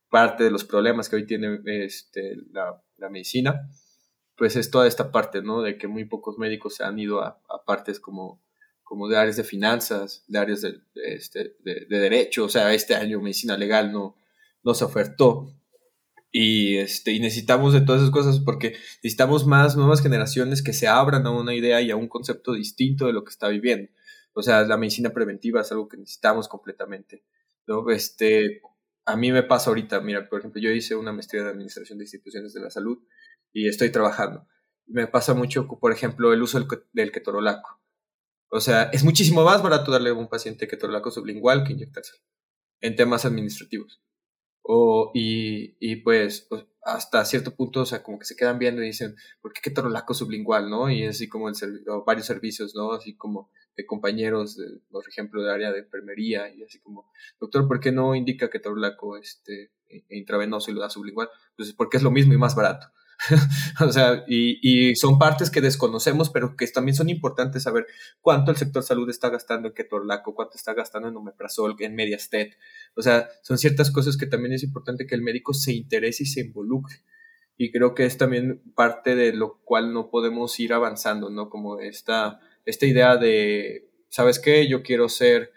parte 0.09 0.43
de 0.43 0.51
los 0.51 0.63
problemas 0.63 1.09
que 1.09 1.15
hoy 1.15 1.25
tiene 1.25 1.59
este, 1.65 2.35
la, 2.51 2.79
la 2.97 3.09
medicina 3.09 3.67
pues 4.43 4.57
es 4.57 4.69
toda 4.69 4.89
esta 4.89 5.09
parte, 5.09 5.41
¿no? 5.41 5.61
De 5.61 5.77
que 5.77 5.87
muy 5.87 6.03
pocos 6.03 6.37
médicos 6.37 6.75
se 6.75 6.83
han 6.83 6.99
ido 6.99 7.21
a, 7.21 7.41
partes 7.65 7.97
como, 7.97 8.43
como 8.83 9.07
de 9.07 9.15
áreas 9.15 9.37
de 9.37 9.45
finanzas, 9.45 10.25
de 10.27 10.37
áreas 10.37 10.59
de, 10.59 10.81
este, 10.95 11.55
de, 11.63 11.85
derecho, 11.87 12.43
o 12.43 12.49
sea, 12.49 12.73
este 12.73 12.93
año 12.93 13.21
medicina 13.21 13.55
legal 13.55 13.93
no, 13.93 14.17
no 14.61 14.73
se 14.73 14.83
ofertó. 14.83 15.55
Y, 16.29 16.75
este, 16.75 17.13
y 17.13 17.21
necesitamos 17.21 17.71
de 17.71 17.79
todas 17.79 18.01
esas 18.01 18.11
cosas 18.11 18.41
porque 18.41 18.75
necesitamos 19.01 19.47
más 19.47 19.77
nuevas 19.77 20.01
generaciones 20.01 20.61
que 20.61 20.73
se 20.73 20.89
abran 20.89 21.25
a 21.25 21.31
una 21.31 21.55
idea 21.55 21.79
y 21.79 21.89
a 21.89 21.95
un 21.95 22.09
concepto 22.09 22.51
distinto 22.51 23.07
de 23.07 23.13
lo 23.13 23.23
que 23.23 23.29
está 23.29 23.47
viviendo. 23.47 23.93
O 24.33 24.43
sea, 24.43 24.63
la 24.63 24.75
medicina 24.75 25.11
preventiva 25.11 25.61
es 25.61 25.71
algo 25.71 25.87
que 25.87 25.95
necesitamos 25.95 26.49
completamente. 26.49 27.23
¿no? 27.65 27.89
Este, 27.91 28.61
a 29.05 29.15
mí 29.15 29.31
me 29.31 29.43
pasa 29.43 29.69
ahorita, 29.69 30.01
mira, 30.01 30.27
por 30.27 30.39
ejemplo, 30.39 30.61
yo 30.61 30.69
hice 30.71 30.97
una 30.97 31.13
maestría 31.13 31.43
de 31.43 31.51
administración 31.51 31.97
de 31.97 32.03
instituciones 32.03 32.51
de 32.51 32.59
la 32.59 32.69
salud 32.69 32.99
y 33.53 33.67
estoy 33.67 33.91
trabajando. 33.91 34.47
Me 34.87 35.07
pasa 35.07 35.33
mucho, 35.33 35.67
por 35.67 35.91
ejemplo, 35.91 36.33
el 36.33 36.41
uso 36.41 36.59
del, 36.91 37.11
ketorolaco. 37.11 37.79
O 38.49 38.59
sea, 38.59 38.83
es 38.91 39.03
muchísimo 39.03 39.43
más 39.43 39.63
barato 39.63 39.91
darle 39.91 40.09
a 40.09 40.13
un 40.13 40.27
paciente 40.27 40.67
ketorolaco 40.67 41.11
sublingual 41.11 41.63
que 41.63 41.73
inyectarse 41.73 42.17
en 42.81 42.95
temas 42.95 43.25
administrativos. 43.25 44.01
O, 44.61 45.11
y, 45.13 45.75
y 45.79 45.97
pues, 45.97 46.45
pues, 46.49 46.65
hasta 46.83 47.23
cierto 47.25 47.55
punto, 47.55 47.81
o 47.81 47.85
sea, 47.85 48.03
como 48.03 48.19
que 48.19 48.25
se 48.25 48.35
quedan 48.35 48.59
viendo 48.59 48.81
y 48.83 48.87
dicen, 48.87 49.15
¿por 49.41 49.53
qué 49.53 49.61
ketorolaco 49.61 50.13
sublingual, 50.13 50.69
no? 50.69 50.89
Y 50.89 51.05
así 51.05 51.29
como 51.29 51.49
varios 52.05 52.27
servicios, 52.27 52.75
¿no? 52.75 52.93
Así 52.93 53.15
como 53.15 53.49
de 53.75 53.85
compañeros, 53.85 54.57
de, 54.57 54.81
por 54.91 55.07
ejemplo, 55.07 55.41
de 55.41 55.51
área 55.51 55.71
de 55.71 55.79
enfermería, 55.79 56.53
y 56.53 56.63
así 56.63 56.79
como, 56.79 57.09
doctor, 57.39 57.67
¿por 57.67 57.79
qué 57.79 57.91
no 57.91 58.15
indica 58.15 58.49
ketorolaco 58.49 59.17
este, 59.17 59.71
e, 59.87 60.03
intravenoso 60.09 60.71
y 60.71 60.73
lo 60.73 60.81
da 60.81 60.89
sublingual? 60.89 61.29
Pues 61.55 61.73
porque 61.73 61.97
es 61.97 62.03
lo 62.03 62.11
mismo 62.11 62.33
y 62.33 62.37
más 62.37 62.55
barato. 62.55 62.87
o 63.79 63.91
sea, 63.91 64.23
y, 64.27 64.95
son 64.95 65.17
partes 65.17 65.49
que 65.49 65.61
desconocemos, 65.61 66.29
pero 66.29 66.55
que 66.55 66.67
también 66.67 66.95
son 66.95 67.09
importantes 67.09 67.63
saber 67.63 67.87
cuánto 68.21 68.51
el 68.51 68.57
sector 68.57 68.83
salud 68.83 69.09
está 69.09 69.29
gastando 69.29 69.69
en 69.69 69.73
ketorolaco, 69.73 70.35
cuánto 70.35 70.57
está 70.57 70.73
gastando 70.73 71.07
en 71.09 71.15
omeprazol, 71.15 71.75
en 71.79 71.95
mediastet. 71.95 72.57
O 72.95 73.01
sea, 73.01 73.29
son 73.41 73.57
ciertas 73.57 73.91
cosas 73.91 74.17
que 74.17 74.25
también 74.25 74.53
es 74.53 74.63
importante 74.63 75.05
que 75.05 75.15
el 75.15 75.21
médico 75.21 75.53
se 75.53 75.73
interese 75.73 76.23
y 76.23 76.27
se 76.27 76.41
involucre. 76.41 76.97
Y 77.57 77.71
creo 77.71 77.93
que 77.93 78.05
es 78.05 78.17
también 78.17 78.61
parte 78.75 79.15
de 79.15 79.31
lo 79.33 79.59
cual 79.63 79.93
no 79.93 80.09
podemos 80.09 80.59
ir 80.59 80.73
avanzando, 80.73 81.29
¿no? 81.29 81.49
Como 81.49 81.79
esta, 81.79 82.39
esta 82.65 82.85
idea 82.85 83.15
de, 83.17 83.89
¿sabes 84.09 84.39
qué? 84.39 84.67
Yo 84.67 84.83
quiero 84.83 85.07
ser 85.07 85.51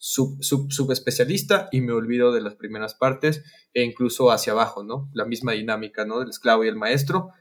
sub, 0.00 0.42
sub, 0.42 0.72
subespecialista 0.72 1.68
y 1.70 1.82
me 1.82 1.92
olvido 1.92 2.32
de 2.32 2.40
las 2.40 2.54
primeras 2.54 2.94
partes 2.94 3.44
e 3.74 3.82
incluso 3.82 4.30
hacia 4.30 4.54
abajo, 4.54 4.82
¿no? 4.82 5.10
La 5.12 5.26
misma 5.26 5.52
dinámica, 5.52 6.06
¿no? 6.06 6.18
Del 6.18 6.30
esclavo 6.30 6.64
y 6.64 6.68
el 6.68 6.74
maestro 6.74 7.32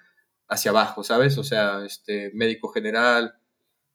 hacia 0.50 0.72
abajo, 0.72 1.04
¿sabes? 1.04 1.38
O 1.38 1.44
sea, 1.44 1.86
este 1.86 2.32
médico 2.34 2.68
general, 2.68 3.40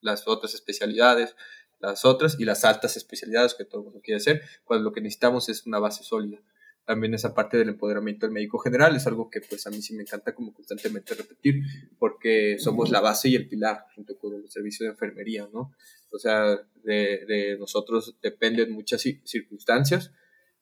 las 0.00 0.26
otras 0.26 0.54
especialidades, 0.54 1.36
las 1.78 2.06
otras 2.06 2.40
y 2.40 2.46
las 2.46 2.64
altas 2.64 2.96
especialidades 2.96 3.54
que 3.54 3.66
todo 3.66 3.82
el 3.82 3.84
mundo 3.84 4.00
quiere 4.02 4.16
hacer, 4.16 4.42
cuando 4.64 4.84
lo 4.84 4.92
que 4.92 5.02
necesitamos 5.02 5.50
es 5.50 5.66
una 5.66 5.78
base 5.78 6.02
sólida. 6.02 6.40
También 6.86 7.14
esa 7.14 7.34
parte 7.34 7.58
del 7.58 7.68
empoderamiento 7.68 8.26
del 8.26 8.32
médico 8.32 8.58
general 8.58 8.96
es 8.96 9.06
algo 9.06 9.28
que 9.30 9.40
pues 9.40 9.66
a 9.66 9.70
mí 9.70 9.82
sí 9.82 9.94
me 9.94 10.02
encanta 10.02 10.34
como 10.34 10.54
constantemente 10.54 11.14
repetir, 11.14 11.62
porque 11.98 12.56
somos 12.58 12.90
la 12.90 13.00
base 13.00 13.28
y 13.28 13.34
el 13.34 13.46
pilar 13.48 13.86
junto 13.94 14.16
con 14.18 14.34
el 14.34 14.50
servicio 14.50 14.84
de 14.84 14.92
enfermería, 14.92 15.48
¿no? 15.52 15.72
O 16.14 16.18
sea, 16.18 16.56
de, 16.84 17.24
de 17.26 17.56
nosotros 17.58 18.16
dependen 18.22 18.72
muchas 18.72 19.02
circunstancias 19.24 20.12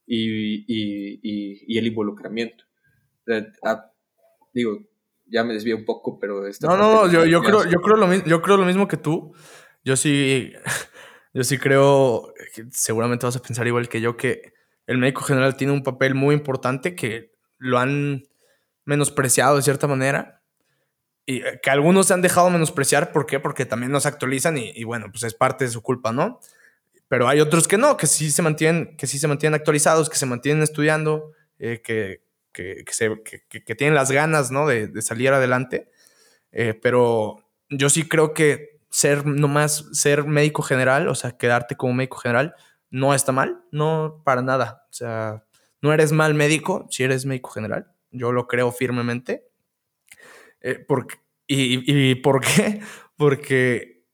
y, 0.07 0.65
y, 0.67 1.21
y, 1.67 1.79
el 1.79 1.87
involucramiento. 1.87 2.65
Digo, 4.55 4.79
ya 5.27 5.45
me 5.45 5.55
desvío 5.55 5.77
un 5.77 5.85
poco, 5.85 6.19
pero... 6.19 6.43
no, 6.63 6.77
no, 6.77 7.11
yo, 7.11 7.25
yo, 7.25 7.43
creo, 7.43 7.65
yo, 7.65 7.81
creo 7.81 7.97
lo 7.97 8.07
mismo, 8.07 8.27
yo 8.27 8.43
creo 8.43 8.57
lo 8.57 8.67
mismo 8.67 8.89
que 8.89 8.97
tú. 8.97 9.35
Yo 9.85 9.97
sí, 9.97 10.53
yo 11.35 11.45
sí 11.45 11.59
creo, 11.59 12.33
que 12.55 12.65
seguramente 12.71 13.27
vas 13.27 13.37
a 13.37 13.43
pensar 13.43 13.67
igual 13.67 13.89
que 13.89 14.01
yo, 14.01 14.17
que 14.17 14.53
el 14.87 14.99
médico 14.99 15.23
general 15.23 15.57
tiene 15.57 15.73
un 15.73 15.83
papel 15.83 16.15
muy 16.15 16.35
importante 16.35 16.95
que 16.95 17.33
lo 17.59 17.79
han 17.79 18.25
menospreciado 18.85 19.57
de 19.57 19.63
cierta 19.63 19.87
manera 19.87 20.42
y 21.27 21.39
eh, 21.39 21.61
que 21.63 21.71
algunos 21.71 22.07
se 22.07 22.15
han 22.15 22.23
dejado 22.23 22.51
menospreciar. 22.51 23.13
¿Por 23.13 23.27
qué? 23.27 23.41
Porque 23.41 23.67
también 23.67 23.93
nos 23.93 24.07
actualizan 24.07 24.59
y, 24.59 24.85
bueno, 24.85 25.07
pues 25.11 25.23
es 25.25 25.35
parte 25.35 25.65
de 25.65 25.71
su 25.71 25.83
culpa, 25.83 26.13
¿no? 26.13 26.41
Pero 27.09 27.29
hay 27.29 27.41
otros 27.41 27.69
que 27.69 27.79
no, 27.79 27.97
que 27.97 28.07
sí 28.07 28.31
se 28.31 28.43
mantienen, 28.43 28.97
que 28.97 29.07
sí 29.07 29.19
se 29.19 29.29
mantienen 29.29 29.55
actualizados, 29.55 30.09
que 30.09 30.17
se 30.17 30.27
mantienen 30.27 30.63
estudiando, 30.63 31.33
eh, 31.59 31.83
que, 31.83 32.23
que, 32.53 32.85
que, 32.85 33.75
tienen 33.75 33.95
las 33.95 34.11
ganas, 34.11 34.51
¿no? 34.51 34.67
De, 34.67 35.03
salir 35.03 35.31
adelante. 35.31 35.91
Eh, 36.53 36.75
pero 36.75 37.45
yo 37.69 37.91
sí 37.91 38.09
creo 38.09 38.35
que 38.35 38.81
ser 38.91 39.27
nomás 39.27 39.87
ser 39.93 40.25
médico 40.25 40.63
general, 40.63 41.09
o 41.09 41.15
sea, 41.15 41.33
quedarte 41.33 41.77
como 41.77 41.95
médico 41.95 42.19
general, 42.19 42.55
no 42.91 43.15
está 43.15 43.33
mal, 43.33 43.63
no 43.73 44.23
para 44.25 44.43
nada. 44.43 44.87
O 44.91 44.93
sea, 44.93 45.45
no 45.81 45.93
eres 45.93 46.13
mal 46.13 46.35
médico 46.35 46.87
si 46.91 47.05
eres 47.05 47.27
médico 47.27 47.51
general. 47.51 47.91
Yo 48.11 48.33
lo 48.33 48.47
creo 48.47 48.71
firmemente. 48.71 49.52
Eh, 50.63 50.87
y, 51.47 52.15
por 52.17 52.41
qué? 52.41 52.81
Porque 53.17 54.07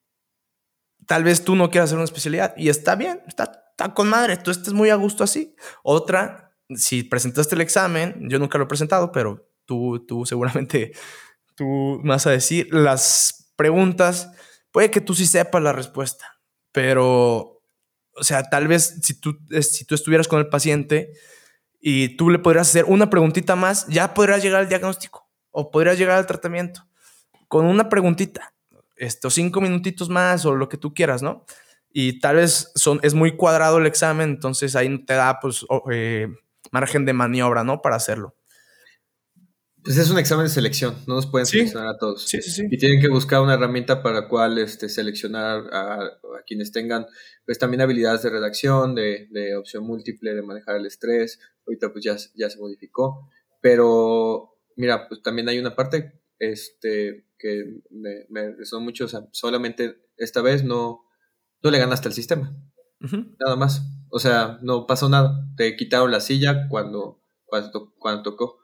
tal 1.06 1.24
vez 1.24 1.44
tú 1.44 1.54
no 1.54 1.70
quieras 1.70 1.88
hacer 1.88 1.98
una 1.98 2.04
especialidad 2.04 2.54
y 2.56 2.68
está 2.68 2.94
bien, 2.96 3.22
está, 3.26 3.64
con 3.94 4.08
madre, 4.08 4.36
tú 4.36 4.50
estás 4.50 4.74
muy 4.74 4.90
a 4.90 4.96
gusto 4.96 5.24
así. 5.24 5.54
Otra, 5.82 6.56
si 6.74 7.04
presentaste 7.04 7.54
el 7.54 7.60
examen, 7.60 8.28
yo 8.28 8.38
nunca 8.38 8.58
lo 8.58 8.64
he 8.64 8.68
presentado, 8.68 9.12
pero 9.12 9.48
tú, 9.64 10.04
tú 10.06 10.26
seguramente, 10.26 10.92
tú 11.54 12.00
vas 12.04 12.26
a 12.26 12.30
decir 12.30 12.68
las 12.72 13.52
preguntas, 13.56 14.30
puede 14.70 14.90
que 14.90 15.00
tú 15.00 15.14
sí 15.14 15.26
sepas 15.26 15.62
la 15.62 15.72
respuesta, 15.72 16.40
pero, 16.72 17.62
o 18.14 18.22
sea, 18.22 18.42
tal 18.44 18.68
vez 18.68 19.00
si 19.02 19.18
tú, 19.18 19.38
si 19.62 19.84
tú 19.84 19.94
estuvieras 19.94 20.28
con 20.28 20.40
el 20.40 20.48
paciente 20.48 21.12
y 21.80 22.16
tú 22.16 22.30
le 22.30 22.38
podrías 22.38 22.68
hacer 22.68 22.84
una 22.84 23.08
preguntita 23.08 23.56
más, 23.56 23.86
ya 23.86 24.12
podrías 24.12 24.42
llegar 24.42 24.60
al 24.60 24.68
diagnóstico 24.68 25.27
o 25.58 25.72
podrías 25.72 25.98
llegar 25.98 26.18
al 26.18 26.26
tratamiento 26.26 26.86
con 27.48 27.66
una 27.66 27.88
preguntita, 27.88 28.54
estos 28.96 29.34
cinco 29.34 29.60
minutitos 29.60 30.08
más 30.08 30.44
o 30.44 30.54
lo 30.54 30.68
que 30.68 30.76
tú 30.76 30.94
quieras, 30.94 31.20
¿no? 31.20 31.44
Y 31.90 32.20
tal 32.20 32.36
vez 32.36 32.70
son, 32.76 33.00
es 33.02 33.14
muy 33.14 33.36
cuadrado 33.36 33.78
el 33.78 33.86
examen, 33.86 34.30
entonces 34.30 34.76
ahí 34.76 35.04
te 35.04 35.14
da 35.14 35.40
pues 35.40 35.66
eh, 35.90 36.28
margen 36.70 37.04
de 37.06 37.12
maniobra, 37.12 37.64
¿no? 37.64 37.82
Para 37.82 37.96
hacerlo. 37.96 38.36
Pues 39.82 39.96
es 39.96 40.10
un 40.10 40.18
examen 40.18 40.46
de 40.46 40.50
selección, 40.50 40.94
no 41.08 41.16
nos 41.16 41.26
pueden 41.26 41.46
seleccionar 41.46 41.88
a 41.88 41.98
todos. 41.98 42.28
Sí, 42.28 42.40
sí, 42.40 42.50
sí. 42.52 42.66
Y 42.70 42.78
tienen 42.78 43.00
que 43.00 43.08
buscar 43.08 43.40
una 43.40 43.54
herramienta 43.54 44.00
para 44.00 44.28
cual 44.28 44.58
este, 44.58 44.88
seleccionar 44.88 45.64
a, 45.72 46.20
quienes 46.46 46.70
tengan 46.70 47.06
pues 47.44 47.58
también 47.58 47.80
habilidades 47.80 48.22
de 48.22 48.30
redacción, 48.30 48.94
de, 48.94 49.26
de, 49.30 49.56
opción 49.56 49.84
múltiple, 49.84 50.34
de 50.34 50.42
manejar 50.42 50.76
el 50.76 50.86
estrés. 50.86 51.40
Ahorita 51.66 51.90
pues 51.92 52.04
ya, 52.04 52.16
ya 52.36 52.48
se 52.48 52.58
modificó. 52.58 53.28
Pero 53.60 54.57
mira, 54.78 55.08
pues 55.08 55.22
también 55.22 55.48
hay 55.48 55.58
una 55.58 55.76
parte 55.76 56.12
este, 56.38 57.26
que 57.38 57.80
me, 57.90 58.26
me 58.30 58.64
son 58.64 58.84
mucho, 58.84 59.04
o 59.04 59.08
sea, 59.08 59.28
solamente 59.32 59.96
esta 60.16 60.40
vez 60.40 60.64
no, 60.64 61.04
no 61.62 61.70
le 61.70 61.78
ganaste 61.78 62.08
al 62.08 62.14
sistema. 62.14 62.56
Nada 63.00 63.56
más. 63.56 63.82
O 64.10 64.18
sea, 64.18 64.58
no 64.62 64.86
pasó 64.86 65.08
nada. 65.08 65.46
Te 65.56 65.76
quitaron 65.76 66.10
la 66.10 66.20
silla 66.20 66.68
cuando, 66.68 67.22
cuando, 67.44 67.94
cuando 67.98 68.22
tocó. 68.22 68.58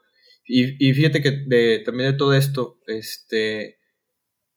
Y, 0.47 0.93
fíjate 0.93 1.21
que 1.21 1.31
de, 1.47 1.81
también 1.83 2.11
de 2.11 2.17
todo 2.17 2.33
esto, 2.33 2.79
este, 2.85 3.79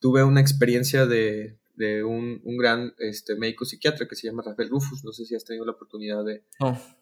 tuve 0.00 0.22
una 0.22 0.40
experiencia 0.40 1.06
de, 1.06 1.57
de 1.78 2.02
un, 2.02 2.40
un, 2.42 2.58
gran 2.58 2.92
este, 2.98 3.36
médico 3.36 3.64
psiquiatra 3.64 4.08
que 4.08 4.16
se 4.16 4.26
llama 4.26 4.42
Rafael 4.44 4.68
Rufus. 4.68 5.04
No 5.04 5.12
sé 5.12 5.24
si 5.24 5.36
has 5.36 5.44
tenido 5.44 5.64
la 5.64 5.72
oportunidad 5.72 6.24
de, 6.24 6.42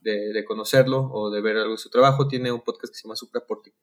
de, 0.03 0.33
de, 0.35 0.45
conocerlo 0.45 1.11
o 1.11 1.31
de 1.31 1.41
ver 1.41 1.57
algo 1.57 1.73
de 1.73 1.79
su 1.79 1.89
trabajo. 1.89 2.29
Tiene 2.29 2.53
un 2.53 2.61
podcast 2.61 2.93
que 2.93 2.99
se 2.99 3.05
llama 3.05 3.17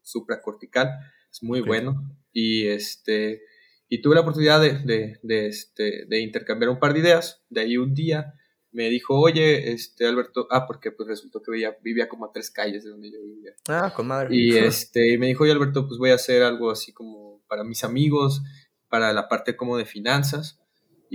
Supracortical. 0.04 0.90
Es 1.32 1.42
muy 1.42 1.62
bueno. 1.62 1.96
Y, 2.32 2.68
este, 2.68 3.42
y 3.90 4.04
tuve 4.04 4.14
la 4.14 4.22
oportunidad 4.22 4.62
de, 4.62 5.18
de, 5.24 5.48
este, 5.48 6.06
de 6.06 6.20
intercambiar 6.20 6.70
un 6.70 6.80
par 6.80 6.94
de 6.94 7.00
ideas. 7.00 7.44
De 7.50 7.62
ahí 7.62 7.78
un 7.78 7.96
día 7.96 8.36
me 8.72 8.88
dijo, 8.90 9.20
oye, 9.20 9.72
este, 9.72 10.06
Alberto, 10.06 10.48
ah, 10.52 10.68
porque 10.68 10.92
pues 10.92 11.10
resultó 11.10 11.42
que 11.42 11.52
vivía, 11.52 11.76
vivía 11.82 12.08
como 12.08 12.26
a 12.26 12.32
tres 12.32 12.52
calles 12.52 12.84
de 12.84 12.92
donde 12.92 13.12
yo 13.12 13.20
vivía. 13.20 13.56
Ah, 13.68 13.92
con 13.96 14.06
madre. 14.06 14.36
Y 14.36 14.56
este, 14.58 15.18
me 15.18 15.26
dijo, 15.26 15.44
oye, 15.44 15.54
Alberto, 15.54 15.88
pues 15.88 15.98
voy 15.98 16.12
a 16.12 16.16
hacer 16.16 16.44
algo 16.44 16.70
así 16.70 16.94
como 16.94 17.42
para 17.48 17.64
mis 17.64 17.84
amigos, 17.84 18.44
para 18.90 19.12
la 19.12 19.28
parte 19.28 19.56
como 19.56 19.76
de 19.76 19.86
finanzas, 19.86 20.60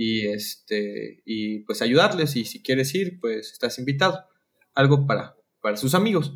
y 0.01 0.27
este, 0.27 1.21
y 1.25 1.59
pues 1.65 1.81
ayudarles, 1.81 2.37
y 2.37 2.45
si 2.45 2.63
quieres 2.63 2.95
ir, 2.95 3.19
pues 3.19 3.51
estás 3.51 3.79
invitado. 3.79 4.23
Algo 4.73 5.05
para, 5.05 5.35
para 5.61 5.75
sus 5.75 5.93
amigos. 5.93 6.33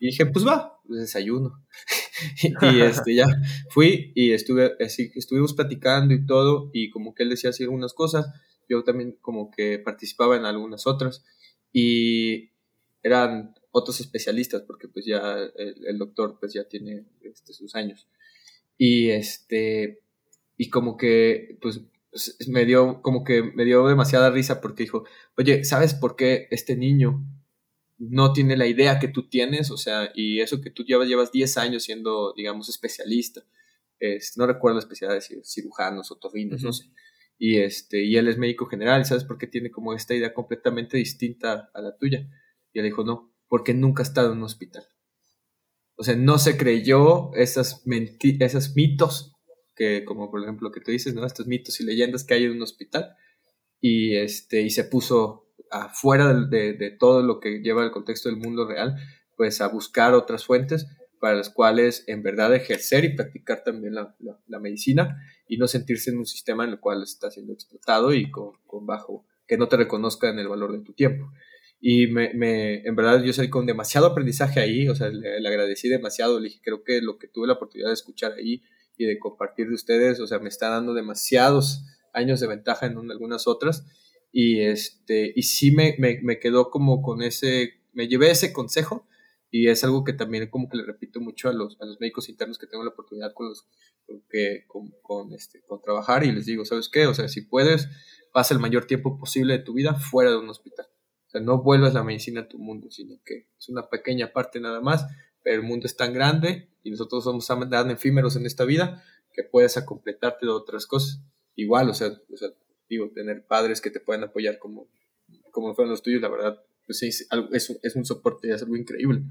Y 0.00 0.06
dije, 0.06 0.26
pues 0.26 0.44
va, 0.44 0.80
pues 0.84 1.02
desayuno. 1.02 1.64
y 2.72 2.80
este, 2.80 3.14
ya 3.14 3.26
fui 3.70 4.10
y 4.16 4.32
estuve, 4.32 4.72
así, 4.84 5.12
estuvimos 5.14 5.54
platicando 5.54 6.12
y 6.12 6.26
todo, 6.26 6.70
y 6.72 6.90
como 6.90 7.14
que 7.14 7.22
él 7.22 7.28
decía 7.28 7.50
así 7.50 7.62
algunas 7.62 7.94
cosas, 7.94 8.26
yo 8.68 8.82
también 8.82 9.16
como 9.20 9.52
que 9.52 9.78
participaba 9.78 10.36
en 10.36 10.44
algunas 10.44 10.88
otras 10.88 11.24
y 11.72 12.50
eran 13.04 13.54
otros 13.70 14.00
especialistas 14.00 14.62
porque 14.62 14.88
pues 14.88 15.06
ya 15.06 15.38
el, 15.54 15.98
doctor 15.98 16.38
pues 16.40 16.52
ya 16.52 16.64
tiene 16.64 17.04
este, 17.22 17.52
sus 17.52 17.76
años 17.76 18.08
y 18.76 19.10
este 19.10 20.00
y 20.56 20.68
como 20.68 20.96
que 20.96 21.56
pues, 21.60 21.78
pues 21.78 21.97
me 22.48 22.64
dio 22.64 23.02
como 23.02 23.24
que 23.24 23.42
me 23.42 23.64
dio 23.64 23.86
demasiada 23.86 24.30
risa 24.30 24.60
porque 24.60 24.84
dijo 24.84 25.04
oye 25.36 25.64
sabes 25.64 25.94
por 25.94 26.16
qué 26.16 26.48
este 26.50 26.76
niño 26.76 27.24
no 27.98 28.32
tiene 28.32 28.56
la 28.56 28.66
idea 28.66 28.98
que 28.98 29.08
tú 29.08 29.28
tienes 29.28 29.70
o 29.70 29.76
sea 29.76 30.10
y 30.14 30.40
eso 30.40 30.60
que 30.60 30.70
tú 30.70 30.84
llevas 30.84 31.08
llevas 31.08 31.32
10 31.32 31.58
años 31.58 31.82
siendo 31.82 32.32
digamos 32.34 32.68
especialista 32.68 33.42
no 34.36 34.46
recuerdo 34.46 34.76
la 34.76 34.82
especialidad 34.82 35.20
de 35.20 35.42
cirujanos 35.44 36.10
o 36.10 36.16
torrinos 36.16 36.62
no 36.62 36.72
sé 36.72 36.90
y, 37.38 37.58
este, 37.58 38.02
y 38.02 38.16
él 38.16 38.26
es 38.26 38.36
médico 38.36 38.66
general, 38.66 39.04
¿sabes 39.04 39.24
por 39.24 39.38
qué 39.38 39.46
tiene 39.46 39.70
como 39.70 39.94
esta 39.94 40.14
idea 40.14 40.34
completamente 40.34 40.96
distinta 40.96 41.70
a 41.72 41.80
la 41.80 41.96
tuya? 41.96 42.28
Y 42.72 42.80
él 42.80 42.84
dijo, 42.84 43.04
no, 43.04 43.32
porque 43.46 43.74
nunca 43.74 44.02
ha 44.02 44.06
estado 44.06 44.32
en 44.32 44.38
un 44.38 44.44
hospital. 44.44 44.84
O 45.96 46.02
sea, 46.02 46.16
no 46.16 46.38
se 46.38 46.56
creyó 46.56 47.32
esas, 47.34 47.84
esas 47.86 48.74
mitos, 48.74 49.36
que 49.78 50.04
como 50.04 50.30
por 50.30 50.42
ejemplo 50.42 50.72
que 50.72 50.80
tú 50.80 50.90
dices, 50.90 51.14
¿no? 51.14 51.24
Estos 51.24 51.46
mitos 51.46 51.80
y 51.80 51.84
leyendas 51.84 52.24
que 52.24 52.34
hay 52.34 52.44
en 52.44 52.52
un 52.52 52.62
hospital. 52.62 53.14
Y, 53.80 54.16
este, 54.16 54.62
y 54.62 54.70
se 54.70 54.84
puso 54.84 55.46
afuera 55.70 56.34
de, 56.34 56.72
de 56.72 56.90
todo 56.90 57.22
lo 57.22 57.38
que 57.38 57.60
lleva 57.60 57.84
el 57.84 57.92
contexto 57.92 58.28
del 58.28 58.38
mundo 58.38 58.66
real, 58.66 58.96
pues 59.36 59.60
a 59.60 59.68
buscar 59.68 60.14
otras 60.14 60.44
fuentes 60.44 60.86
para 61.20 61.36
las 61.36 61.50
cuales 61.50 62.04
en 62.06 62.22
verdad 62.22 62.54
ejercer 62.54 63.04
y 63.04 63.14
practicar 63.14 63.62
también 63.64 63.94
la, 63.94 64.16
la, 64.46 64.58
medicina 64.58 65.16
y 65.48 65.56
no 65.56 65.66
sentirse 65.66 66.10
en 66.10 66.18
un 66.18 66.26
sistema 66.26 66.64
en 66.64 66.70
el 66.70 66.80
cual 66.80 67.02
está 67.02 67.30
siendo 67.30 67.52
explotado 67.52 68.12
y 68.14 68.30
con, 68.30 68.52
con 68.66 68.86
bajo, 68.86 69.26
que 69.46 69.56
no 69.56 69.68
te 69.68 69.76
reconozca 69.76 70.28
en 70.28 70.38
el 70.38 70.48
valor 70.48 70.72
de 70.72 70.84
tu 70.84 70.92
tiempo. 70.92 71.30
Y 71.80 72.08
me, 72.08 72.34
me, 72.34 72.82
en 72.82 72.96
verdad 72.96 73.22
yo 73.22 73.32
salí 73.32 73.50
con 73.50 73.66
demasiado 73.66 74.08
aprendizaje 74.08 74.60
ahí, 74.60 74.88
o 74.88 74.94
sea, 74.94 75.08
le, 75.08 75.46
agradecí 75.46 75.88
demasiado, 75.88 76.40
le 76.40 76.48
dije, 76.48 76.60
creo 76.62 76.82
que 76.82 77.00
lo 77.00 77.18
que 77.18 77.28
tuve 77.28 77.46
la 77.46 77.54
oportunidad 77.54 77.88
de 77.88 77.94
escuchar 77.94 78.32
ahí 78.32 78.62
y 78.98 79.06
de 79.06 79.18
compartir 79.18 79.68
de 79.68 79.74
ustedes, 79.74 80.20
o 80.20 80.26
sea, 80.26 80.40
me 80.40 80.48
está 80.48 80.68
dando 80.68 80.92
demasiados 80.92 81.84
años 82.12 82.40
de 82.40 82.48
ventaja 82.48 82.86
en 82.86 83.10
algunas 83.10 83.46
otras. 83.46 83.86
Y, 84.32 84.60
este, 84.60 85.32
y 85.34 85.42
sí 85.44 85.70
me, 85.70 85.96
me, 85.98 86.38
quedó 86.38 86.70
como 86.70 87.00
con 87.00 87.22
ese, 87.22 87.80
me 87.92 88.08
llevé 88.08 88.30
ese 88.30 88.52
consejo 88.52 89.06
y 89.50 89.68
es 89.68 89.82
algo 89.84 90.04
que 90.04 90.12
también 90.12 90.50
como 90.50 90.68
que 90.68 90.76
le 90.76 90.84
repito 90.84 91.20
mucho 91.20 91.48
a 91.48 91.52
los, 91.52 91.80
a 91.80 91.86
los 91.86 91.98
médicos 92.00 92.28
internos 92.28 92.58
que 92.58 92.66
tengo 92.66 92.84
la 92.84 92.90
oportunidad 92.90 93.32
con 93.32 93.48
los 93.48 93.66
que 94.28 94.64
con, 94.66 94.92
con, 95.02 95.32
este 95.32 95.62
con 95.66 95.80
trabajar 95.80 96.24
y 96.24 96.32
les 96.32 96.46
digo 96.46 96.64
sabes 96.64 96.88
qué 96.88 97.06
o 97.06 97.14
sea 97.14 97.28
si 97.28 97.42
puedes 97.42 97.88
pasa 98.32 98.52
el 98.54 98.60
mayor 98.60 98.86
tiempo 98.86 99.18
posible 99.18 99.54
de 99.54 99.64
tu 99.64 99.74
vida 99.74 99.94
fuera 99.94 100.30
de 100.30 100.36
un 100.36 100.48
hospital 100.48 100.86
o 101.26 101.30
sea 101.30 101.40
no 101.40 101.62
vuelvas 101.62 101.94
la 101.94 102.04
medicina 102.04 102.42
a 102.42 102.48
tu 102.48 102.58
mundo 102.58 102.90
sino 102.90 103.20
que 103.24 103.48
es 103.58 103.68
una 103.68 103.88
pequeña 103.88 104.32
parte 104.32 104.60
nada 104.60 104.80
más 104.80 105.06
el 105.54 105.62
mundo 105.62 105.86
es 105.86 105.96
tan 105.96 106.12
grande 106.12 106.68
y 106.82 106.90
nosotros 106.90 107.24
somos 107.24 107.46
tan 107.46 107.90
efímeros 107.90 108.36
en 108.36 108.46
esta 108.46 108.64
vida 108.64 109.04
que 109.32 109.44
puedes 109.44 109.80
completarte 109.82 110.46
de 110.46 110.52
otras 110.52 110.86
cosas 110.86 111.20
igual 111.54 111.90
o 111.90 111.94
sea, 111.94 112.08
o 112.32 112.36
sea 112.36 112.48
digo 112.88 113.10
tener 113.14 113.46
padres 113.46 113.80
que 113.80 113.90
te 113.90 114.00
puedan 114.00 114.24
apoyar 114.24 114.58
como 114.58 114.88
como 115.50 115.74
fueron 115.74 115.90
los 115.90 116.02
tuyos 116.02 116.22
la 116.22 116.28
verdad 116.28 116.62
pues 116.88 117.02
es, 117.02 117.28
es, 117.52 117.78
es 117.82 117.96
un 117.96 118.04
soporte, 118.06 118.50
es 118.50 118.62
algo 118.62 118.74
increíble. 118.74 119.22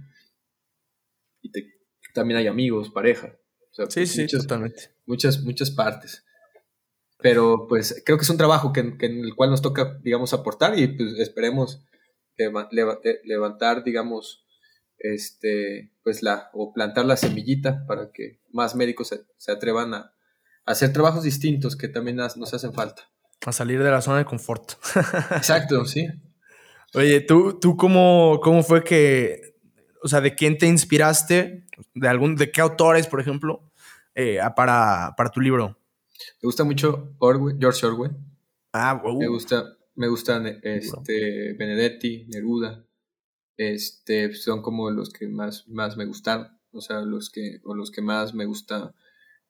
Y 1.41 1.51
también 2.13 2.37
hay 2.37 2.47
amigos, 2.47 2.91
pareja. 2.91 3.35
sí, 3.71 3.83
pues, 3.83 4.11
sí, 4.11 4.21
muchas, 4.21 4.41
totalmente. 4.43 4.91
Muchas, 5.07 5.41
muchas 5.41 5.71
partes. 5.71 6.23
Pero 7.19 7.65
pues 7.67 8.03
creo 8.05 8.17
que 8.19 8.23
es 8.23 8.29
un 8.29 8.37
trabajo 8.37 8.71
que, 8.71 8.81
en 8.81 9.25
el 9.25 9.35
cual 9.35 9.49
nos 9.49 9.63
toca, 9.63 9.99
digamos, 10.03 10.33
aportar 10.33 10.77
y 10.77 10.87
pues 10.87 11.17
esperemos 11.17 11.83
levantar, 12.37 13.83
digamos, 13.83 14.45
este, 14.99 15.91
pues 16.03 16.23
la, 16.23 16.49
o 16.53 16.73
plantar 16.73 17.05
la 17.05 17.17
semillita 17.17 17.85
para 17.87 18.11
que 18.11 18.39
más 18.51 18.75
médicos 18.75 19.13
se, 19.37 19.51
atrevan 19.51 19.93
a, 19.93 20.13
hacer 20.65 20.91
trabajos 20.91 21.23
distintos 21.23 21.75
que 21.75 21.87
también 21.87 22.17
nos 22.17 22.53
hacen 22.53 22.73
falta. 22.73 23.03
A 23.45 23.51
salir 23.51 23.81
de 23.81 23.91
la 23.91 24.01
zona 24.01 24.17
de 24.17 24.25
confort. 24.25 24.73
Exacto, 25.35 25.85
sí. 25.85 26.07
Oye, 26.93 27.21
¿tú, 27.21 27.59
tú 27.59 27.77
cómo, 27.77 28.39
cómo 28.41 28.63
fue 28.63 28.83
que, 28.83 29.55
o 30.01 30.07
sea, 30.07 30.21
de 30.21 30.35
quién 30.35 30.57
te 30.57 30.67
inspiraste? 30.67 31.65
¿De, 31.93 32.07
algún, 32.07 32.35
de 32.35 32.51
qué 32.51 32.61
autores, 32.61 33.07
por 33.07 33.21
ejemplo, 33.21 33.71
eh, 34.15 34.39
para, 34.55 35.13
para 35.15 35.29
tu 35.29 35.39
libro? 35.41 35.77
Me 36.41 36.47
gusta 36.47 36.63
mucho 36.63 37.13
Orwell, 37.19 37.57
George 37.59 37.85
Orwell. 37.85 38.15
Ah, 38.73 38.99
wow. 39.03 39.19
Me 39.19 39.27
gusta, 39.27 39.77
me 39.95 40.07
gustan 40.07 40.59
este, 40.63 41.53
Benedetti, 41.53 42.25
Neruda. 42.27 42.86
Este, 43.57 44.33
son 44.33 44.61
como 44.61 44.91
los 44.91 45.11
que 45.11 45.27
más, 45.27 45.67
más 45.67 45.97
me 45.97 46.05
gustan. 46.05 46.57
O 46.71 46.81
sea, 46.81 47.01
los 47.01 47.29
que, 47.29 47.59
o 47.63 47.73
los 47.73 47.91
que 47.91 48.01
más 48.01 48.33
me 48.33 48.45
gusta 48.45 48.93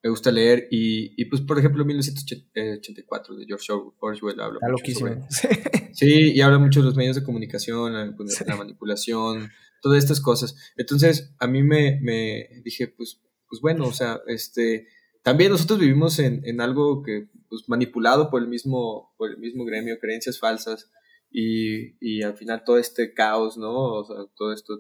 me 0.04 0.10
gusta 0.10 0.32
leer. 0.32 0.68
Y, 0.72 1.14
y, 1.22 1.26
pues 1.26 1.42
por 1.42 1.60
ejemplo 1.60 1.86
1984 1.86 3.36
de 3.36 3.46
George 3.46 3.74
Orwell 4.00 4.40
habla 4.40 4.60
mucho 4.72 4.92
sobre, 4.94 5.22
sí 5.94 6.32
y 6.34 6.42
habla 6.42 6.60
mucho 6.60 6.80
de 6.80 6.86
los 6.86 6.96
medios 6.96 7.16
de 7.16 7.24
comunicación 7.24 7.94
la, 7.94 8.06
la, 8.46 8.56
manipulación 8.56 9.50
todas 9.82 10.04
estas 10.04 10.22
cosas. 10.22 10.56
Entonces 10.78 11.34
a 11.40 11.48
mí 11.48 11.64
me, 11.64 12.00
me, 12.02 12.62
dije 12.64 12.88
pues 12.88 13.22
pues 13.50 13.62
bueno 13.62 13.86
o 13.86 13.94
sea 13.94 14.20
este 14.28 14.88
también 15.24 15.52
nosotros 15.52 15.80
vivimos 15.80 16.20
en, 16.20 16.42
en 16.46 16.62
algo 16.62 17.02
que 17.02 17.28
pues 17.50 17.64
manipulado 17.68 18.30
por 18.30 18.42
el 18.42 18.48
mismo 18.48 19.14
por 19.18 19.32
el 19.32 19.38
mismo 19.38 19.66
gremio 19.66 20.00
creencias 20.00 20.40
falsas 20.40 20.90
y, 21.32 21.96
y 22.00 22.24
al 22.24 22.36
final 22.38 22.64
todo 22.66 22.78
este 22.78 23.14
caos 23.14 23.58
no 23.58 23.72
o 23.72 24.06
sea 24.06 24.18
todo 24.36 24.54
esto 24.54 24.80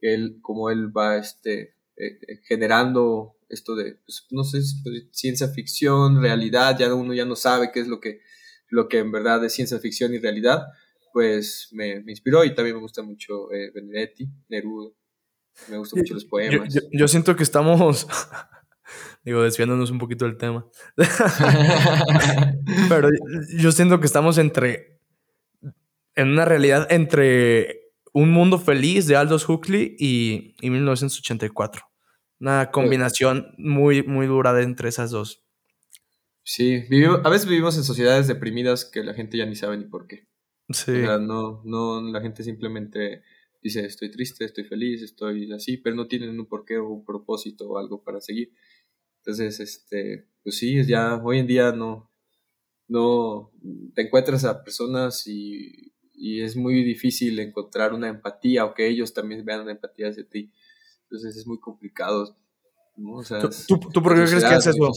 él 0.00 0.38
como 0.42 0.70
él 0.70 0.96
va 0.96 1.16
este 1.16 1.76
eh, 1.96 2.18
eh, 2.28 2.40
generando 2.46 3.36
esto 3.48 3.74
de, 3.74 3.98
pues, 4.04 4.26
no 4.30 4.44
sé, 4.44 4.60
ciencia 5.12 5.48
ficción, 5.48 6.20
realidad, 6.20 6.76
ya 6.78 6.92
uno 6.94 7.14
ya 7.14 7.24
no 7.24 7.36
sabe 7.36 7.70
qué 7.72 7.80
es 7.80 7.88
lo 7.88 8.00
que, 8.00 8.20
lo 8.68 8.88
que 8.88 8.98
en 8.98 9.12
verdad 9.12 9.42
es 9.44 9.54
ciencia 9.54 9.78
ficción 9.78 10.12
y 10.12 10.18
realidad, 10.18 10.66
pues 11.12 11.68
me, 11.72 12.02
inspiró 12.06 12.44
y 12.44 12.54
también 12.54 12.76
me 12.76 12.82
gusta 12.82 13.02
mucho 13.02 13.50
eh, 13.52 13.70
Benedetti, 13.74 14.28
Neruda, 14.48 14.90
me 15.70 15.78
gustan 15.78 16.00
mucho 16.00 16.14
los 16.14 16.24
poemas. 16.24 16.74
Yo, 16.92 17.08
siento 17.08 17.34
que 17.36 17.44
estamos, 17.44 18.06
digo, 19.24 19.42
desviándonos 19.42 19.90
un 19.90 19.98
poquito 19.98 20.26
del 20.26 20.36
tema, 20.36 20.66
pero 22.88 23.08
yo 23.56 23.72
siento 23.72 24.00
que 24.00 24.06
estamos 24.06 24.38
entre, 24.38 24.95
en 26.16 26.28
una 26.28 26.44
realidad 26.44 26.86
entre 26.90 27.92
Un 28.12 28.30
Mundo 28.30 28.58
Feliz 28.58 29.06
de 29.06 29.16
Aldous 29.16 29.48
Huxley 29.48 29.96
y, 29.98 30.56
y 30.60 30.70
1984. 30.70 31.84
Una 32.40 32.70
combinación 32.70 33.54
muy, 33.56 34.02
muy 34.02 34.26
dura 34.26 34.52
de 34.52 34.64
entre 34.64 34.88
esas 34.88 35.10
dos. 35.10 35.46
Sí, 36.42 36.84
a 37.24 37.28
veces 37.28 37.48
vivimos 37.48 37.76
en 37.76 37.84
sociedades 37.84 38.28
deprimidas 38.28 38.84
que 38.84 39.02
la 39.02 39.14
gente 39.14 39.36
ya 39.36 39.46
ni 39.46 39.56
sabe 39.56 39.76
ni 39.76 39.84
por 39.84 40.06
qué. 40.06 40.28
Sí. 40.70 40.92
O 40.92 41.06
sea, 41.06 41.18
no, 41.18 41.62
no, 41.64 42.00
la 42.00 42.20
gente 42.20 42.42
simplemente 42.42 43.22
dice 43.62 43.84
estoy 43.84 44.10
triste, 44.12 44.44
estoy 44.44 44.64
feliz, 44.64 45.02
estoy 45.02 45.52
así, 45.52 45.76
pero 45.76 45.96
no 45.96 46.06
tienen 46.06 46.38
un 46.38 46.46
porqué 46.46 46.78
o 46.78 46.88
un 46.88 47.04
propósito 47.04 47.68
o 47.68 47.78
algo 47.78 48.02
para 48.02 48.20
seguir. 48.20 48.52
Entonces, 49.24 49.58
este, 49.58 50.28
pues 50.44 50.56
sí, 50.56 50.84
ya 50.84 51.16
hoy 51.16 51.40
en 51.40 51.48
día 51.48 51.72
no, 51.72 52.12
no 52.86 53.50
te 53.94 54.02
encuentras 54.02 54.44
a 54.44 54.62
personas 54.62 55.26
y, 55.26 55.95
y 56.16 56.42
es 56.42 56.56
muy 56.56 56.82
difícil 56.82 57.38
encontrar 57.38 57.92
una 57.92 58.08
empatía 58.08 58.64
o 58.64 58.74
que 58.74 58.88
ellos 58.88 59.12
también 59.12 59.44
vean 59.44 59.60
una 59.60 59.72
empatía 59.72 60.08
hacia 60.08 60.28
ti. 60.28 60.52
Entonces 61.02 61.36
es 61.36 61.46
muy 61.46 61.60
complicado. 61.60 62.36
¿no? 62.96 63.16
O 63.16 63.24
sea, 63.24 63.40
¿Tú, 63.40 63.78
¿Tú, 63.92 64.02
por 64.02 64.14
qué 64.14 64.24
crees 64.24 64.44
que 64.44 64.54
es 64.54 64.66
eso? 64.66 64.92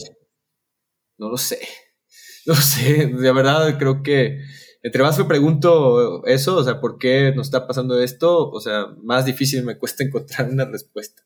No 1.18 1.28
lo 1.28 1.36
sé. 1.36 1.60
No 2.46 2.54
sé, 2.54 3.06
de 3.06 3.32
verdad 3.32 3.78
creo 3.78 4.02
que 4.02 4.40
entre 4.82 5.02
más 5.02 5.18
me 5.18 5.26
pregunto 5.26 6.24
eso, 6.24 6.56
o 6.56 6.64
sea, 6.64 6.80
¿por 6.80 6.96
qué 6.98 7.32
nos 7.36 7.48
está 7.48 7.66
pasando 7.66 8.00
esto? 8.00 8.50
O 8.50 8.60
sea, 8.60 8.86
más 9.02 9.26
difícil 9.26 9.62
me 9.62 9.78
cuesta 9.78 10.04
encontrar 10.04 10.48
una 10.48 10.64
respuesta. 10.64 11.22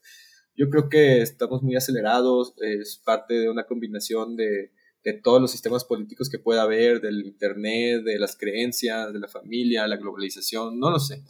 Yo 0.56 0.68
creo 0.70 0.88
que 0.88 1.22
estamos 1.22 1.62
muy 1.62 1.76
acelerados, 1.76 2.54
es 2.58 3.00
parte 3.04 3.34
de 3.34 3.48
una 3.48 3.64
combinación 3.64 4.36
de, 4.36 4.72
de 5.04 5.12
todos 5.12 5.40
los 5.40 5.50
sistemas 5.50 5.84
políticos 5.84 6.30
que 6.30 6.38
pueda 6.38 6.62
haber, 6.62 7.00
del 7.00 7.26
Internet, 7.26 8.04
de 8.04 8.18
las 8.18 8.36
creencias, 8.36 9.12
de 9.12 9.20
la 9.20 9.28
familia, 9.28 9.86
la 9.86 9.96
globalización, 9.96 10.78
no 10.78 10.90
lo 10.90 10.98
sé. 10.98 11.22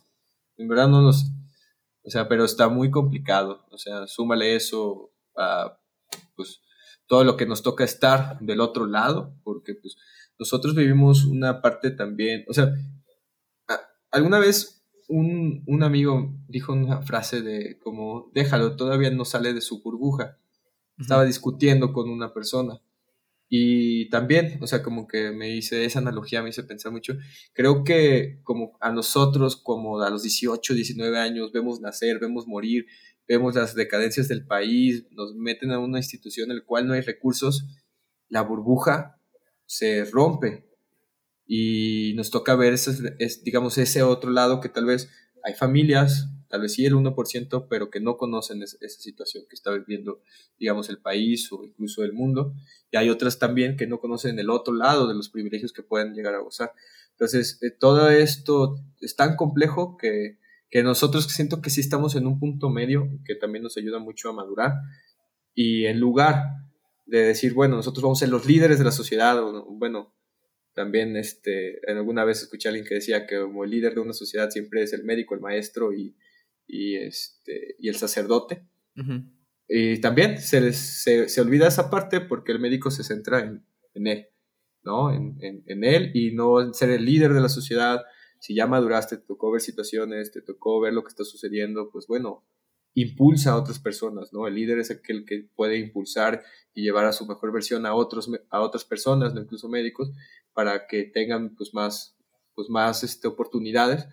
En 0.57 0.68
verdad 0.68 0.89
no 0.89 1.03
lo 1.03 1.12
sé. 1.12 1.27
O 2.03 2.11
sea, 2.11 2.29
pero 2.29 2.45
está 2.45 2.68
muy 2.68 2.91
complicado. 2.91 3.66
O 3.70 3.79
sea, 3.79 4.07
súmale 4.07 4.55
eso 4.55 5.12
a 5.37 5.81
pues, 6.37 6.61
todo 7.07 7.25
lo 7.25 7.37
que 7.37 7.47
nos 7.47 7.62
toca 7.62 7.83
estar 7.83 8.39
del 8.41 8.61
otro 8.61 8.87
lado, 8.87 9.35
porque 9.43 9.75
pues 9.75 9.97
nosotros 10.39 10.75
vivimos 10.75 11.25
una 11.25 11.61
parte 11.61 11.91
también, 11.91 12.45
o 12.49 12.55
sea, 12.55 12.72
alguna 14.11 14.39
vez 14.39 14.85
un, 15.09 15.62
un, 15.66 15.83
amigo 15.83 16.33
dijo 16.49 16.72
una 16.72 17.03
frase 17.03 17.43
de 17.43 17.79
como, 17.79 18.31
déjalo, 18.33 18.77
todavía 18.77 19.11
no 19.11 19.25
sale 19.25 19.53
de 19.53 19.61
su 19.61 19.83
burbuja. 19.83 20.39
Estaba 20.99 21.25
discutiendo 21.25 21.93
con 21.93 22.09
una 22.09 22.33
persona. 22.33 22.81
Y 23.49 24.09
también, 24.09 24.59
o 24.63 24.67
sea, 24.67 24.83
como 24.83 25.07
que 25.07 25.31
me 25.31 25.55
hice 25.55 25.85
esa 25.85 25.99
analogía, 25.99 26.43
me 26.43 26.49
hizo 26.51 26.67
pensar 26.67 26.93
mucho. 26.93 27.15
Creo 27.53 27.85
que 27.85 28.41
como 28.43 28.77
a 28.81 28.91
nosotros, 28.91 29.57
como 29.57 30.01
a 30.01 30.11
los 30.11 30.23
18, 30.23 30.75
19 30.75 31.19
años, 31.19 31.53
vemos 31.53 31.81
nacer, 31.81 32.19
vemos 32.19 32.47
morir, 32.47 32.87
vemos 33.29 33.55
las 33.55 33.75
decadencias 33.75 34.29
del 34.29 34.47
país, 34.47 35.07
nos 35.11 35.35
meten 35.35 35.71
a 35.71 35.79
una 35.79 35.99
institución 35.99 36.51
en 36.51 36.59
la 36.59 36.65
cual 36.65 36.87
no 36.87 36.95
hay 36.95 37.03
recursos, 37.03 37.67
la 38.29 38.43
burbuja 38.43 39.21
se 39.67 40.05
rompe 40.05 40.67
y 41.47 42.15
nos 42.17 42.31
toca 42.31 42.57
ver 42.57 42.73
ese, 42.73 43.17
digamos, 43.45 43.79
ese 43.79 44.03
otro 44.03 44.31
lado 44.31 44.61
que 44.61 44.69
tal 44.69 44.87
vez 44.87 45.11
hay 45.45 45.55
familias, 45.55 46.29
tal 46.55 46.61
vez 46.61 46.75
sí 46.75 46.87
el 46.87 46.95
1%, 46.95 47.67
pero 47.69 47.91
que 47.91 47.99
no 47.99 48.17
conocen 48.17 48.63
esa 48.63 49.01
situación 49.01 49.43
que 49.49 49.57
está 49.57 49.73
viviendo, 49.73 50.23
digamos, 50.57 50.89
el 50.89 50.99
país 50.99 51.51
o 51.51 51.65
incluso 51.65 52.05
el 52.05 52.13
mundo. 52.13 52.55
Y 52.93 52.97
hay 52.97 53.11
otras 53.11 53.41
también 53.41 53.77
que 53.77 53.89
no 53.89 53.99
conocen 53.99 54.39
el 54.39 54.51
otro 54.51 54.73
lado 54.73 55.09
de 55.09 55.17
los 55.17 55.31
privilegios 55.31 55.73
que 55.73 55.83
pueden 55.83 56.15
llegar 56.15 56.33
a 56.33 56.39
gozar. 56.39 56.71
Entonces, 57.11 57.61
eh, 57.61 57.73
todo 57.73 58.09
esto 58.09 58.77
es 59.01 59.17
tan 59.17 59.35
complejo 59.35 59.97
que, 59.97 60.39
que 60.71 60.85
nosotros 60.85 61.25
siento 61.25 61.61
que 61.61 61.71
sí 61.71 61.81
estamos 61.81 62.15
en 62.15 62.25
un 62.25 62.39
punto 62.39 62.71
medio 62.71 63.09
que 63.25 63.35
también 63.35 63.65
nos 63.65 63.77
ayuda 63.77 63.99
mucho 63.99 64.29
a 64.29 64.33
madurar. 64.33 64.75
Y 65.57 65.87
en 65.87 65.99
lugar 65.99 66.41
de 67.05 67.19
decir, 67.19 67.53
bueno, 67.53 67.75
nosotros 67.75 68.05
vamos 68.05 68.19
a 68.19 68.27
ser 68.27 68.29
los 68.29 68.47
líderes 68.47 68.79
de 68.79 68.85
la 68.85 68.93
sociedad, 68.93 69.43
bueno, 69.71 70.15
también 70.73 71.17
este, 71.17 71.81
alguna 71.89 72.25
vez 72.25 72.43
escuché 72.43 72.69
a 72.69 72.71
alguien 72.71 72.87
que 72.87 72.95
decía 72.95 73.27
que 73.27 73.41
como 73.41 73.65
el 73.65 73.71
líder 73.71 73.95
de 73.95 74.01
una 74.03 74.13
sociedad 74.13 74.51
siempre 74.51 74.85
es 74.85 74.93
el 74.93 75.03
médico, 75.03 75.35
el 75.35 75.41
maestro 75.41 75.93
y, 75.93 76.15
y, 76.67 76.97
este, 76.97 77.77
y 77.79 77.89
el 77.89 77.97
sacerdote. 77.97 78.67
Y 79.69 80.01
también 80.01 80.39
se, 80.39 80.73
se, 80.73 81.29
se, 81.29 81.41
olvida 81.41 81.69
esa 81.69 81.91
parte 81.91 82.21
porque 82.21 82.53
el 82.53 82.61
médico 82.61 82.91
se 82.91 83.03
centra 83.03 83.41
en, 83.41 83.65
en 83.95 84.07
él, 84.07 84.27
¿no? 84.83 85.12
En, 85.12 85.37
en, 85.41 85.65
en, 85.67 85.85
él 85.85 86.11
y 86.15 86.33
no 86.33 86.61
en 86.61 86.75
ser 86.75 86.91
el 86.91 87.05
líder 87.05 87.33
de 87.33 87.41
la 87.41 87.49
sociedad. 87.49 88.03
Si 88.39 88.55
ya 88.55 88.67
maduraste, 88.67 89.17
te 89.17 89.25
tocó 89.25 89.51
ver 89.51 89.62
situaciones, 89.62 90.33
te 90.33 90.43
tocó 90.43 90.81
ver 90.81 90.93
lo 90.93 91.03
que 91.03 91.09
está 91.09 91.25
sucediendo, 91.25 91.91
pues 91.91 92.07
bueno, 92.07 92.45
impulsa 92.95 93.53
a 93.53 93.57
otras 93.57 93.79
personas, 93.79 94.33
¿no? 94.33 94.47
El 94.47 94.55
líder 94.55 94.79
es 94.79 94.91
aquel 94.91 95.25
que 95.25 95.49
puede 95.55 95.79
impulsar 95.79 96.45
y 96.75 96.83
llevar 96.83 97.07
a 97.07 97.12
su 97.12 97.27
mejor 97.27 97.53
versión 97.53 97.87
a, 97.87 97.95
otros, 97.95 98.31
a 98.51 98.61
otras 98.61 98.85
personas, 98.85 99.35
¿no? 99.35 99.41
incluso 99.41 99.69
médicos, 99.69 100.11
para 100.53 100.87
que 100.87 101.05
tengan 101.05 101.55
pues 101.57 101.75
más, 101.75 102.17
pues 102.55 102.69
más 102.71 103.03
este, 103.03 103.29
oportunidades. 103.29 104.07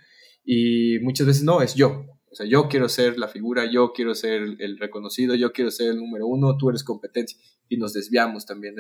Y 0.44 0.98
muchas 1.00 1.28
veces 1.28 1.44
no, 1.44 1.62
es 1.62 1.76
yo. 1.76 2.06
O 2.32 2.36
sea, 2.36 2.46
yo 2.46 2.70
quiero 2.70 2.88
ser 2.88 3.18
la 3.18 3.28
figura, 3.28 3.70
yo 3.70 3.92
quiero 3.92 4.16
ser 4.16 4.56
el 4.60 4.78
reconocido, 4.78 5.36
yo 5.36 5.52
quiero 5.52 5.70
ser 5.70 5.90
el 5.90 5.98
número 5.98 6.28
uno, 6.28 6.58
tú 6.58 6.70
eres 6.70 6.84
competencia. 6.84 7.38
Y 7.68 7.78
nos 7.78 7.94
desviamos 7.94 8.46
también. 8.46 8.76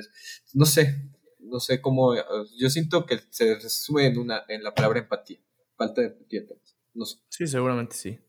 No 0.53 0.65
sé, 0.65 1.11
no 1.39 1.59
sé 1.59 1.81
cómo, 1.81 2.15
yo 2.57 2.69
siento 2.69 3.05
que 3.05 3.19
se 3.29 3.55
resume 3.55 4.07
en, 4.07 4.19
una, 4.19 4.43
en 4.47 4.63
la 4.63 4.73
palabra 4.73 4.99
empatía, 4.99 5.39
falta 5.75 6.01
de 6.01 6.07
empatía. 6.07 6.43
No 6.93 7.05
sé. 7.05 7.17
Sí, 7.29 7.45
seguramente 7.47 7.95
sí. 7.95 8.19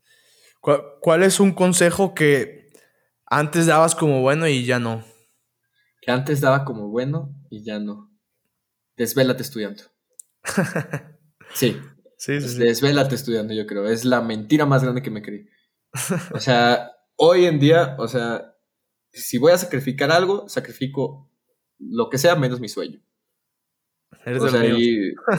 ¿Cuál, 0.60 1.22
es 1.22 1.40
un 1.40 1.52
consejo 1.52 2.14
que 2.14 2.70
antes 3.26 3.66
dabas 3.66 3.94
como 3.94 4.20
bueno 4.22 4.46
y 4.46 4.64
ya 4.64 4.78
no? 4.78 5.04
Que 6.00 6.10
antes 6.10 6.40
daba 6.40 6.64
como 6.64 6.88
bueno 6.88 7.34
y 7.50 7.64
ya 7.64 7.78
no. 7.78 8.12
Desvélate 8.96 9.42
estudiando. 9.42 9.82
sí. 11.54 11.76
Sí, 12.22 12.40
sí, 12.40 12.56
Desvélate 12.56 13.16
estudiando, 13.16 13.52
yo 13.52 13.66
creo. 13.66 13.84
Es 13.88 14.04
la 14.04 14.20
mentira 14.20 14.64
más 14.64 14.84
grande 14.84 15.02
que 15.02 15.10
me 15.10 15.22
creí. 15.22 15.48
O 16.32 16.38
sea, 16.38 16.92
hoy 17.16 17.46
en 17.46 17.58
día, 17.58 17.96
o 17.98 18.06
sea, 18.06 18.54
si 19.10 19.38
voy 19.38 19.50
a 19.50 19.58
sacrificar 19.58 20.12
algo, 20.12 20.48
sacrifico 20.48 21.28
lo 21.80 22.08
que 22.08 22.18
sea 22.18 22.36
menos 22.36 22.60
mi 22.60 22.68
sueño. 22.68 23.02
Eres 24.24 24.40
o 24.40 24.48
sea, 24.48 24.62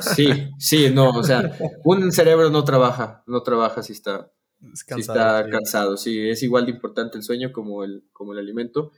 sí, 0.02 0.28
sí, 0.60 0.90
no, 0.90 1.12
o 1.12 1.24
sea, 1.24 1.58
un 1.86 2.12
cerebro 2.12 2.50
no 2.50 2.66
trabaja, 2.66 3.24
no 3.28 3.44
trabaja 3.44 3.82
si 3.82 3.94
está 3.94 4.34
está 4.98 5.50
cansado, 5.50 5.96
sí, 5.96 6.30
es 6.30 6.44
igual 6.44 6.66
de 6.66 6.72
importante 6.72 7.18
el 7.18 7.24
sueño 7.24 7.54
como 7.54 7.86
el, 7.86 8.04
como 8.12 8.34
el 8.34 8.40
alimento. 8.40 8.92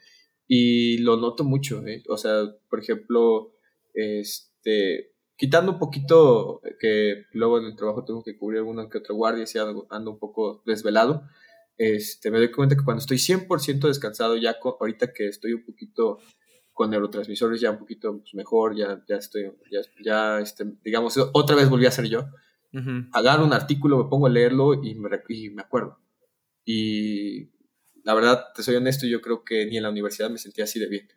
Y 0.48 0.98
lo 1.00 1.18
noto 1.18 1.44
mucho, 1.44 1.86
¿eh? 1.86 2.04
o 2.10 2.18
sea, 2.18 2.46
por 2.68 2.80
ejemplo, 2.80 3.54
este, 3.94 5.15
quitando 5.38 5.74
un 5.74 5.80
poquito 5.80 6.62
que 6.80 7.26
luego 7.34 7.60
en 7.60 7.66
el 7.66 7.76
trabajo 7.76 8.06
tengo 8.06 8.24
que 8.24 8.38
cubrir 8.38 8.60
alguna 8.60 8.90
que 8.90 9.00
otra 9.00 9.16
guardia, 9.16 9.46
si 9.46 9.58
ando, 9.58 9.88
ando, 9.90 10.12
un 10.12 10.20
poco 10.20 10.62
desvelado, 10.66 11.24
este, 11.78 12.32
me 12.32 12.38
doy 12.38 12.52
cuenta 12.52 12.76
que 12.76 12.84
cuando 12.84 13.02
estoy 13.02 13.18
100% 13.18 13.88
descansado, 13.88 14.38
ya 14.38 14.56
ahorita 14.80 15.14
que 15.14 15.28
estoy 15.28 15.54
un 15.54 15.66
poquito 15.66 16.20
con 16.72 16.90
neurotransmisores 16.90 17.62
ya 17.62 17.72
un 17.72 17.80
poquito 17.80 18.20
pues, 18.20 18.34
mejor, 18.34 18.76
ya, 18.76 19.04
ya 19.08 19.16
estoy, 19.16 19.52
ya, 19.72 19.80
ya 20.04 20.40
este, 20.40 20.66
digamos, 20.84 21.18
otra 21.34 21.56
vez 21.56 21.70
volví 21.70 21.86
a 21.86 21.92
ser 21.92 22.06
yo 22.06 22.28
Agarro 23.14 23.46
un 23.46 23.54
artículo, 23.54 24.04
me 24.04 24.10
pongo 24.10 24.28
a 24.28 24.30
leerlo 24.30 24.74
y 24.74 24.96
me, 24.96 25.10
me 25.10 25.62
acuerdo. 25.62 25.98
Y 26.66 27.52
la 28.04 28.14
verdad, 28.14 28.48
te 28.54 28.64
soy 28.64 28.76
honesto, 28.76 29.08
yo 29.08 29.22
creo 29.22 29.44
que 29.46 29.66
ni 29.66 29.78
en 29.78 29.84
la 29.84 29.90
universidad 29.90 30.30
me 30.30 30.38
sentía 30.38 30.66
así 30.66 30.80
de 30.80 30.88
bien. 30.88 31.08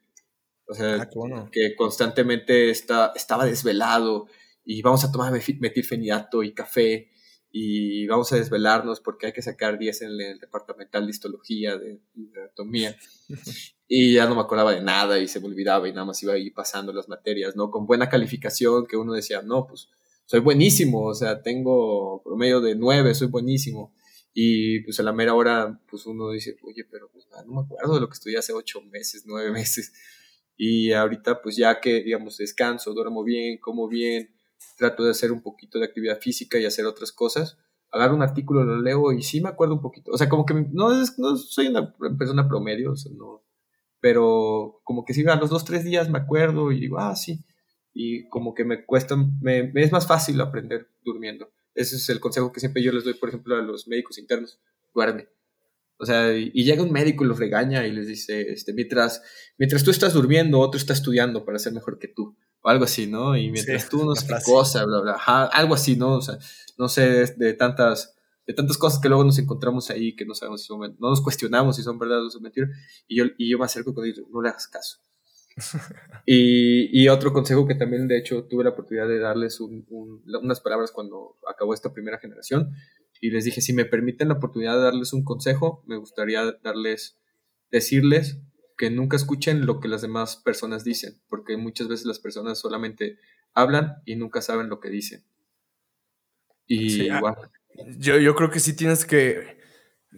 O 0.68 0.74
sea, 0.74 1.02
ah, 1.02 1.48
que 1.50 1.74
constantemente 1.74 2.70
está, 2.70 3.12
estaba 3.16 3.46
desvelado 3.46 4.26
y 4.64 4.82
vamos 4.82 5.02
a 5.04 5.10
tomar 5.10 5.32
metilfenidato 5.32 6.42
y 6.42 6.52
café 6.52 7.10
y 7.50 8.06
vamos 8.06 8.30
a 8.32 8.36
desvelarnos 8.36 9.00
porque 9.00 9.26
hay 9.26 9.32
que 9.32 9.40
sacar 9.40 9.78
10 9.78 10.02
en 10.02 10.20
el 10.20 10.38
departamental 10.38 11.06
de 11.06 11.10
histología, 11.10 11.78
de, 11.78 12.00
anatomía. 12.36 12.94
y 13.88 14.12
ya 14.12 14.26
no 14.26 14.34
me 14.34 14.42
acordaba 14.42 14.72
de 14.72 14.82
nada 14.82 15.18
y 15.18 15.28
se 15.28 15.40
me 15.40 15.46
olvidaba 15.46 15.88
y 15.88 15.92
nada 15.92 16.04
más 16.04 16.22
iba 16.22 16.34
ahí 16.34 16.50
pasando 16.50 16.92
las 16.92 17.08
materias, 17.08 17.56
¿no? 17.56 17.70
Con 17.70 17.86
buena 17.86 18.10
calificación 18.10 18.86
que 18.86 18.98
uno 18.98 19.14
decía, 19.14 19.40
no, 19.40 19.66
pues 19.66 19.88
soy 20.26 20.40
buenísimo, 20.40 21.06
o 21.06 21.14
sea, 21.14 21.42
tengo 21.42 22.22
promedio 22.22 22.60
de 22.60 22.74
nueve, 22.74 23.14
soy 23.14 23.28
buenísimo. 23.28 23.94
Y 24.34 24.80
pues 24.80 25.00
a 25.00 25.02
la 25.02 25.14
mera 25.14 25.34
hora, 25.34 25.80
pues 25.90 26.04
uno 26.04 26.30
dice, 26.30 26.56
oye, 26.62 26.84
pero 26.84 27.10
pues, 27.10 27.26
no 27.46 27.54
me 27.54 27.64
acuerdo 27.64 27.94
de 27.94 28.00
lo 28.00 28.08
que 28.08 28.12
estudié 28.12 28.36
hace 28.36 28.52
ocho 28.52 28.82
meses, 28.82 29.24
nueve 29.26 29.50
meses. 29.50 29.92
Y 30.58 30.92
ahorita, 30.92 31.40
pues 31.40 31.56
ya 31.56 31.80
que, 31.80 32.02
digamos, 32.02 32.36
descanso, 32.36 32.92
duermo 32.92 33.22
bien, 33.22 33.58
como 33.58 33.88
bien, 33.88 34.34
trato 34.76 35.04
de 35.04 35.12
hacer 35.12 35.30
un 35.32 35.40
poquito 35.40 35.78
de 35.78 35.86
actividad 35.86 36.20
física 36.20 36.58
y 36.58 36.66
hacer 36.66 36.84
otras 36.84 37.12
cosas, 37.12 37.56
agarro 37.92 38.16
un 38.16 38.22
artículo, 38.22 38.64
lo 38.64 38.80
leo 38.80 39.12
y 39.12 39.22
sí 39.22 39.40
me 39.40 39.48
acuerdo 39.48 39.74
un 39.74 39.80
poquito. 39.80 40.10
O 40.12 40.18
sea, 40.18 40.28
como 40.28 40.44
que 40.44 40.54
no, 40.72 41.00
es, 41.00 41.16
no 41.18 41.36
soy 41.36 41.68
una 41.68 41.94
persona 42.18 42.48
promedio, 42.48 42.92
no, 43.16 43.44
pero 44.00 44.80
como 44.82 45.04
que 45.04 45.14
sí, 45.14 45.24
a 45.26 45.36
los 45.36 45.48
dos, 45.48 45.64
tres 45.64 45.84
días 45.84 46.10
me 46.10 46.18
acuerdo 46.18 46.72
y 46.72 46.80
digo, 46.80 46.98
ah, 46.98 47.14
sí, 47.14 47.44
y 47.94 48.28
como 48.28 48.54
que 48.54 48.64
me 48.64 48.84
cuesta, 48.84 49.16
me, 49.40 49.72
es 49.74 49.92
más 49.92 50.06
fácil 50.06 50.40
aprender 50.40 50.88
durmiendo. 51.04 51.50
Ese 51.74 51.96
es 51.96 52.08
el 52.08 52.18
consejo 52.18 52.52
que 52.52 52.60
siempre 52.60 52.82
yo 52.82 52.92
les 52.92 53.04
doy, 53.04 53.14
por 53.14 53.28
ejemplo, 53.28 53.56
a 53.56 53.62
los 53.62 53.86
médicos 53.86 54.18
internos. 54.18 54.60
Duerme. 54.92 55.28
O 55.98 56.06
sea, 56.06 56.32
y, 56.32 56.50
llega 56.52 56.82
un 56.82 56.92
médico 56.92 57.24
y 57.24 57.28
los 57.28 57.38
regaña 57.38 57.86
y 57.86 57.92
les 57.92 58.06
dice, 58.06 58.52
este, 58.52 58.72
mientras, 58.72 59.22
mientras 59.58 59.82
tú 59.82 59.90
estás 59.90 60.12
durmiendo, 60.12 60.60
otro 60.60 60.78
está 60.78 60.92
estudiando 60.92 61.44
para 61.44 61.58
ser 61.58 61.72
mejor 61.72 61.98
que 61.98 62.08
tú. 62.08 62.36
O 62.60 62.68
algo 62.68 62.84
así, 62.84 63.06
¿no? 63.06 63.36
Y 63.36 63.50
mientras 63.50 63.88
tú 63.88 63.98
no 64.04 64.14
sé 64.14 64.26
qué 64.26 64.34
cosa, 64.44 64.84
bla, 64.84 65.00
bla, 65.00 65.14
algo 65.46 65.74
así, 65.74 65.96
¿no? 65.96 66.14
O 66.14 66.22
sea, 66.22 66.38
no 66.78 66.88
sé, 66.88 67.34
de, 67.36 67.54
tantas 67.54 68.14
de 68.46 68.54
tantas 68.54 68.78
cosas 68.78 69.00
que 69.00 69.08
luego 69.08 69.24
nos 69.24 69.38
encontramos 69.38 69.90
ahí 69.90 70.16
que 70.16 70.24
no 70.24 70.34
sabemos 70.34 70.62
si 70.62 70.68
son, 70.68 70.80
no 70.80 71.10
nos 71.10 71.20
cuestionamos 71.20 71.76
si 71.76 71.82
son 71.82 71.98
verdad 71.98 72.24
o 72.24 72.30
son 72.30 72.42
mentiras, 72.42 72.70
y 73.06 73.18
yo, 73.18 73.24
y 73.36 73.50
yo 73.50 73.58
me 73.58 73.66
acerco 73.66 73.92
con 73.92 74.06
ellos, 74.06 74.24
no 74.32 74.40
le 74.40 74.48
hagas 74.48 74.68
caso. 74.68 74.98
y, 76.26 77.02
y, 77.02 77.08
otro 77.08 77.32
consejo 77.32 77.66
que 77.66 77.74
también, 77.74 78.08
de 78.08 78.16
hecho, 78.16 78.44
tuve 78.44 78.64
la 78.64 78.70
oportunidad 78.70 79.08
de 79.08 79.18
darles 79.18 79.58
unas 79.60 80.60
palabras 80.60 80.92
cuando 80.92 81.36
acabó 81.46 81.74
esta 81.74 81.92
primera 81.92 82.18
generación, 82.18 82.70
y 83.20 83.30
les 83.30 83.44
dije, 83.44 83.60
si 83.60 83.72
me 83.72 83.84
permiten 83.84 84.28
la 84.28 84.34
oportunidad 84.34 84.76
de 84.76 84.84
darles 84.84 85.12
un 85.12 85.24
consejo, 85.24 85.82
me 85.86 85.96
gustaría 85.96 86.52
darles, 86.62 87.18
decirles 87.70 88.40
que 88.76 88.90
nunca 88.90 89.16
escuchen 89.16 89.66
lo 89.66 89.80
que 89.80 89.88
las 89.88 90.02
demás 90.02 90.36
personas 90.36 90.84
dicen, 90.84 91.20
porque 91.28 91.56
muchas 91.56 91.88
veces 91.88 92.06
las 92.06 92.20
personas 92.20 92.58
solamente 92.58 93.18
hablan 93.52 93.96
y 94.06 94.16
nunca 94.16 94.40
saben 94.40 94.68
lo 94.68 94.78
que 94.78 94.88
dicen. 94.88 95.24
Y 96.66 97.08
ah, 97.08 97.34
yo, 97.96 98.18
yo 98.18 98.34
creo 98.34 98.50
que 98.50 98.60
sí 98.60 98.76
tienes 98.76 99.04
que, 99.04 99.58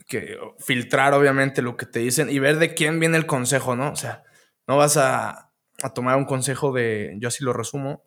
que 0.06 0.36
filtrar, 0.58 1.14
obviamente, 1.14 1.62
lo 1.62 1.76
que 1.76 1.86
te 1.86 2.00
dicen 2.00 2.28
y 2.28 2.38
ver 2.38 2.58
de 2.58 2.74
quién 2.74 3.00
viene 3.00 3.16
el 3.16 3.26
consejo, 3.26 3.76
¿no? 3.76 3.92
O 3.92 3.96
sea, 3.96 4.24
no 4.66 4.76
vas 4.76 4.96
a, 4.98 5.52
a 5.82 5.94
tomar 5.94 6.16
un 6.16 6.26
consejo 6.26 6.72
de, 6.72 7.16
yo 7.18 7.28
así 7.28 7.44
lo 7.44 7.52
resumo, 7.52 8.04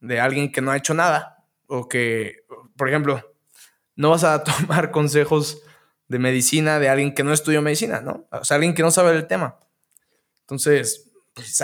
de 0.00 0.18
alguien 0.18 0.50
que 0.50 0.60
no 0.60 0.70
ha 0.70 0.76
hecho 0.76 0.94
nada 0.94 1.46
o 1.66 1.88
que, 1.88 2.44
por 2.76 2.88
ejemplo, 2.88 3.33
no 3.96 4.10
vas 4.10 4.24
a 4.24 4.44
tomar 4.68 4.90
consejos 4.90 5.62
de 6.08 6.18
medicina 6.18 6.78
de 6.78 6.88
alguien 6.88 7.14
que 7.14 7.24
no 7.24 7.32
estudió 7.32 7.62
medicina, 7.62 8.00
¿no? 8.00 8.28
O 8.30 8.44
sea, 8.44 8.56
alguien 8.56 8.74
que 8.74 8.82
no 8.82 8.90
sabe 8.90 9.12
del 9.12 9.26
tema. 9.26 9.58
Entonces, 10.40 11.10
pues, 11.32 11.62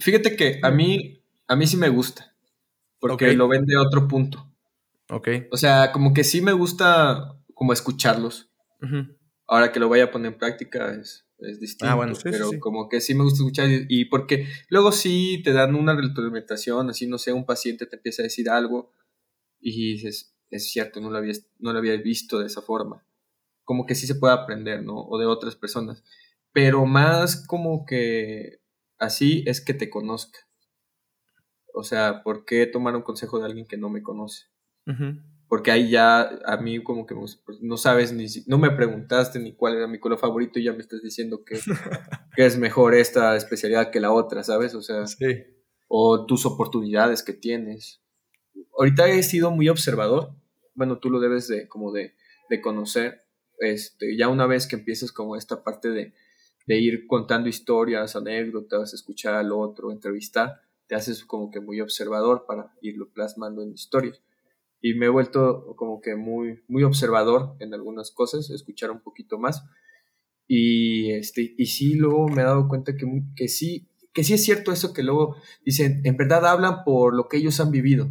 fíjate, 0.00 0.36
que 0.36 0.60
a 0.62 0.70
mí, 0.70 1.22
a 1.46 1.56
mí 1.56 1.66
sí 1.66 1.76
me 1.76 1.90
gusta, 1.90 2.34
porque 2.98 3.34
lo 3.34 3.48
ven 3.48 3.66
de 3.66 3.76
otro 3.76 4.08
punto. 4.08 4.50
Ok. 5.10 5.28
O 5.50 5.56
sea, 5.56 5.92
como 5.92 6.14
que 6.14 6.24
sí 6.24 6.40
me 6.40 6.52
gusta 6.52 7.36
como 7.52 7.72
escucharlos. 7.72 8.50
Ahora 9.46 9.72
que 9.72 9.80
lo 9.80 9.88
voy 9.88 10.00
a 10.00 10.10
poner 10.10 10.32
en 10.32 10.38
práctica 10.38 10.94
es, 10.94 11.26
es 11.38 11.60
distinto. 11.60 11.90
Ah, 11.90 11.94
bueno, 11.94 12.14
sí, 12.14 12.22
pero 12.24 12.50
como 12.60 12.88
que 12.88 13.00
sí 13.00 13.14
me 13.14 13.22
gusta 13.22 13.38
escuchar 13.38 13.68
y, 13.88 14.06
porque 14.06 14.46
luego 14.68 14.92
sí 14.92 15.40
te 15.42 15.52
dan 15.52 15.74
una 15.74 15.94
retroalimentación, 15.94 16.90
así 16.90 17.06
no 17.06 17.18
sé, 17.18 17.32
un 17.32 17.46
paciente 17.46 17.86
te 17.86 17.96
empieza 17.96 18.22
a 18.22 18.24
decir 18.24 18.50
algo 18.50 18.92
y 19.60 19.94
dices, 19.94 20.33
es 20.56 20.70
cierto, 20.70 21.00
no 21.00 21.10
lo, 21.10 21.18
había, 21.18 21.34
no 21.58 21.72
lo 21.72 21.78
había 21.78 21.96
visto 21.96 22.38
de 22.38 22.46
esa 22.46 22.62
forma. 22.62 23.04
Como 23.64 23.86
que 23.86 23.94
sí 23.94 24.06
se 24.06 24.14
puede 24.14 24.34
aprender, 24.34 24.82
¿no? 24.82 25.00
O 25.00 25.18
de 25.18 25.26
otras 25.26 25.56
personas. 25.56 26.04
Pero 26.52 26.86
más 26.86 27.46
como 27.46 27.84
que 27.84 28.60
así 28.98 29.42
es 29.46 29.60
que 29.60 29.74
te 29.74 29.90
conozca. 29.90 30.38
O 31.74 31.82
sea, 31.82 32.22
¿por 32.22 32.44
qué 32.44 32.66
tomar 32.66 32.94
un 32.94 33.02
consejo 33.02 33.38
de 33.38 33.46
alguien 33.46 33.66
que 33.66 33.76
no 33.76 33.88
me 33.88 34.02
conoce? 34.02 34.44
Porque 35.48 35.72
ahí 35.72 35.90
ya 35.90 36.30
a 36.46 36.56
mí 36.58 36.82
como 36.82 37.04
que 37.06 37.14
pues, 37.14 37.60
no 37.62 37.76
sabes 37.76 38.12
ni 38.12 38.28
si, 38.28 38.44
no 38.46 38.58
me 38.58 38.70
preguntaste 38.70 39.40
ni 39.40 39.54
cuál 39.54 39.76
era 39.76 39.88
mi 39.88 39.98
color 39.98 40.18
favorito 40.18 40.60
y 40.60 40.64
ya 40.64 40.72
me 40.72 40.78
estás 40.78 41.02
diciendo 41.02 41.44
que, 41.44 41.58
que 42.36 42.46
es 42.46 42.58
mejor 42.58 42.94
esta 42.94 43.34
especialidad 43.34 43.90
que 43.90 43.98
la 43.98 44.12
otra, 44.12 44.44
¿sabes? 44.44 44.74
O 44.74 44.82
sea, 44.82 45.04
o 45.88 46.26
tus 46.26 46.46
oportunidades 46.46 47.24
que 47.24 47.32
tienes. 47.32 48.00
Ahorita 48.78 49.08
he 49.08 49.22
sido 49.24 49.50
muy 49.50 49.68
observador 49.68 50.36
bueno, 50.74 50.98
tú 50.98 51.10
lo 51.10 51.20
debes 51.20 51.48
de, 51.48 51.68
como 51.68 51.92
de, 51.92 52.14
de 52.50 52.60
conocer, 52.60 53.24
este, 53.58 54.16
ya 54.16 54.28
una 54.28 54.46
vez 54.46 54.66
que 54.66 54.76
empiezas 54.76 55.12
como 55.12 55.36
esta 55.36 55.62
parte 55.62 55.90
de, 55.90 56.12
de 56.66 56.78
ir 56.78 57.06
contando 57.06 57.48
historias, 57.48 58.16
anécdotas, 58.16 58.94
escuchar 58.94 59.34
al 59.34 59.52
otro, 59.52 59.92
entrevistar, 59.92 60.60
te 60.86 60.94
haces 60.94 61.24
como 61.24 61.50
que 61.50 61.60
muy 61.60 61.80
observador 61.80 62.44
para 62.46 62.72
irlo 62.80 63.10
plasmando 63.10 63.62
en 63.62 63.72
historias. 63.72 64.22
Y 64.80 64.94
me 64.94 65.06
he 65.06 65.10
vuelto 65.10 65.74
como 65.76 66.00
que 66.00 66.14
muy, 66.14 66.62
muy 66.68 66.82
observador 66.82 67.56
en 67.58 67.72
algunas 67.72 68.10
cosas, 68.10 68.50
escuchar 68.50 68.90
un 68.90 69.00
poquito 69.00 69.38
más. 69.38 69.64
Y, 70.46 71.12
este, 71.12 71.54
y 71.56 71.66
sí, 71.66 71.94
luego 71.94 72.28
me 72.28 72.42
he 72.42 72.44
dado 72.44 72.68
cuenta 72.68 72.94
que, 72.94 73.06
que, 73.34 73.48
sí, 73.48 73.88
que 74.12 74.24
sí 74.24 74.34
es 74.34 74.44
cierto 74.44 74.72
eso 74.72 74.92
que 74.92 75.02
luego 75.02 75.36
dicen, 75.64 76.02
en 76.04 76.16
verdad 76.18 76.46
hablan 76.46 76.84
por 76.84 77.14
lo 77.14 77.28
que 77.28 77.38
ellos 77.38 77.60
han 77.60 77.70
vivido. 77.70 78.10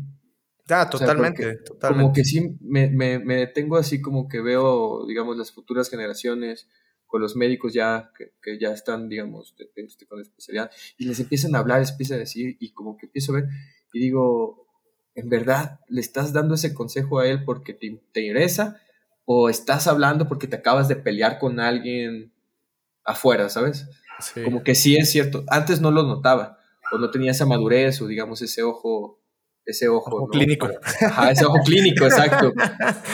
Ah, 0.70 0.90
totalmente, 0.90 1.60
Como 1.82 2.14
que 2.14 2.24
sí 2.24 2.58
me, 2.62 2.90
me, 2.90 3.20
me, 3.20 3.36
detengo 3.36 3.76
así 3.76 4.02
como 4.02 4.30
que 4.30 4.42
veo, 4.42 5.06
digamos, 5.06 5.36
las 5.38 5.52
futuras 5.52 5.90
generaciones 5.90 6.70
con 7.06 7.22
los 7.22 7.36
médicos 7.36 7.74
ya 7.74 8.12
que, 8.18 8.32
que 8.42 8.58
ya 8.58 8.72
están, 8.72 9.10
digamos, 9.10 9.54
este, 9.60 10.08
con 10.08 10.22
especialidad, 10.22 10.72
y 10.98 11.06
les 11.06 11.20
empiezan 11.20 11.56
a 11.56 11.60
hablar, 11.60 11.82
les 11.82 11.92
empiezan 11.92 12.18
a 12.18 12.22
decir, 12.22 12.56
y 12.60 12.72
como 12.72 12.98
que 12.98 13.08
empiezo 13.08 13.34
a 13.34 13.42
ver, 13.42 13.50
y 13.92 14.00
digo, 14.00 14.68
¿en 15.16 15.30
verdad 15.30 15.80
le 15.90 16.02
estás 16.02 16.34
dando 16.34 16.56
ese 16.56 16.74
consejo 16.74 17.20
a 17.20 17.28
él 17.28 17.44
porque 17.44 17.74
te, 17.74 18.02
te 18.12 18.22
interesa? 18.22 18.82
¿O 19.26 19.50
estás 19.50 19.88
hablando 19.88 20.28
porque 20.28 20.48
te 20.48 20.56
acabas 20.56 20.88
de 20.88 20.96
pelear 20.96 21.40
con 21.40 21.60
alguien 21.60 22.34
afuera, 23.06 23.50
¿sabes? 23.50 23.88
Como 24.44 24.64
que 24.64 24.76
sí 24.76 24.96
es 24.96 25.12
cierto. 25.12 25.44
Antes 25.48 25.82
no 25.82 25.92
lo 25.92 26.04
notaba, 26.04 26.60
o 26.92 26.98
no 26.98 27.10
tenía 27.12 27.32
esa 27.32 27.46
madurez, 27.46 28.02
o 28.02 28.08
digamos 28.08 28.42
ese 28.42 28.64
ojo 28.64 29.23
ese 29.66 29.88
ojo, 29.88 30.28
clínico. 30.28 30.68
Ajá, 31.02 31.32
ese 31.32 31.46
ojo 31.46 31.60
clínico, 31.66 32.06
exacto. 32.06 32.54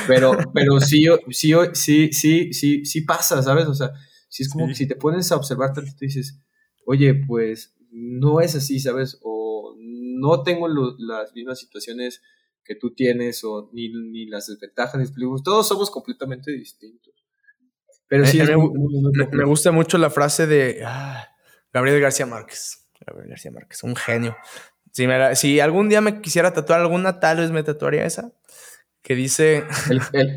Pero, 0.07 0.37
pero 0.53 0.79
sí, 0.79 1.05
sí, 1.29 1.53
sí, 1.73 2.11
sí, 2.11 2.53
sí, 2.53 2.85
sí 2.85 3.01
pasa, 3.01 3.41
¿sabes? 3.43 3.67
O 3.67 3.73
sea, 3.73 3.91
si 4.29 4.43
es 4.43 4.49
como 4.49 4.67
que 4.67 4.75
si 4.75 4.87
te 4.87 4.95
pones 4.95 5.31
a 5.31 5.35
observar 5.35 5.73
tanto, 5.73 5.91
tú 5.91 6.05
dices, 6.05 6.39
oye, 6.85 7.13
pues 7.13 7.75
no 7.91 8.41
es 8.41 8.55
así, 8.55 8.79
¿sabes? 8.79 9.19
O 9.21 9.75
no 9.77 10.43
tengo 10.43 10.67
las 10.67 11.33
mismas 11.33 11.59
situaciones 11.59 12.21
que 12.63 12.75
tú 12.75 12.93
tienes, 12.93 13.43
o 13.43 13.69
ni, 13.73 13.89
ni 13.89 14.27
las 14.27 14.47
desventajas, 14.47 14.99
ni 14.99 15.41
todos 15.43 15.67
somos 15.67 15.89
completamente 15.89 16.51
distintos. 16.51 17.13
Pero 18.07 18.25
sí, 18.25 18.39
me, 18.39 19.45
gusta 19.45 19.71
mucho 19.71 19.97
la 19.99 20.09
frase 20.09 20.47
de 20.47 20.81
ah, 20.83 21.27
Gabriel 21.71 22.01
García 22.01 22.25
Márquez. 22.25 22.89
Gabriel 23.05 23.29
García 23.29 23.51
Márquez, 23.51 23.83
un 23.83 23.95
genio. 23.95 24.35
Si, 24.91 25.59
algún 25.59 25.89
día 25.89 26.01
me 26.01 26.21
quisiera 26.21 26.53
tatuar 26.53 26.81
alguna, 26.81 27.19
tal 27.19 27.37
vez 27.37 27.49
me 27.51 27.63
tatuaría 27.63 28.05
esa. 28.05 28.31
Que 29.01 29.15
dice. 29.15 29.63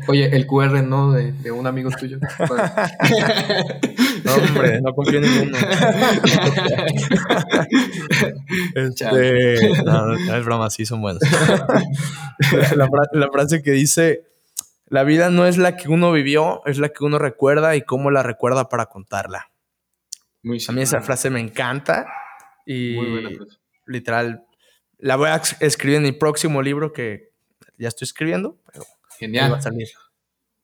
oye, 0.07 0.33
el 0.35 0.47
QR, 0.47 0.81
¿no? 0.83 1.11
De, 1.11 1.51
un 1.51 1.67
amigo 1.67 1.91
tuyo. 1.91 2.17
no, 4.23 4.35
hombre, 4.35 4.79
no 4.81 4.93
confío 4.93 5.19
en 5.19 5.25
ninguno. 5.25 5.57
este, 8.75 9.83
no, 9.83 10.15
es 10.15 10.45
broma, 10.45 10.69
sí 10.69 10.85
son 10.85 11.01
buenos. 11.01 11.21
la, 12.75 12.87
la 13.11 13.29
frase 13.31 13.61
que 13.61 13.71
dice: 13.71 14.29
La 14.87 15.03
vida 15.03 15.29
no 15.29 15.45
es 15.45 15.57
la 15.57 15.75
que 15.75 15.89
uno 15.89 16.13
vivió, 16.13 16.61
es 16.65 16.77
la 16.77 16.87
que 16.89 17.03
uno 17.03 17.19
recuerda 17.19 17.75
y 17.75 17.81
cómo 17.81 18.11
la 18.11 18.23
recuerda 18.23 18.69
para 18.69 18.85
contarla. 18.85 19.51
Muy 20.41 20.63
a 20.65 20.71
mí 20.71 20.81
esa 20.81 21.01
frase 21.01 21.29
me 21.29 21.41
encanta. 21.41 22.07
Y 22.65 22.95
Muy 22.95 23.11
buena 23.11 23.29
frase. 23.29 23.62
Literal, 23.85 24.45
la 24.97 25.15
voy 25.15 25.29
a 25.29 25.41
escribir 25.59 25.97
en 25.97 26.03
mi 26.03 26.11
próximo 26.11 26.61
libro 26.61 26.93
que 26.93 27.31
ya 27.77 27.87
estoy 27.87 28.05
escribiendo, 28.05 28.59
pero 28.71 28.85
Genial. 29.19 29.53
va 29.53 29.57
a 29.57 29.61
salir. 29.61 29.89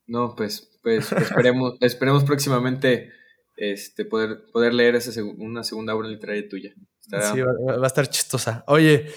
No, 0.07 0.35
pues, 0.35 0.71
pues 0.81 1.11
esperemos, 1.11 1.75
esperemos 1.81 2.23
próximamente 2.23 3.11
este, 3.55 4.05
poder, 4.05 4.45
poder 4.51 4.73
leer 4.73 4.95
esa 4.95 5.21
una 5.23 5.63
segunda 5.63 5.93
obra 5.93 6.07
literaria 6.07 6.47
tuya. 6.47 6.73
sí, 7.01 7.41
va, 7.41 7.83
a 7.83 7.87
estar 7.87 8.07
chistosa. 8.07 8.63
Oye, 8.67 9.11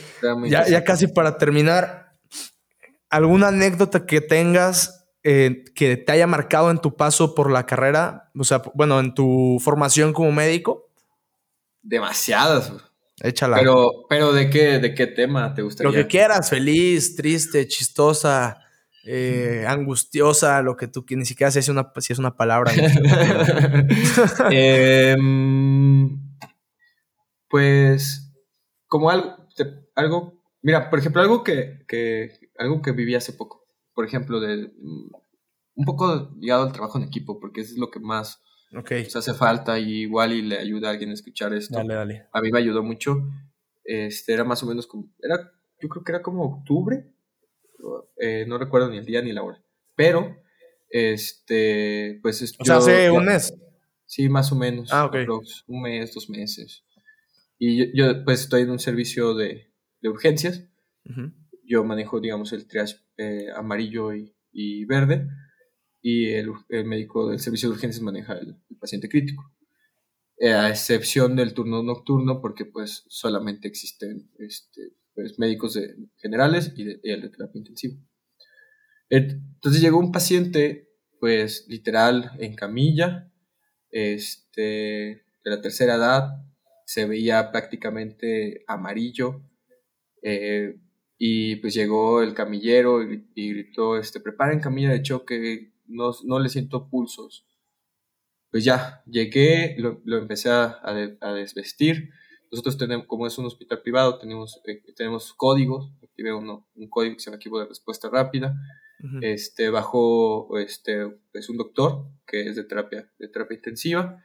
ya, 0.49 0.67
ya, 0.67 0.85
casi 0.85 1.07
para 1.07 1.39
terminar, 1.39 2.17
¿alguna 3.09 3.49
anécdota 3.49 4.05
que 4.05 4.21
tengas 4.21 5.07
eh, 5.23 5.65
que 5.75 5.97
te 5.97 6.13
haya 6.13 6.27
marcado 6.27 6.71
en 6.71 6.79
tu 6.79 6.97
paso 6.97 7.35
por 7.35 7.51
la 7.51 7.65
carrera? 7.65 8.31
O 8.37 8.45
sea, 8.45 8.63
bueno, 8.75 8.99
en 9.01 9.15
tu 9.15 9.59
formación 9.61 10.13
como 10.13 10.33
médico. 10.33 10.91
Demasiadas. 11.83 12.73
Échala. 13.23 13.57
Pero, 13.57 14.07
pero 14.09 14.33
¿de 14.33 14.51
qué, 14.51 14.81
de 14.81 14.95
qué 14.95 15.07
tema 15.07 15.55
te 15.55 15.63
gustaría? 15.63 15.91
Lo 15.91 15.97
que 15.97 16.09
quieras, 16.09 16.51
feliz, 16.51 17.15
triste, 17.15 17.69
chistosa, 17.69 18.59
eh, 19.05 19.65
angustiosa, 19.67 20.61
lo 20.61 20.77
que 20.77 20.89
tú 20.89 21.05
ni 21.11 21.25
siquiera 21.25 21.51
si 21.53 21.61
es 21.61 21.69
una, 21.69 21.93
si 21.99 22.13
es 22.13 22.19
una 22.19 22.37
palabra. 22.37 22.73
Em, 24.51 26.21
pues, 27.49 28.33
como 28.89 29.09
algo, 29.09 29.37
algo, 29.95 30.43
mira, 30.61 30.91
por 30.91 30.99
ejemplo, 30.99 31.23
algo 31.23 31.45
que, 31.45 31.85
que, 31.87 32.51
algo 32.59 32.83
que 32.83 32.91
viví 32.91 33.15
hace 33.15 33.33
poco, 33.33 33.67
por 33.95 34.05
ejemplo, 34.05 34.41
de 34.41 34.73
mm, 34.79 35.11
un 35.75 35.85
poco 35.85 36.31
ligado 36.41 36.65
al 36.65 36.73
trabajo 36.73 36.99
en 36.99 37.05
equipo, 37.05 37.39
porque 37.39 37.61
eso 37.61 37.75
es 37.75 37.79
lo 37.79 37.91
que 37.91 38.01
más 38.01 38.41
Okay. 38.75 39.07
hace 39.15 39.35
falta 39.35 39.79
y 39.79 40.03
igual 40.03 40.33
y 40.33 40.43
le 40.43 40.59
ayuda 40.59 40.89
a 40.89 40.91
alguien 40.93 41.11
a 41.11 41.15
escuchar 41.15 41.53
esto. 41.53 41.77
Dale, 41.77 41.95
dale. 41.95 42.27
A 42.33 42.41
mí 42.41 42.51
me 42.51 42.59
ayudó 42.59 42.83
mucho. 42.83 43.17
Este, 43.85 44.33
era 44.33 44.45
más 44.45 44.63
o 44.63 44.67
menos 44.67 44.87
como, 44.87 45.13
era, 45.21 45.53
yo 45.81 45.89
creo 45.89 46.05
que 46.05 46.13
era 46.13 46.23
como 46.23 46.45
octubre, 46.45 47.13
eh, 48.17 48.45
no 48.47 48.59
recuerdo 48.59 48.89
ni 48.89 48.99
el 48.99 49.05
día 49.05 49.23
ni 49.23 49.33
la 49.33 49.43
hora, 49.43 49.63
pero 49.95 50.37
Este, 50.89 52.21
pues 52.23 52.43
O 52.59 52.65
sea, 52.65 52.77
hace 52.77 53.11
un 53.11 53.25
mes. 53.25 53.55
Sí, 54.05 54.29
más 54.29 54.53
o 54.53 54.57
menos. 54.57 54.93
Ah, 54.93 55.07
ok. 55.07 55.17
Un 55.67 55.81
mes, 55.81 56.13
dos 56.13 56.29
meses. 56.29 56.85
Y 57.59 57.97
yo, 57.97 58.25
pues 58.25 58.43
estoy 58.43 58.63
en 58.63 58.71
un 58.71 58.79
servicio 58.79 59.35
de, 59.35 59.73
de 60.03 60.09
urgencias. 60.11 60.69
Yo 61.65 61.83
manejo, 61.83 62.21
digamos, 62.21 62.53
el 62.53 62.67
triage 62.67 62.97
eh, 63.17 63.47
amarillo 63.57 64.15
y, 64.15 64.37
y, 64.53 64.85
verde. 64.85 65.29
Y 66.03 66.31
el, 66.31 66.53
el, 66.69 66.85
médico 66.85 67.31
del 67.31 67.39
servicio 67.39 67.69
de 67.69 67.77
urgencias 67.77 68.03
maneja 68.03 68.35
el, 68.35 68.57
paciente 68.81 69.09
crítico. 69.09 69.51
Eh, 70.37 70.53
a 70.53 70.69
excepción 70.69 71.37
del 71.37 71.55
turno 71.55 71.83
nocturno, 71.83 72.41
porque 72.41 72.65
pues 72.65 73.05
solamente 73.09 73.69
existen 73.69 74.29
este, 74.39 74.95
pues, 75.15 75.39
médicos 75.39 75.75
de, 75.75 75.95
generales 76.17 76.73
y, 76.77 76.85
de, 76.85 77.01
y 77.03 77.11
el 77.11 77.23
de 77.23 77.29
terapia 77.29 77.59
intensiva. 77.59 77.97
Entonces 79.09 79.81
llegó 79.81 79.99
un 79.99 80.11
paciente, 80.11 80.89
pues 81.21 81.67
literal, 81.69 82.33
en 82.41 82.57
camilla, 82.57 83.31
este, 83.91 84.63
de 85.45 85.51
la 85.51 85.61
tercera 85.61 85.95
edad, 85.97 86.31
se 86.87 87.07
veía 87.07 87.53
prácticamente 87.53 88.65
amarillo, 88.67 89.43
eh, 90.23 90.77
y 91.19 91.57
pues 91.57 91.75
llegó 91.75 92.23
el 92.23 92.35
camillero 92.35 93.03
y, 93.03 93.25
gritó, 93.35 93.99
este, 93.99 94.19
preparen 94.21 94.61
camilla 94.61 94.91
de 94.91 95.03
choque, 95.03 95.72
no, 95.87 96.13
no 96.25 96.39
le 96.39 96.49
siento 96.49 96.89
pulsos. 96.89 97.47
Pues 98.51 98.65
ya, 98.65 99.03
llegué, 99.07 99.77
lo, 99.79 100.01
lo 100.05 100.19
empecé 100.19 100.51
a, 100.51 100.79
a, 100.83 101.33
desvestir. 101.33 102.11
Nosotros 102.51 102.77
tenemos, 102.77 103.07
como 103.07 103.27
es 103.27 103.39
un 103.39 103.47
hospital 103.47 103.81
privado, 103.81 104.19
tenemos, 104.19 104.61
eh, 104.67 104.83
tenemos 104.95 105.33
códigos, 105.33 105.91
activé 106.03 106.35
uno, 106.35 106.69
un 106.75 106.89
código 106.91 107.15
que 107.15 107.21
se 107.21 107.31
llama 107.31 107.37
equipo 107.37 107.59
de 107.59 107.67
respuesta 107.67 108.11
rápida, 108.11 108.55
este, 109.21 109.69
bajo 109.71 110.57
este, 110.59 111.09
es 111.33 111.49
un 111.49 111.57
doctor 111.57 112.07
que 112.25 112.49
es 112.49 112.55
de 112.55 112.63
terapia, 112.63 113.11
de 113.19 113.27
terapia 113.27 113.57
intensiva, 113.57 114.23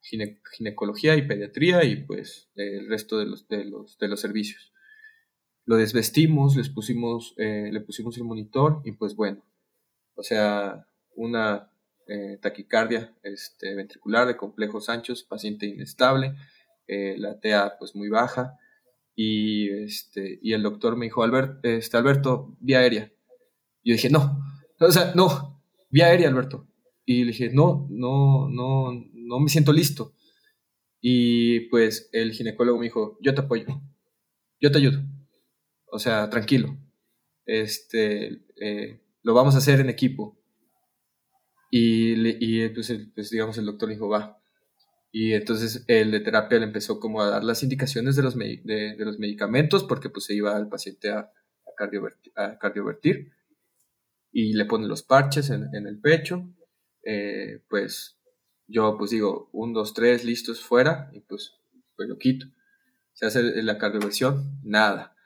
ginecología 0.00 1.16
y 1.16 1.26
pediatría 1.26 1.84
y 1.84 2.04
pues 2.04 2.48
el 2.54 2.88
resto 2.88 3.18
de 3.18 3.26
los, 3.26 3.48
de 3.48 3.64
los, 3.64 3.98
de 3.98 4.08
los 4.08 4.20
servicios. 4.20 4.72
Lo 5.64 5.76
desvestimos, 5.76 6.56
les 6.56 6.68
pusimos, 6.68 7.34
eh, 7.38 7.70
le 7.72 7.80
pusimos 7.80 8.16
el 8.18 8.24
monitor 8.24 8.82
y 8.84 8.92
pues 8.92 9.16
bueno, 9.16 9.44
o 10.14 10.22
sea, 10.22 10.86
una 11.20 11.70
eh, 12.06 12.38
taquicardia 12.40 13.14
este, 13.22 13.74
ventricular 13.74 14.26
de 14.26 14.36
complejos 14.36 14.88
anchos, 14.88 15.22
paciente 15.22 15.66
inestable, 15.66 16.34
eh, 16.86 17.14
la 17.18 17.38
TEA 17.38 17.76
pues 17.78 17.94
muy 17.94 18.08
baja 18.08 18.58
y, 19.14 19.70
este, 19.84 20.38
y 20.42 20.52
el 20.52 20.62
doctor 20.62 20.96
me 20.96 21.06
dijo, 21.06 21.22
Albert, 21.22 21.64
este, 21.64 21.96
Alberto, 21.96 22.56
vía 22.60 22.80
aérea 22.80 23.12
yo 23.84 23.94
dije, 23.94 24.10
no, 24.10 24.42
o 24.78 24.92
sea, 24.92 25.12
no, 25.14 25.62
vía 25.90 26.06
aérea, 26.06 26.28
Alberto. 26.28 26.68
Y 27.04 27.24
le 27.24 27.32
dije, 27.32 27.50
no, 27.52 27.86
no, 27.90 28.48
no, 28.48 28.92
no 29.12 29.40
me 29.40 29.48
siento 29.48 29.72
listo. 29.72 30.14
Y 31.00 31.60
pues 31.70 32.10
el 32.12 32.32
ginecólogo 32.32 32.78
me 32.78 32.84
dijo, 32.84 33.18
yo 33.20 33.34
te 33.34 33.40
apoyo, 33.40 33.66
yo 34.60 34.70
te 34.70 34.78
ayudo. 34.78 35.02
O 35.86 35.98
sea, 35.98 36.28
tranquilo. 36.28 36.76
Este, 37.46 38.44
eh, 38.60 39.00
lo 39.22 39.34
vamos 39.34 39.54
a 39.54 39.58
hacer 39.58 39.80
en 39.80 39.88
equipo. 39.88 40.38
Y, 41.70 42.14
y 42.44 42.68
pues, 42.70 42.92
pues, 43.14 43.30
digamos, 43.30 43.56
el 43.58 43.66
doctor 43.66 43.88
dijo, 43.88 44.08
va. 44.08 44.42
Y 45.12 45.32
entonces 45.32 45.84
el 45.88 46.10
de 46.10 46.20
terapia 46.20 46.58
le 46.58 46.66
empezó 46.66 47.00
como 47.00 47.22
a 47.22 47.30
dar 47.30 47.44
las 47.44 47.62
indicaciones 47.62 48.16
de 48.16 48.22
los, 48.22 48.36
de, 48.36 48.60
de 48.64 49.04
los 49.04 49.18
medicamentos 49.18 49.82
porque 49.84 50.08
pues 50.08 50.24
se 50.24 50.34
iba 50.34 50.54
al 50.56 50.68
paciente 50.68 51.10
a, 51.10 51.18
a, 51.18 52.42
a 52.44 52.58
cardiovertir 52.58 53.32
y 54.32 54.52
le 54.52 54.64
pone 54.64 54.86
los 54.86 55.02
parches 55.02 55.50
en, 55.50 55.74
en 55.74 55.86
el 55.86 56.00
pecho, 56.00 56.48
eh, 57.04 57.62
pues 57.68 58.18
yo 58.66 58.96
pues 58.96 59.10
digo, 59.10 59.50
un, 59.52 59.72
dos, 59.72 59.94
tres, 59.94 60.24
listos, 60.24 60.62
fuera, 60.62 61.10
y 61.12 61.20
pues, 61.20 61.54
pues 61.96 62.08
lo 62.08 62.18
quito. 62.18 62.46
Se 63.12 63.26
hace 63.26 63.62
la 63.62 63.78
cardioversión, 63.78 64.60
nada. 64.62 65.16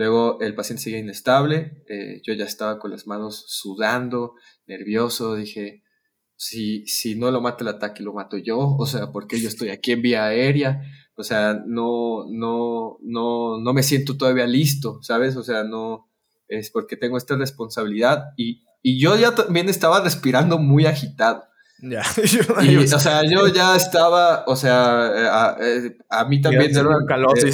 Luego 0.00 0.40
el 0.40 0.54
paciente 0.54 0.84
sigue 0.84 0.98
inestable, 0.98 1.84
eh, 1.86 2.22
yo 2.26 2.32
ya 2.32 2.46
estaba 2.46 2.78
con 2.78 2.90
las 2.90 3.06
manos 3.06 3.44
sudando, 3.48 4.32
nervioso, 4.66 5.34
dije, 5.34 5.82
si, 6.36 6.86
si 6.86 7.16
no 7.16 7.30
lo 7.30 7.42
mata 7.42 7.64
el 7.64 7.68
ataque, 7.68 8.02
lo 8.02 8.14
mato 8.14 8.38
yo, 8.38 8.58
o 8.78 8.86
sea, 8.86 9.12
porque 9.12 9.38
yo 9.38 9.48
estoy 9.48 9.68
aquí 9.68 9.92
en 9.92 10.00
vía 10.00 10.24
aérea, 10.24 10.80
o 11.16 11.22
sea, 11.22 11.60
no, 11.66 12.24
no, 12.30 12.96
no, 13.02 13.60
no 13.60 13.74
me 13.74 13.82
siento 13.82 14.16
todavía 14.16 14.46
listo, 14.46 15.02
¿sabes? 15.02 15.36
O 15.36 15.42
sea, 15.42 15.64
no, 15.64 16.10
es 16.48 16.70
porque 16.70 16.96
tengo 16.96 17.18
esta 17.18 17.36
responsabilidad 17.36 18.28
y, 18.38 18.62
y 18.80 18.98
yo 18.98 19.18
ya 19.18 19.34
también 19.34 19.68
estaba 19.68 20.00
respirando 20.02 20.56
muy 20.56 20.86
agitado. 20.86 21.42
Ya, 21.82 22.02
o 22.94 22.98
sea, 22.98 23.22
yo 23.24 23.48
ya 23.48 23.74
estaba, 23.74 24.44
o 24.46 24.54
sea, 24.54 25.54
eh, 25.58 25.96
a, 26.10 26.24
mí 26.26 26.40
también... 26.40 26.70
Era, 26.76 26.82
eh, 27.36 27.52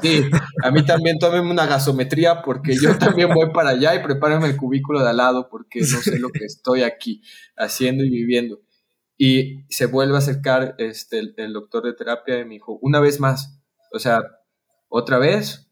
sí, 0.00 0.30
a 0.62 0.70
mí 0.70 0.84
también 0.86 1.18
tómeme 1.18 1.50
una 1.50 1.66
gasometría 1.66 2.40
porque 2.42 2.74
yo 2.74 2.96
también 2.96 3.28
voy 3.34 3.50
para 3.52 3.70
allá 3.70 3.94
y 3.94 4.02
prepárame 4.02 4.46
el 4.46 4.56
cubículo 4.56 5.02
de 5.02 5.10
al 5.10 5.18
lado 5.18 5.48
porque 5.50 5.80
no 5.80 6.00
sé 6.00 6.18
lo 6.18 6.30
que 6.30 6.44
estoy 6.46 6.82
aquí 6.82 7.22
haciendo 7.56 8.04
y 8.04 8.10
viviendo. 8.10 8.60
Y 9.18 9.64
se 9.68 9.86
vuelve 9.86 10.14
a 10.14 10.18
acercar 10.18 10.74
este, 10.78 11.18
el, 11.18 11.34
el 11.36 11.52
doctor 11.52 11.84
de 11.84 11.92
terapia 11.92 12.38
y 12.38 12.44
me 12.44 12.54
dijo, 12.54 12.78
una 12.80 13.00
vez 13.00 13.20
más, 13.20 13.60
o 13.92 13.98
sea, 13.98 14.22
otra 14.88 15.18
vez, 15.18 15.70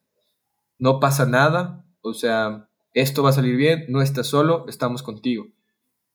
no 0.78 1.00
pasa 1.00 1.24
nada, 1.24 1.84
o 2.02 2.12
sea, 2.12 2.68
esto 2.92 3.22
va 3.22 3.30
a 3.30 3.34
salir 3.34 3.56
bien, 3.56 3.86
no 3.88 4.02
estás 4.02 4.26
solo, 4.26 4.66
estamos 4.68 5.02
contigo. 5.02 5.46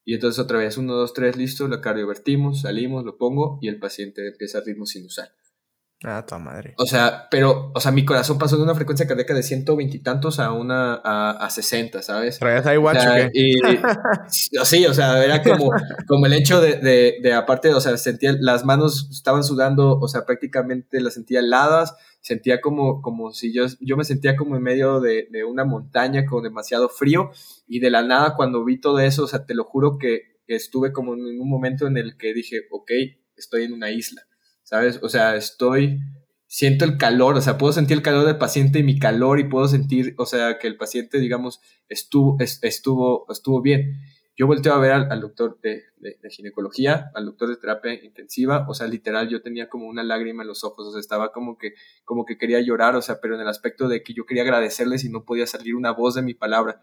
Y 0.04 0.16
entonces 0.16 0.40
otra 0.40 0.58
vez, 0.58 0.78
uno, 0.78 0.94
dos, 0.94 1.14
tres, 1.14 1.38
listo, 1.38 1.68
la 1.68 1.82
cardiovertimos, 1.82 2.62
salimos, 2.62 3.06
lo 3.06 3.18
pongo 3.18 3.60
y 3.62 3.68
el 3.68 3.80
paciente 3.80 4.28
empieza 4.28 4.60
a 4.60 4.62
ritmo 4.62 4.86
sinusal. 4.86 5.32
Ah, 6.04 6.26
tu 6.26 6.36
madre. 6.40 6.74
O 6.78 6.88
sea, 6.88 7.28
pero, 7.30 7.72
o 7.76 7.80
sea, 7.80 7.92
mi 7.92 8.04
corazón 8.04 8.40
pasó 8.40 8.58
de 8.58 8.64
una 8.64 8.74
frecuencia 8.74 9.06
cardíaca 9.06 9.36
de 9.36 9.44
120 9.44 9.98
y 9.98 10.00
tantos 10.00 10.40
a 10.40 10.52
una, 10.52 10.96
a, 10.96 11.32
a 11.32 11.50
60, 11.52 12.02
¿sabes? 12.02 12.40
¿Traías 12.40 12.66
ahí 12.66 12.78
watch 12.78 12.98
o, 13.06 13.30
y, 13.32 13.54
sí, 14.66 14.86
o 14.88 14.96
sea, 14.96 15.24
era 15.24 15.44
como, 15.44 15.72
como 16.08 16.26
el 16.26 16.34
hecho 16.34 16.60
de, 16.60 16.78
de, 16.78 17.18
de, 17.22 17.34
aparte, 17.34 17.72
o 17.72 17.80
sea, 17.80 17.98
sentía, 17.98 18.36
las 18.40 18.66
manos 18.66 19.10
estaban 19.12 19.44
sudando, 19.44 20.00
o 20.00 20.08
sea, 20.08 20.26
prácticamente 20.26 21.00
las 21.02 21.14
sentía 21.14 21.40
heladas, 21.40 21.94
sentía 22.20 22.62
como, 22.62 23.04
como 23.04 23.32
si 23.32 23.54
yo, 23.54 23.66
yo 23.80 23.96
me 23.96 24.04
sentía 24.04 24.36
como 24.36 24.56
en 24.56 24.64
medio 24.64 25.02
de, 25.02 25.28
de 25.30 25.44
una 25.44 25.66
montaña 25.66 26.26
con 26.26 26.44
demasiado 26.44 26.90
frío, 26.90 27.30
y 27.72 27.80
de 27.80 27.90
la 27.90 28.04
nada 28.04 28.36
cuando 28.36 28.66
vi 28.66 28.80
todo 28.80 29.00
eso, 29.00 29.24
o 29.24 29.28
sea, 29.28 29.46
te 29.46 29.56
lo 29.56 29.64
juro 29.64 29.98
que 29.98 30.40
estuve 30.46 30.92
como 30.92 31.14
en 31.14 31.40
un 31.40 31.50
momento 31.50 31.88
en 31.88 31.98
el 31.98 32.18
que 32.18 32.34
dije, 32.34 32.64
ok, 32.70 32.92
estoy 33.36 33.64
en 33.64 33.74
una 33.74 33.92
isla 33.92 34.22
¿sabes? 34.72 35.00
O 35.04 35.10
sea, 35.10 35.36
estoy, 35.36 36.00
siento 36.48 36.86
el 36.86 36.98
calor, 36.98 37.36
o 37.36 37.42
sea, 37.42 37.58
puedo 37.58 37.74
sentir 37.74 37.98
el 37.98 38.04
calor 38.04 38.26
del 38.26 38.38
paciente 38.38 38.80
y 38.80 38.84
mi 38.84 38.98
calor 38.98 39.40
y 39.40 39.50
puedo 39.50 39.68
sentir, 39.68 40.16
o 40.18 40.26
sea, 40.26 40.60
que 40.60 40.68
el 40.68 40.78
paciente, 40.78 41.20
digamos, 41.20 41.60
estuvo, 41.90 42.38
estuvo, 42.40 43.26
estuvo 43.30 43.62
bien. 43.62 44.00
Yo 44.38 44.48
volteo 44.48 44.74
a 44.74 44.80
ver 44.80 44.94
al, 44.94 45.20
doctor 45.20 45.60
de, 45.62 45.84
ginecología, 46.30 47.12
al 47.14 47.26
doctor 47.26 47.50
de 47.50 47.58
terapia 47.58 47.94
intensiva, 48.02 48.66
o 48.70 48.74
sea, 48.74 48.88
literal, 48.88 49.28
yo 49.28 49.42
tenía 49.42 49.68
como 49.68 49.88
una 49.88 50.04
lágrima 50.04 50.44
en 50.44 50.48
los 50.48 50.64
ojos, 50.64 50.88
o 50.88 50.92
sea, 50.92 51.02
estaba 51.02 51.34
como 51.34 51.58
que, 51.58 51.74
como 52.06 52.24
que 52.26 52.38
quería 52.38 52.62
llorar, 52.62 52.96
o 52.96 53.02
sea, 53.02 53.20
pero 53.22 53.36
en 53.36 53.42
el 53.42 53.50
aspecto 53.50 53.90
de 53.90 54.04
que 54.04 54.14
yo 54.14 54.26
quería 54.26 54.44
agradecerles 54.44 55.04
y 55.04 55.10
no 55.10 55.26
podía 55.26 55.48
salir 55.48 55.76
una 55.76 55.92
voz 55.92 56.16
de 56.16 56.22
mi 56.22 56.34
palabra. 56.34 56.80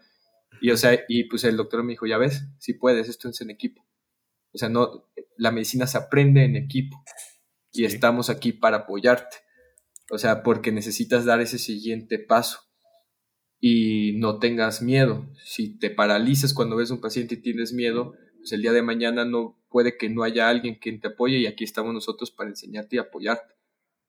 Y, 0.61 0.71
o 0.71 0.77
sea, 0.77 0.99
y 1.07 1.25
pues 1.25 1.43
el 1.43 1.57
doctor 1.57 1.83
me 1.83 1.93
dijo, 1.93 2.05
ya 2.05 2.17
ves, 2.17 2.43
si 2.59 2.73
puedes, 2.73 3.09
esto 3.09 3.29
es 3.29 3.41
en 3.41 3.49
equipo. 3.49 3.85
O 4.53 4.57
sea, 4.57 4.69
no, 4.69 5.09
la 5.37 5.51
medicina 5.51 5.87
se 5.87 5.97
aprende 5.97 6.43
en 6.43 6.55
equipo 6.55 7.03
y 7.71 7.85
estamos 7.85 8.29
aquí 8.29 8.51
para 8.51 8.77
apoyarte. 8.77 9.37
O 10.11 10.17
sea, 10.17 10.43
porque 10.43 10.71
necesitas 10.71 11.25
dar 11.25 11.39
ese 11.39 11.59
siguiente 11.59 12.17
paso 12.19 12.59
y 13.59 14.13
no 14.17 14.39
tengas 14.39 14.81
miedo. 14.81 15.29
Si 15.43 15.77
te 15.77 15.89
paralizas 15.89 16.53
cuando 16.53 16.75
ves 16.75 16.91
a 16.91 16.95
un 16.95 17.01
paciente 17.01 17.35
y 17.35 17.41
tienes 17.41 17.73
miedo, 17.73 18.13
pues 18.37 18.51
el 18.53 18.61
día 18.61 18.71
de 18.71 18.81
mañana 18.81 19.25
no 19.25 19.61
puede 19.69 19.97
que 19.97 20.09
no 20.09 20.23
haya 20.23 20.49
alguien 20.49 20.79
que 20.79 20.91
te 20.93 21.09
apoye 21.09 21.37
y 21.37 21.45
aquí 21.45 21.63
estamos 21.63 21.93
nosotros 21.93 22.31
para 22.31 22.49
enseñarte 22.49 22.95
y 22.95 22.99
apoyarte. 22.99 23.53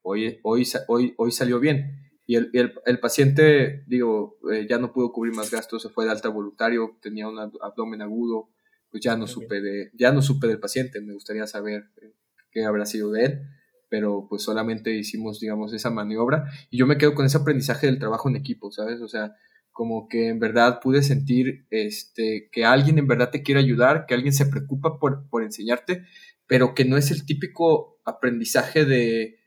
Hoy, 0.03 0.40
hoy, 0.42 0.66
hoy, 0.88 1.14
hoy 1.18 1.32
salió 1.32 1.61
bien. 1.61 2.09
Y 2.31 2.37
el, 2.37 2.49
el, 2.87 3.01
paciente, 3.01 3.83
digo, 3.89 4.39
eh, 4.53 4.64
ya 4.70 4.78
no 4.78 4.93
pudo 4.93 5.11
cubrir 5.11 5.35
más 5.35 5.51
gastos, 5.51 5.83
se 5.83 5.89
fue 5.89 6.05
de 6.05 6.12
alta 6.12 6.28
voluntario, 6.28 6.97
tenía 7.03 7.26
un 7.26 7.37
abdomen 7.41 8.03
agudo, 8.03 8.51
pues 8.89 9.03
ya 9.03 9.16
no 9.16 9.26
supe 9.26 9.61
de, 9.61 9.91
ya 9.95 10.12
no 10.12 10.22
supe 10.22 10.47
del 10.47 10.61
paciente, 10.61 11.01
me 11.01 11.12
gustaría 11.12 11.49
saber 11.49 11.91
eh, 12.01 12.14
qué 12.53 12.64
habrá 12.64 12.87
sido 12.87 13.11
de 13.11 13.24
él, 13.24 13.41
pero 13.89 14.28
pues 14.31 14.45
solamente 14.45 14.97
hicimos, 14.97 15.41
digamos, 15.41 15.72
esa 15.72 15.91
maniobra 15.91 16.45
y 16.70 16.78
yo 16.78 16.87
me 16.87 16.99
quedo 16.99 17.16
con 17.16 17.26
ese 17.26 17.37
aprendizaje 17.37 17.89
del 17.89 17.99
trabajo 17.99 18.28
en 18.28 18.37
equipo, 18.37 18.70
¿sabes? 18.70 19.01
O 19.01 19.09
sea, 19.09 19.35
como 19.72 20.07
que 20.07 20.28
en 20.28 20.39
verdad 20.39 20.78
pude 20.81 21.03
sentir 21.03 21.66
este, 21.70 22.49
que 22.53 22.64
alguien 22.64 23.01
en 23.01 23.09
verdad 23.09 23.31
te 23.31 23.43
quiere 23.43 23.61
ayudar, 23.61 24.07
que 24.07 24.14
alguien 24.14 24.33
se 24.33 24.47
preocupa 24.47 25.01
por, 25.01 25.28
por 25.28 25.43
enseñarte, 25.43 26.05
pero 26.47 26.76
que 26.76 26.85
no 26.85 26.97
es 26.97 27.11
el 27.11 27.26
típico 27.26 28.01
aprendizaje 28.05 28.85
de 28.85 29.39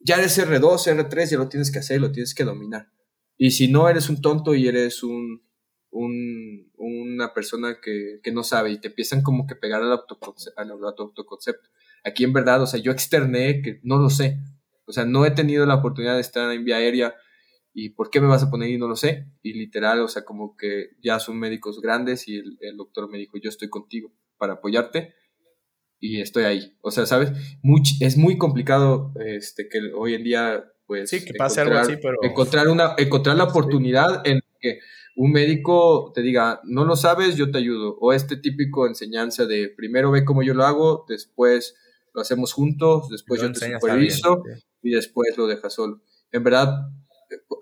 ya 0.00 0.16
eres 0.16 0.38
R2, 0.38 1.08
R3, 1.08 1.30
ya 1.30 1.38
lo 1.38 1.48
tienes 1.48 1.70
que 1.70 1.78
hacer, 1.78 2.00
lo 2.00 2.10
tienes 2.10 2.34
que 2.34 2.44
dominar. 2.44 2.88
Y 3.36 3.52
si 3.52 3.68
no 3.68 3.88
eres 3.88 4.08
un 4.08 4.20
tonto 4.20 4.54
y 4.54 4.66
eres 4.66 5.02
un, 5.02 5.42
un, 5.90 6.70
una 6.76 7.32
persona 7.34 7.78
que, 7.80 8.20
no 8.32 8.42
sabe 8.42 8.70
y 8.70 8.80
te 8.80 8.88
empiezan 8.88 9.22
como 9.22 9.46
que 9.46 9.54
pegar 9.54 9.82
al, 9.82 9.92
autoconcepto, 9.92 10.60
al 10.60 10.70
autoconcepto. 10.70 11.68
Aquí 12.04 12.24
en 12.24 12.32
verdad, 12.32 12.62
o 12.62 12.66
sea, 12.66 12.80
yo 12.80 12.92
externé 12.92 13.62
que 13.62 13.80
no 13.82 13.98
lo 13.98 14.10
sé. 14.10 14.38
O 14.86 14.92
sea, 14.92 15.04
no 15.04 15.24
he 15.24 15.30
tenido 15.30 15.66
la 15.66 15.76
oportunidad 15.76 16.14
de 16.14 16.20
estar 16.20 16.50
en 16.52 16.64
vía 16.64 16.76
aérea 16.76 17.14
y 17.72 17.90
por 17.90 18.10
qué 18.10 18.20
me 18.20 18.26
vas 18.26 18.42
a 18.42 18.50
poner 18.50 18.70
y 18.70 18.78
no 18.78 18.88
lo 18.88 18.96
sé. 18.96 19.26
Y 19.42 19.52
literal, 19.52 20.00
o 20.00 20.08
sea, 20.08 20.24
como 20.24 20.56
que 20.56 20.90
ya 21.02 21.20
son 21.20 21.38
médicos 21.38 21.80
grandes 21.80 22.26
y 22.26 22.36
el, 22.36 22.76
doctor 22.76 23.08
me 23.10 23.18
dijo, 23.18 23.38
yo 23.38 23.48
estoy 23.48 23.68
contigo 23.68 24.12
para 24.38 24.54
apoyarte 24.54 25.14
y 26.00 26.20
estoy 26.20 26.44
ahí. 26.44 26.74
O 26.80 26.90
sea, 26.90 27.06
¿sabes? 27.06 27.30
es 28.00 28.16
muy 28.16 28.38
complicado 28.38 29.12
este, 29.24 29.68
que 29.68 29.80
hoy 29.94 30.14
en 30.14 30.24
día, 30.24 30.64
pues... 30.86 31.10
Sí, 31.10 31.24
que 31.24 31.34
pase 31.34 31.60
algo 31.60 31.76
así, 31.76 31.96
pero... 32.02 32.16
Encontrar, 32.22 32.68
una, 32.68 32.94
encontrar 32.96 33.36
la 33.36 33.44
oportunidad 33.44 34.26
en 34.26 34.40
que 34.60 34.80
un 35.16 35.32
médico 35.32 36.12
te 36.14 36.22
diga, 36.22 36.60
no 36.64 36.84
lo 36.84 36.96
sabes, 36.96 37.36
yo 37.36 37.50
te 37.50 37.58
ayudo. 37.58 37.96
O 38.00 38.12
este 38.12 38.36
típico 38.36 38.86
enseñanza 38.86 39.46
de 39.46 39.68
primero 39.68 40.10
ve 40.10 40.24
cómo 40.24 40.42
yo 40.42 40.54
lo 40.54 40.64
hago, 40.64 41.04
después 41.08 41.76
lo 42.14 42.22
hacemos 42.22 42.52
juntos, 42.52 43.08
después 43.10 43.40
yo, 43.40 43.52
te 43.52 43.72
superviso 43.74 44.42
y 44.82 44.90
después 44.90 45.36
lo 45.36 45.46
dejas 45.46 45.74
solo. 45.74 46.00
En 46.32 46.42
verdad, 46.42 46.90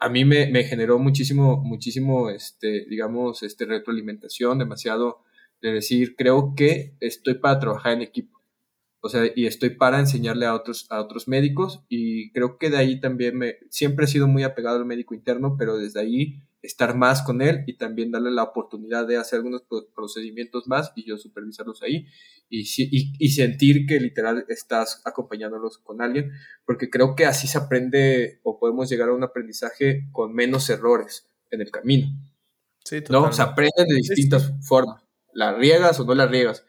a 0.01 0.09
mí 0.09 0.25
me, 0.25 0.47
me, 0.51 0.65
generó 0.65 0.99
muchísimo, 0.99 1.57
muchísimo, 1.63 2.31
este, 2.31 2.87
digamos, 2.89 3.43
este 3.43 3.67
retroalimentación, 3.67 4.59
demasiado 4.59 5.23
de 5.61 5.73
decir, 5.73 6.15
creo 6.17 6.55
que 6.57 6.95
estoy 7.01 7.35
para 7.35 7.59
trabajar 7.59 7.93
en 7.93 8.03
equipo. 8.03 8.39
O 9.01 9.09
sea, 9.09 9.31
y 9.35 9.47
estoy 9.47 9.71
para 9.71 10.01
enseñarle 10.01 10.47
a 10.47 10.55
otros, 10.55 10.87
a 10.91 11.01
otros 11.01 11.29
médicos 11.29 11.85
y 11.89 12.33
creo 12.33 12.59
que 12.59 12.69
de 12.69 12.79
ahí 12.79 13.01
también 13.01 13.39
me, 13.39 13.57
siempre 13.71 14.07
he 14.07 14.09
sido 14.09 14.27
muy 14.27 14.43
apegado 14.43 14.77
al 14.77 14.87
médico 14.87 15.15
interno, 15.15 15.57
pero 15.57 15.77
desde 15.77 16.01
ahí 16.01 16.43
estar 16.63 16.97
más 16.97 17.23
con 17.23 17.41
él 17.41 17.63
y 17.67 17.77
también 17.77 18.11
darle 18.11 18.33
la 18.33 18.43
oportunidad 18.43 19.07
de 19.07 19.17
hacer 19.17 19.37
algunos 19.39 19.63
procedimientos 19.95 20.67
más 20.67 20.93
y 20.97 21.07
yo 21.07 21.17
supervisarlos 21.17 21.83
ahí 21.83 22.07
y, 22.51 22.67
y, 23.19 23.29
sentir 23.29 23.87
que 23.87 24.01
literal 24.01 24.45
estás 24.49 25.03
acompañándolos 25.05 25.79
con 25.79 26.01
alguien, 26.03 26.33
porque 26.65 26.91
creo 26.91 27.15
que 27.15 27.27
así 27.27 27.47
se 27.47 27.59
aprende 27.59 28.41
o 28.43 28.59
podemos 28.59 28.89
llegar 28.89 29.11
a 29.11 29.15
un 29.15 29.23
aprendizaje 29.23 30.09
con 30.13 30.35
menos 30.35 30.69
errores 30.71 31.29
en 31.51 31.61
el 31.61 31.71
camino. 31.71 32.09
Sí, 32.85 33.03
¿No? 33.11 33.33
Se 33.33 33.43
aprende 33.43 33.85
de 33.87 33.95
distintas 33.97 34.53
formas. 34.67 35.08
La 35.39 35.55
riegas 35.55 36.01
o 36.01 36.05
no 36.05 36.15
la 36.15 36.27
riegas. 36.27 36.65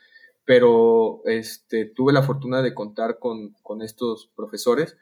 Pero 0.45 1.22
este, 1.26 1.86
tuve 1.86 2.13
la 2.13 2.24
fortuna 2.24 2.61
de 2.61 2.74
contar 2.74 3.20
con, 3.20 3.53
con 3.61 3.82
estos 3.82 4.32
profesores 4.36 4.97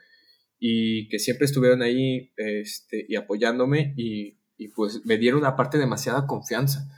y 0.60 1.08
que 1.10 1.20
siempre 1.20 1.46
estuvieron 1.46 1.82
ahí 1.82 2.32
este, 2.38 3.06
y 3.08 3.16
apoyándome 3.16 3.94
y 3.96 4.38
y 4.58 4.70
pues 4.70 5.06
me 5.06 5.18
dieron 5.18 5.40
una 5.40 5.56
parte 5.56 5.78
demasiada 5.78 6.26
confianza. 6.26 6.90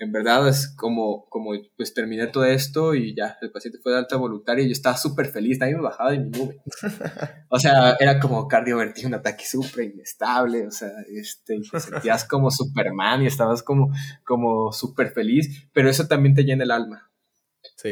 En 0.00 0.12
verdad 0.12 0.48
es 0.48 0.74
como, 0.76 1.26
como 1.28 1.50
pues 1.76 1.92
terminé 1.92 2.26
todo 2.28 2.46
esto 2.46 2.94
y 2.94 3.14
ya, 3.14 3.36
el 3.42 3.52
paciente 3.52 3.78
fue 3.82 3.92
de 3.92 3.98
alta 3.98 4.16
voluntaria 4.16 4.64
y 4.64 4.68
yo 4.68 4.72
estaba 4.72 4.96
súper 4.96 5.26
feliz, 5.26 5.58
nadie 5.60 5.76
me 5.76 5.82
bajaba 5.82 6.12
de 6.12 6.20
mi 6.20 6.30
nube. 6.30 6.62
O 7.52 7.58
sea, 7.58 7.96
era 8.00 8.18
como 8.18 8.48
cardiovertido, 8.48 9.08
un 9.08 9.14
ataque 9.14 9.44
súper 9.44 9.92
inestable, 9.92 10.66
o 10.66 10.70
sea, 10.70 10.90
este, 11.08 11.60
te 11.70 11.80
sentías 11.80 12.24
como 12.24 12.50
Superman 12.50 13.22
y 13.22 13.26
estabas 13.26 13.62
como, 13.62 13.92
como 14.24 14.72
súper 14.72 15.10
feliz, 15.10 15.68
pero 15.74 15.90
eso 15.90 16.06
también 16.06 16.34
te 16.34 16.44
llena 16.44 16.64
el 16.64 16.70
alma. 16.70 17.10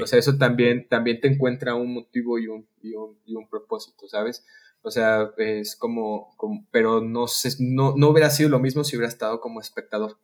O 0.03 0.07
sea, 0.07 0.19
eso 0.19 0.39
también, 0.39 0.89
también 0.89 1.21
te 1.21 1.29
encuentra 1.29 1.75
un 1.75 1.93
motivo 1.93 2.39
y 2.39 2.47
un, 2.47 2.67
y 2.81 2.95
un, 2.95 3.19
y 3.27 3.35
un 3.35 3.49
propósito, 3.51 4.09
¿sabes? 4.09 4.47
O 4.81 4.91
sea, 4.91 5.31
es 5.37 5.77
como, 5.77 6.35
pero 6.71 7.01
no, 7.01 7.27
sé, 7.27 7.51
no, 7.59 7.95
no 7.97 8.09
hubiera 8.09 8.31
sido 8.31 8.49
lo 8.49 8.61
mismo 8.61 8.85
si 8.85 8.97
hubiera 8.97 9.09
estado 9.09 9.41
como 9.41 9.61
espectador. 9.61 10.19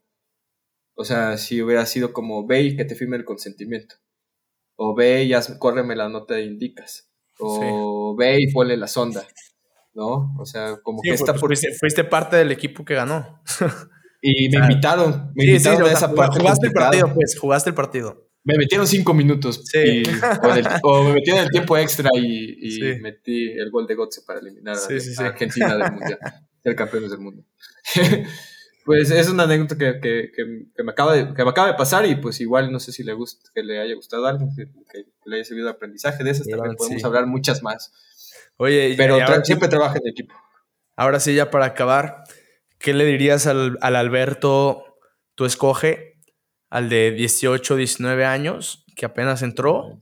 O 0.94 1.04
sea, 1.04 1.36
si 1.38 1.60
hubiera 1.60 1.86
sido 1.86 2.12
como 2.12 2.46
ve 2.46 2.62
y 2.62 2.76
que 2.76 2.84
te 2.84 2.94
firme 2.94 3.16
el 3.16 3.24
consentimiento. 3.24 3.96
O 4.76 4.94
ve 4.94 5.24
y 5.24 5.32
haz, 5.32 5.56
córreme 5.58 5.96
la 5.96 6.08
nota 6.08 6.34
de 6.34 6.44
indicas. 6.44 7.10
O 7.38 8.14
ve 8.16 8.40
y 8.40 8.52
ponle 8.52 8.76
la 8.76 8.86
sonda. 8.86 9.26
¿No? 9.92 10.34
O 10.38 10.44
sea, 10.44 10.76
como 10.82 11.00
que 11.02 11.10
esta 11.10 11.34
pues, 11.34 11.66
fuiste, 11.78 12.04
parte 12.04 12.36
del 12.36 12.50
equipo 12.50 12.84
que 12.84 12.94
ganó. 12.94 13.42
y 14.20 14.48
me 14.56 14.58
invitaron. 14.58 15.32
Me 15.34 15.44
invitaron 15.44 15.88
a 15.88 15.92
esa 15.92 16.14
parte. 16.14 16.40
Jugaste 16.40 16.66
el 16.68 16.72
partido, 16.72 17.14
pues, 17.14 17.38
jugaste 17.38 17.70
el 17.70 17.74
partido. 17.74 18.28
Me 18.44 18.58
metieron 18.58 18.86
cinco 18.86 19.14
minutos. 19.14 19.64
o, 20.82 21.04
me 21.04 21.12
metieron 21.14 21.44
el 21.44 21.50
tiempo 21.50 21.78
extra 21.78 22.10
y, 22.14 22.78
metí 23.00 23.52
el 23.52 23.70
gol 23.70 23.86
de 23.86 23.94
Gotze 23.94 24.22
para 24.26 24.40
eliminar 24.40 24.76
a, 24.76 25.26
Argentina 25.26 25.76
del 25.76 25.92
Mundial, 25.92 26.18
ser 26.62 26.76
campeones 26.76 27.10
del 27.10 27.20
mundo. 27.20 27.42
pues 28.84 29.10
es 29.10 29.28
una 29.28 29.44
anécdota 29.44 29.76
que, 29.76 30.30
que, 30.30 30.82
me 30.82 30.92
acaba 30.92 31.14
de, 31.14 31.32
que 31.32 31.42
me 31.42 31.50
acaba 31.50 31.68
de 31.68 31.74
pasar 31.74 32.04
y 32.06 32.16
pues 32.16 32.40
igual 32.40 32.70
no 32.70 32.78
sé 32.80 32.92
si 32.92 33.02
le 33.02 33.14
gusta, 33.14 33.50
que 33.54 33.62
le 33.62 33.80
haya 33.80 33.94
gustado 33.94 34.26
a 34.26 34.30
alguien, 34.30 34.54
que, 34.54 34.68
le 35.24 35.36
haya 35.36 35.44
servido 35.44 35.66
de 35.66 35.72
aprendizaje 35.72 36.22
de 36.22 36.30
esas, 36.30 36.46
también 36.46 36.76
podemos 36.76 37.02
hablar 37.04 37.26
muchas 37.26 37.62
más. 37.62 37.92
Oye, 38.56 38.94
pero 38.96 39.18
siempre 39.42 39.68
trabaja 39.68 39.98
en 39.98 40.08
equipo. 40.08 40.34
Ahora 40.96 41.18
sí, 41.18 41.34
ya 41.34 41.50
para 41.50 41.64
acabar, 41.64 42.24
¿qué 42.78 42.92
le 42.92 43.04
dirías 43.04 43.46
al, 43.46 43.78
al 43.80 43.96
Alberto, 43.96 44.84
tú 45.34 45.46
escoge, 45.46 46.18
al 46.68 46.88
de 46.88 47.12
18, 47.12 47.76
19 47.76 48.24
años 48.24 48.84
que 48.94 49.06
apenas 49.06 49.42
entró 49.42 50.00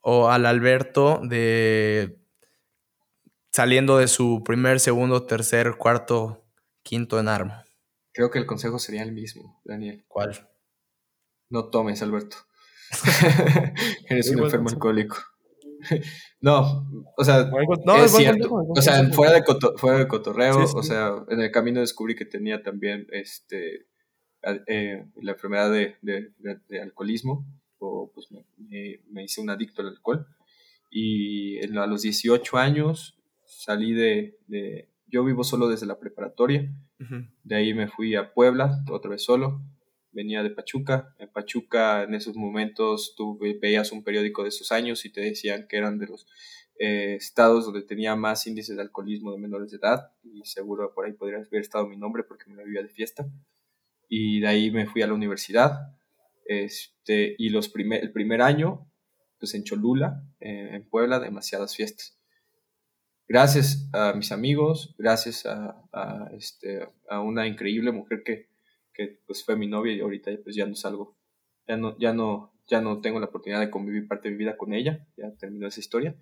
o 0.00 0.28
al 0.30 0.46
Alberto 0.46 1.20
de 1.22 2.18
saliendo 3.52 3.98
de 3.98 4.08
su 4.08 4.42
primer, 4.44 4.80
segundo, 4.80 5.24
tercer, 5.24 5.76
cuarto, 5.76 6.44
quinto 6.82 7.18
en 7.18 7.28
arma? 7.28 7.67
Creo 8.18 8.32
que 8.32 8.40
el 8.40 8.46
consejo 8.46 8.80
sería 8.80 9.04
el 9.04 9.12
mismo, 9.12 9.60
Daniel. 9.64 10.04
¿Cuál? 10.08 10.36
No 11.50 11.70
tomes, 11.70 12.02
Alberto. 12.02 12.36
Eres 14.10 14.30
un 14.30 14.40
enfermo 14.40 14.70
alcohólico. 14.70 15.18
no, 16.40 16.84
o 17.16 17.22
sea, 17.22 17.48
es 18.02 18.10
cierto. 18.10 18.48
O 18.70 18.82
sea, 18.82 19.08
fuera 19.10 19.34
de, 19.34 19.44
fuera 19.76 19.98
de 20.00 20.08
cotorreo, 20.08 20.64
o 20.64 20.82
sea, 20.82 21.12
en 21.28 21.42
el 21.42 21.52
camino 21.52 21.78
descubrí 21.78 22.16
que 22.16 22.24
tenía 22.24 22.60
también 22.60 23.06
este 23.12 23.86
eh, 24.66 25.06
la 25.22 25.32
enfermedad 25.34 25.70
de, 25.70 25.94
de, 26.02 26.82
alcoholismo, 26.82 27.46
o 27.78 28.10
pues 28.12 28.32
me, 28.32 28.44
me, 29.12 29.22
hice 29.22 29.40
un 29.40 29.50
adicto 29.50 29.82
al 29.82 29.90
alcohol. 29.90 30.26
Y 30.90 31.64
a 31.64 31.86
los 31.86 32.02
18 32.02 32.58
años 32.58 33.16
salí 33.46 33.92
de, 33.92 34.36
de, 34.48 34.88
Yo 35.06 35.22
vivo 35.22 35.44
solo 35.44 35.68
desde 35.68 35.86
la 35.86 36.00
preparatoria, 36.00 36.68
de 37.44 37.56
ahí 37.56 37.74
me 37.74 37.88
fui 37.88 38.14
a 38.14 38.32
Puebla, 38.32 38.84
otra 38.90 39.10
vez 39.10 39.22
solo. 39.22 39.60
Venía 40.10 40.42
de 40.42 40.50
Pachuca. 40.50 41.14
En 41.18 41.28
Pachuca, 41.28 42.02
en 42.02 42.14
esos 42.14 42.36
momentos, 42.36 43.14
tú 43.16 43.38
veías 43.38 43.92
un 43.92 44.02
periódico 44.02 44.42
de 44.42 44.48
esos 44.48 44.72
años 44.72 45.04
y 45.04 45.10
te 45.10 45.20
decían 45.20 45.66
que 45.68 45.76
eran 45.76 45.98
de 45.98 46.06
los 46.06 46.26
eh, 46.78 47.14
estados 47.14 47.64
donde 47.64 47.82
tenía 47.82 48.16
más 48.16 48.46
índices 48.46 48.76
de 48.76 48.82
alcoholismo 48.82 49.32
de 49.32 49.38
menores 49.38 49.70
de 49.70 49.76
edad. 49.76 50.12
Y 50.22 50.44
seguro 50.44 50.92
por 50.94 51.06
ahí 51.06 51.12
podría 51.12 51.38
haber 51.38 51.60
estado 51.60 51.86
mi 51.86 51.96
nombre 51.96 52.24
porque 52.24 52.50
me 52.50 52.56
la 52.56 52.64
vivía 52.64 52.82
de 52.82 52.88
fiesta 52.88 53.28
y 54.08 54.40
de 54.40 54.48
ahí 54.48 54.70
me 54.70 54.86
fui 54.86 55.02
a 55.02 55.06
la 55.06 55.14
universidad. 55.14 55.94
Este, 56.46 57.36
y 57.38 57.50
los 57.50 57.68
primer, 57.68 58.02
el 58.02 58.10
primer 58.10 58.40
año, 58.40 58.90
pues 59.38 59.54
en 59.54 59.64
Cholula, 59.64 60.24
eh, 60.40 60.70
en 60.72 60.88
Puebla, 60.88 61.20
demasiadas 61.20 61.76
fiestas. 61.76 62.17
Gracias 63.28 63.86
a 63.92 64.14
mis 64.14 64.32
amigos, 64.32 64.94
gracias 64.96 65.44
a, 65.44 66.30
este, 66.32 66.88
una 67.10 67.46
increíble 67.46 67.92
mujer 67.92 68.22
que, 68.24 68.48
pues 69.26 69.44
fue 69.44 69.54
mi 69.54 69.66
novia 69.66 69.92
y 69.92 70.00
ahorita 70.00 70.30
pues 70.42 70.56
ya 70.56 70.64
no 70.64 70.74
salgo, 70.74 71.14
ya 71.66 71.76
no, 71.76 73.00
tengo 73.02 73.20
la 73.20 73.26
oportunidad 73.26 73.60
de 73.60 73.70
convivir 73.70 74.08
parte 74.08 74.28
de 74.28 74.32
mi 74.32 74.38
vida 74.38 74.56
con 74.56 74.72
ella, 74.72 75.06
ya 75.18 75.30
terminó 75.36 75.66
esa 75.66 75.78
historia, 75.78 76.16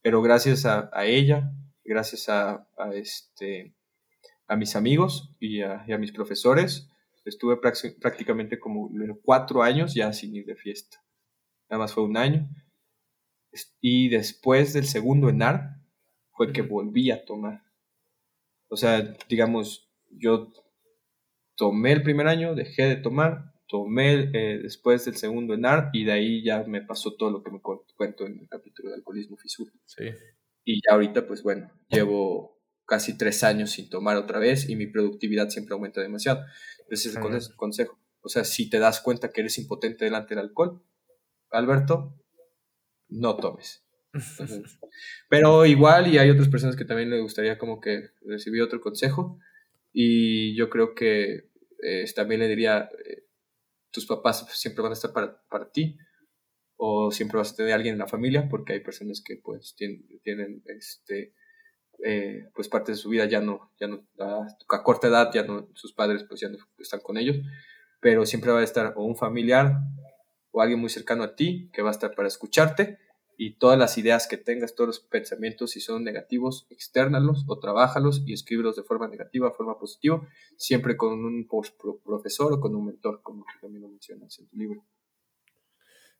pero 0.00 0.22
gracias 0.22 0.64
a, 0.64 0.88
ella, 1.04 1.52
gracias 1.84 2.28
a, 2.28 2.68
a, 2.78 2.94
este, 2.94 3.74
a 4.46 4.54
mis 4.54 4.76
amigos 4.76 5.34
y 5.40 5.62
a, 5.62 5.84
y 5.88 5.92
a 5.92 5.98
mis 5.98 6.12
profesores, 6.12 6.88
estuve 7.24 7.56
prácticamente 7.56 8.60
como 8.60 8.90
cuatro 9.24 9.64
años 9.64 9.92
ya 9.92 10.12
sin 10.12 10.36
ir 10.36 10.46
de 10.46 10.54
fiesta. 10.54 11.02
Nada 11.68 11.80
más 11.82 11.92
fue 11.92 12.04
un 12.04 12.16
año. 12.16 12.48
Y 13.80 14.08
después 14.08 14.72
del 14.72 14.84
segundo 14.84 15.28
ENAR 15.28 15.83
fue 16.34 16.52
que 16.52 16.62
volví 16.62 17.10
a 17.10 17.24
tomar. 17.24 17.62
O 18.68 18.76
sea, 18.76 19.16
digamos, 19.28 19.88
yo 20.10 20.52
tomé 21.56 21.92
el 21.92 22.02
primer 22.02 22.26
año, 22.26 22.54
dejé 22.54 22.84
de 22.84 22.96
tomar, 22.96 23.54
tomé 23.68 24.30
eh, 24.32 24.58
después 24.62 25.04
del 25.04 25.16
segundo 25.16 25.54
ENAR 25.54 25.90
y 25.92 26.04
de 26.04 26.12
ahí 26.12 26.44
ya 26.44 26.64
me 26.64 26.82
pasó 26.82 27.14
todo 27.16 27.30
lo 27.30 27.42
que 27.42 27.50
me 27.50 27.60
cuento 27.60 28.26
en 28.26 28.40
el 28.40 28.48
capítulo 28.48 28.90
de 28.90 28.96
alcoholismo 28.96 29.36
fisura. 29.36 29.72
Sí. 29.86 30.04
Y 30.64 30.76
ya 30.76 30.94
ahorita, 30.94 31.26
pues 31.26 31.42
bueno, 31.42 31.70
llevo 31.88 32.60
casi 32.86 33.16
tres 33.16 33.44
años 33.44 33.70
sin 33.70 33.88
tomar 33.88 34.16
otra 34.16 34.38
vez 34.38 34.68
y 34.68 34.76
mi 34.76 34.86
productividad 34.86 35.48
siempre 35.48 35.74
aumenta 35.74 36.00
demasiado. 36.00 36.44
Ese 36.88 37.10
es 37.10 37.16
el 37.16 37.22
consejo. 37.56 37.98
O 38.22 38.28
sea, 38.28 38.44
si 38.44 38.70
te 38.70 38.78
das 38.78 39.00
cuenta 39.00 39.30
que 39.30 39.42
eres 39.42 39.58
impotente 39.58 40.04
delante 40.04 40.34
del 40.34 40.44
alcohol, 40.44 40.82
Alberto, 41.50 42.14
no 43.08 43.36
tomes. 43.36 43.83
pero 45.28 45.66
igual, 45.66 46.06
y 46.06 46.18
hay 46.18 46.30
otras 46.30 46.48
personas 46.48 46.76
que 46.76 46.84
también 46.84 47.10
le 47.10 47.20
gustaría 47.20 47.58
como 47.58 47.80
que 47.80 48.10
recibir 48.26 48.62
otro 48.62 48.80
consejo. 48.80 49.38
Y 49.92 50.56
yo 50.56 50.70
creo 50.70 50.94
que 50.94 51.50
eh, 51.82 52.04
también 52.14 52.40
le 52.40 52.48
diría, 52.48 52.88
eh, 53.04 53.24
tus 53.90 54.06
papás 54.06 54.46
siempre 54.52 54.82
van 54.82 54.92
a 54.92 54.94
estar 54.94 55.12
para, 55.12 55.40
para 55.48 55.70
ti 55.70 55.96
o 56.76 57.10
siempre 57.10 57.38
vas 57.38 57.52
a 57.52 57.56
tener 57.56 57.72
alguien 57.72 57.94
en 57.94 58.00
la 58.00 58.08
familia 58.08 58.48
porque 58.48 58.72
hay 58.72 58.80
personas 58.80 59.22
que 59.24 59.36
pues 59.36 59.74
tienen, 59.76 60.04
tienen 60.22 60.62
este 60.66 61.32
eh, 62.04 62.48
pues 62.54 62.68
parte 62.68 62.92
de 62.92 62.98
su 62.98 63.08
vida 63.08 63.26
ya 63.26 63.40
no 63.40 63.72
ya 63.78 63.86
no 63.86 64.04
a, 64.18 64.82
corta 64.82 65.06
edad 65.06 65.30
ya 65.32 65.44
no 65.44 65.68
sus 65.74 65.92
padres 65.92 66.24
pues 66.24 66.40
ya 66.40 66.48
no 66.48 66.58
están 66.78 67.00
con 67.00 67.16
ellos 67.16 67.36
pero 68.00 68.26
siempre 68.26 68.50
va 68.50 68.60
a 68.60 68.64
estar 68.64 68.94
o 68.96 69.04
un 69.04 69.16
familiar 69.16 69.78
o 70.50 70.60
alguien 70.60 70.80
muy 70.80 70.90
cercano 70.90 71.22
a 71.22 71.36
ti 71.36 71.70
que 71.72 71.82
va 71.82 71.90
a 71.90 71.92
estar 71.92 72.14
para 72.14 72.28
escucharte 72.28 72.98
y 73.36 73.56
todas 73.58 73.78
las 73.78 73.98
ideas 73.98 74.26
que 74.26 74.36
tengas, 74.36 74.74
todos 74.74 74.88
los 74.88 75.00
pensamientos, 75.00 75.72
si 75.72 75.80
son 75.80 76.04
negativos, 76.04 76.66
extérnalos 76.70 77.44
o 77.48 77.58
trabajalos 77.58 78.22
y 78.26 78.32
escríbelos 78.32 78.76
de 78.76 78.82
forma 78.82 79.08
negativa, 79.08 79.50
forma 79.52 79.78
positiva, 79.78 80.26
siempre 80.56 80.96
con 80.96 81.24
un 81.24 81.48
profesor 82.04 82.52
o 82.52 82.60
con 82.60 82.74
un 82.74 82.86
mentor, 82.86 83.20
como 83.22 83.44
también 83.60 83.82
lo 83.82 83.88
mencionas 83.88 84.38
en 84.38 84.48
tu 84.48 84.56
libro. 84.56 84.84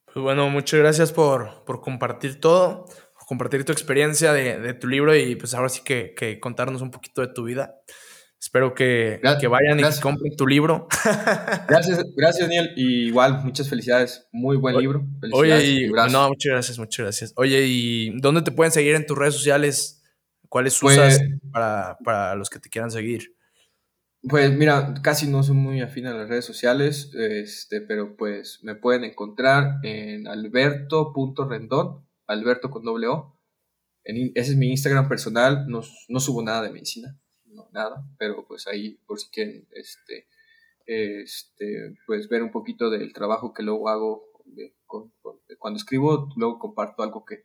Pues 0.06 0.22
bueno, 0.22 0.48
muchas 0.48 0.80
gracias 0.80 1.12
por, 1.12 1.64
por 1.64 1.80
compartir 1.80 2.40
todo, 2.40 2.86
compartir 3.26 3.64
tu 3.64 3.72
experiencia 3.72 4.32
de, 4.32 4.60
de, 4.60 4.74
tu 4.74 4.86
libro 4.86 5.16
y 5.16 5.34
pues 5.34 5.54
ahora 5.54 5.68
sí 5.68 5.82
que 5.82 6.38
contarnos 6.40 6.82
un 6.82 6.90
poquito 6.90 7.20
de 7.20 7.28
tu 7.28 7.44
vida. 7.44 7.80
Espero 8.44 8.74
que, 8.74 9.22
que 9.40 9.48
vayan 9.48 9.80
y 9.80 9.82
que 9.82 10.00
compren 10.02 10.36
tu 10.36 10.46
libro. 10.46 10.86
gracias, 11.66 12.04
gracias, 12.14 12.46
Daniel. 12.46 12.74
Y 12.76 13.06
igual, 13.06 13.42
muchas 13.42 13.70
felicidades. 13.70 14.28
Muy 14.32 14.58
buen 14.58 14.76
libro. 14.76 15.02
Oye, 15.32 15.64
y, 15.64 15.90
no, 15.90 16.28
muchas 16.28 16.52
gracias, 16.52 16.78
muchas 16.78 17.04
gracias. 17.04 17.32
Oye, 17.36 17.64
¿y 17.66 18.20
dónde 18.20 18.42
te 18.42 18.52
pueden 18.52 18.70
seguir 18.70 18.96
en 18.96 19.06
tus 19.06 19.16
redes 19.16 19.32
sociales? 19.32 20.02
¿Cuáles 20.50 20.78
pues 20.78 20.98
usas 20.98 21.20
para, 21.50 21.96
para, 22.04 22.34
los 22.34 22.50
que 22.50 22.58
te 22.58 22.68
quieran 22.68 22.90
seguir? 22.90 23.34
Pues 24.28 24.52
mira, 24.52 24.92
casi 25.02 25.26
no 25.26 25.42
soy 25.42 25.56
muy 25.56 25.80
afín 25.80 26.06
a 26.06 26.12
las 26.12 26.28
redes 26.28 26.44
sociales, 26.44 27.12
este, 27.14 27.80
pero 27.80 28.14
pues 28.14 28.58
me 28.62 28.74
pueden 28.74 29.04
encontrar 29.04 29.78
en 29.82 30.28
alberto.rendón, 30.28 32.06
alberto 32.26 32.68
con 32.68 32.84
doble 32.84 33.06
O. 33.06 33.40
En, 34.04 34.32
ese 34.34 34.50
es 34.50 34.56
mi 34.58 34.68
Instagram 34.68 35.08
personal, 35.08 35.64
no, 35.66 35.80
no 36.08 36.20
subo 36.20 36.42
nada 36.42 36.60
de 36.60 36.72
medicina 36.72 37.18
nada, 37.72 38.04
pero 38.18 38.46
pues 38.46 38.66
ahí 38.66 38.98
por 39.06 39.18
si 39.18 39.28
quieren, 39.30 39.66
este, 39.72 40.26
este, 40.86 41.94
pues 42.06 42.28
ver 42.28 42.42
un 42.42 42.50
poquito 42.50 42.90
del 42.90 43.12
trabajo 43.12 43.52
que 43.52 43.62
luego 43.62 43.88
hago 43.88 44.24
cuando 45.58 45.78
escribo, 45.78 46.28
luego 46.36 46.58
comparto 46.58 47.02
algo 47.02 47.24
que 47.24 47.44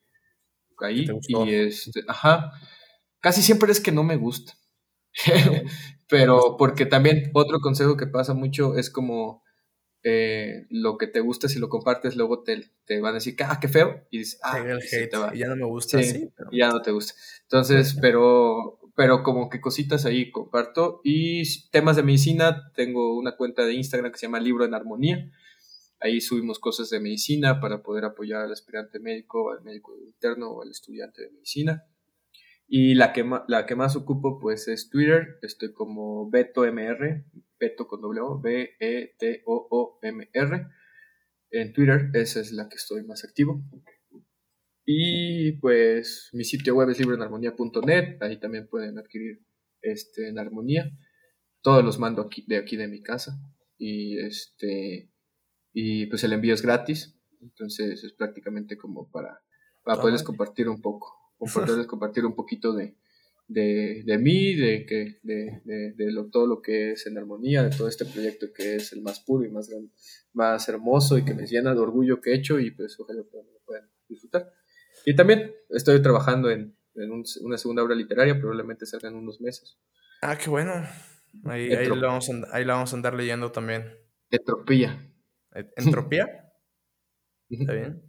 ahí 0.81 1.07
y 1.27 1.53
este, 1.53 2.03
ajá, 2.07 2.51
casi 3.19 3.41
siempre 3.41 3.71
es 3.71 3.79
que 3.79 3.91
no 3.91 4.03
me 4.03 4.15
gusta, 4.15 4.53
pero 6.09 6.57
porque 6.57 6.85
también 6.85 7.31
otro 7.33 7.59
consejo 7.59 7.97
que 7.97 8.07
pasa 8.07 8.33
mucho 8.33 8.75
es 8.75 8.89
como 8.89 9.43
eh, 10.03 10.65
lo 10.69 10.97
que 10.97 11.07
te 11.07 11.19
gusta, 11.19 11.49
si 11.49 11.59
lo 11.59 11.67
compartes, 11.67 12.15
luego 12.15 12.43
te, 12.43 12.71
te 12.85 13.01
van 13.01 13.11
a 13.11 13.15
decir, 13.15 13.35
ah, 13.43 13.59
qué 13.59 13.67
feo, 13.67 14.07
y 14.09 14.19
dices, 14.19 14.39
ah, 14.43 14.63
ya 15.35 15.47
no 15.47 15.55
me 15.57 15.65
gusta, 15.65 16.01
sí, 16.01 16.29
ya 16.51 16.69
no 16.69 16.81
te 16.81 16.91
gusta. 16.91 17.13
Entonces, 17.43 17.97
pero 17.99 18.78
pero 18.99 19.23
como 19.23 19.49
que 19.49 19.61
cositas 19.61 20.05
ahí 20.05 20.29
comparto. 20.29 20.99
Y 21.05 21.43
temas 21.69 21.95
de 21.95 22.03
medicina, 22.03 22.69
tengo 22.75 23.17
una 23.17 23.37
cuenta 23.37 23.65
de 23.65 23.73
Instagram 23.73 24.11
que 24.11 24.17
se 24.17 24.25
llama 24.25 24.41
Libro 24.41 24.65
en 24.65 24.73
Armonía. 24.73 25.31
Ahí 26.01 26.19
subimos 26.19 26.59
cosas 26.59 26.89
de 26.89 26.99
medicina 26.99 27.61
para 27.61 27.81
poder 27.81 28.03
apoyar 28.03 28.41
al 28.41 28.51
aspirante 28.51 28.99
médico, 28.99 29.53
al 29.53 29.63
médico 29.63 29.95
interno 29.97 30.49
o 30.49 30.63
al 30.63 30.71
estudiante 30.71 31.21
de 31.21 31.31
medicina. 31.31 31.85
Y 32.67 32.95
la 32.95 33.13
que, 33.13 33.23
la 33.47 33.65
que 33.65 33.77
más 33.77 33.95
ocupo 33.95 34.37
pues 34.37 34.67
es 34.67 34.89
Twitter. 34.89 35.39
Estoy 35.43 35.71
como 35.71 36.29
BetoMR, 36.29 37.23
Beto 37.57 37.87
con 37.87 38.01
W, 38.01 38.41
B-E-T-O-O-M-R. 38.41 39.87
En 41.51 41.71
Twitter, 41.71 42.09
esa 42.15 42.41
es 42.41 42.51
la 42.51 42.67
que 42.67 42.75
estoy 42.75 43.05
más 43.05 43.23
activo. 43.23 43.63
Y 44.91 45.51
pues 45.59 46.31
mi 46.33 46.43
sitio 46.43 46.73
web 46.73 46.89
es 46.89 46.97
libroenarmonía.net, 46.97 48.17
ahí 48.23 48.39
también 48.39 48.67
pueden 48.67 48.97
adquirir 48.97 49.39
este, 49.83 50.29
en 50.29 50.39
armonía. 50.39 50.89
Todos 51.61 51.85
los 51.85 51.99
mando 51.99 52.23
aquí, 52.23 52.43
de 52.47 52.57
aquí 52.57 52.75
de 52.75 52.87
mi 52.87 53.03
casa. 53.03 53.39
Y 53.77 54.17
este 54.17 55.11
y 55.73 56.07
pues 56.07 56.23
el 56.23 56.33
envío 56.33 56.55
es 56.55 56.63
gratis. 56.63 57.15
Entonces 57.39 58.03
es 58.03 58.13
prácticamente 58.13 58.77
como 58.77 59.11
para, 59.11 59.43
para 59.83 60.01
poderles 60.01 60.23
compartir 60.23 60.67
un 60.67 60.81
poco, 60.81 61.15
poderles 61.53 61.85
compartir 61.85 62.25
un 62.25 62.33
poquito 62.33 62.73
de, 62.73 62.95
de, 63.47 64.01
de 64.03 64.17
mí, 64.17 64.55
de, 64.55 64.87
que, 64.87 65.19
de, 65.21 65.61
de, 65.65 65.93
de 65.93 66.11
lo, 66.11 66.31
todo 66.31 66.47
lo 66.47 66.63
que 66.63 66.93
es 66.93 67.05
en 67.05 67.15
armonía, 67.19 67.61
de 67.61 67.77
todo 67.77 67.87
este 67.87 68.05
proyecto 68.05 68.47
que 68.55 68.77
es 68.77 68.91
el 68.93 69.03
más 69.03 69.19
puro 69.19 69.45
y 69.45 69.51
más, 69.51 69.69
más 70.33 70.67
hermoso 70.67 71.15
y 71.19 71.25
que 71.25 71.35
me 71.35 71.45
llena 71.45 71.75
de 71.75 71.79
orgullo 71.79 72.21
que 72.21 72.31
he 72.31 72.37
hecho 72.37 72.59
y 72.59 72.71
pues 72.71 72.99
ojalá 72.99 73.19
lo 73.19 73.29
puedan 73.29 73.87
disfrutar. 74.07 74.51
Y 75.05 75.15
también 75.15 75.53
estoy 75.69 76.01
trabajando 76.01 76.49
en, 76.49 76.75
una 77.41 77.57
segunda 77.57 77.83
obra 77.83 77.95
literaria, 77.95 78.37
probablemente 78.37 78.85
salga 78.85 79.09
en 79.09 79.15
unos 79.15 79.39
meses. 79.39 79.77
Ah, 80.21 80.37
qué 80.37 80.49
bueno. 80.49 80.73
Ahí, 81.45 81.71
ahí, 81.73 81.87
la 81.87 82.07
vamos 82.07 82.29
vamos 82.65 82.93
a 82.93 82.95
andar 82.95 83.13
leyendo 83.13 83.51
también. 83.51 83.85
Entropía. 84.29 85.09
¿Entropía? 85.75 86.51
¿Está 87.49 87.73
bien? 87.73 88.03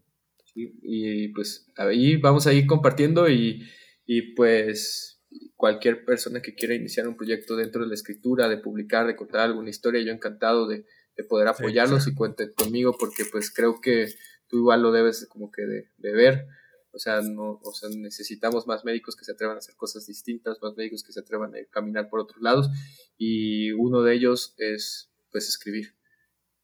y 0.53 1.29
pues 1.29 1.71
ahí 1.77 2.17
vamos 2.17 2.47
a 2.47 2.53
ir 2.53 2.67
compartiendo 2.67 3.29
y, 3.29 3.63
y 4.05 4.35
pues 4.35 5.23
cualquier 5.57 6.05
persona 6.05 6.43
que 6.43 6.55
quiera 6.55 6.75
iniciar 6.75 7.07
un 7.07 7.17
proyecto 7.17 7.57
dentro 7.57 7.83
de 7.83 7.89
la 7.89 7.95
escritura, 7.95 8.49
de 8.49 8.59
publicar, 8.59 9.07
de 9.07 9.17
contar 9.17 9.43
alguna 9.43 9.71
historia, 9.71 10.03
yo 10.03 10.13
encantado 10.13 10.67
de, 10.67 10.85
de 11.17 11.25
poder 11.25 11.49
apoyarlos 11.49 12.07
y 12.09 12.15
cuenten 12.15 12.53
conmigo 12.55 12.97
porque 12.99 13.25
pues 13.31 13.53
creo 13.53 13.81
que 13.81 14.09
tú 14.49 14.59
igual 14.59 14.83
lo 14.83 14.91
debes 14.91 15.29
como 15.29 15.51
que 15.53 15.63
de, 15.63 15.91
de 15.99 16.13
ver 16.13 16.47
o 16.93 16.99
sea, 16.99 17.21
no, 17.21 17.61
o 17.63 17.73
sea, 17.73 17.89
necesitamos 17.97 18.67
más 18.67 18.85
médicos 18.85 19.17
que 19.17 19.25
se 19.25 19.33
atrevan 19.33 19.57
a 19.57 19.59
hacer 19.59 19.77
cosas 19.77 20.07
distintas, 20.07 20.59
más 20.61 20.77
médicos 20.77 21.03
que 21.05 21.13
se 21.13 21.21
atrevan 21.21 21.55
a 21.55 21.59
caminar 21.71 22.09
por 22.09 22.21
otros 22.21 22.43
lados. 22.43 22.69
Y 23.17 23.73
uno 23.73 24.03
de 24.03 24.15
ellos 24.15 24.55
es, 24.59 25.13
pues, 25.31 25.49
escribir. 25.49 25.95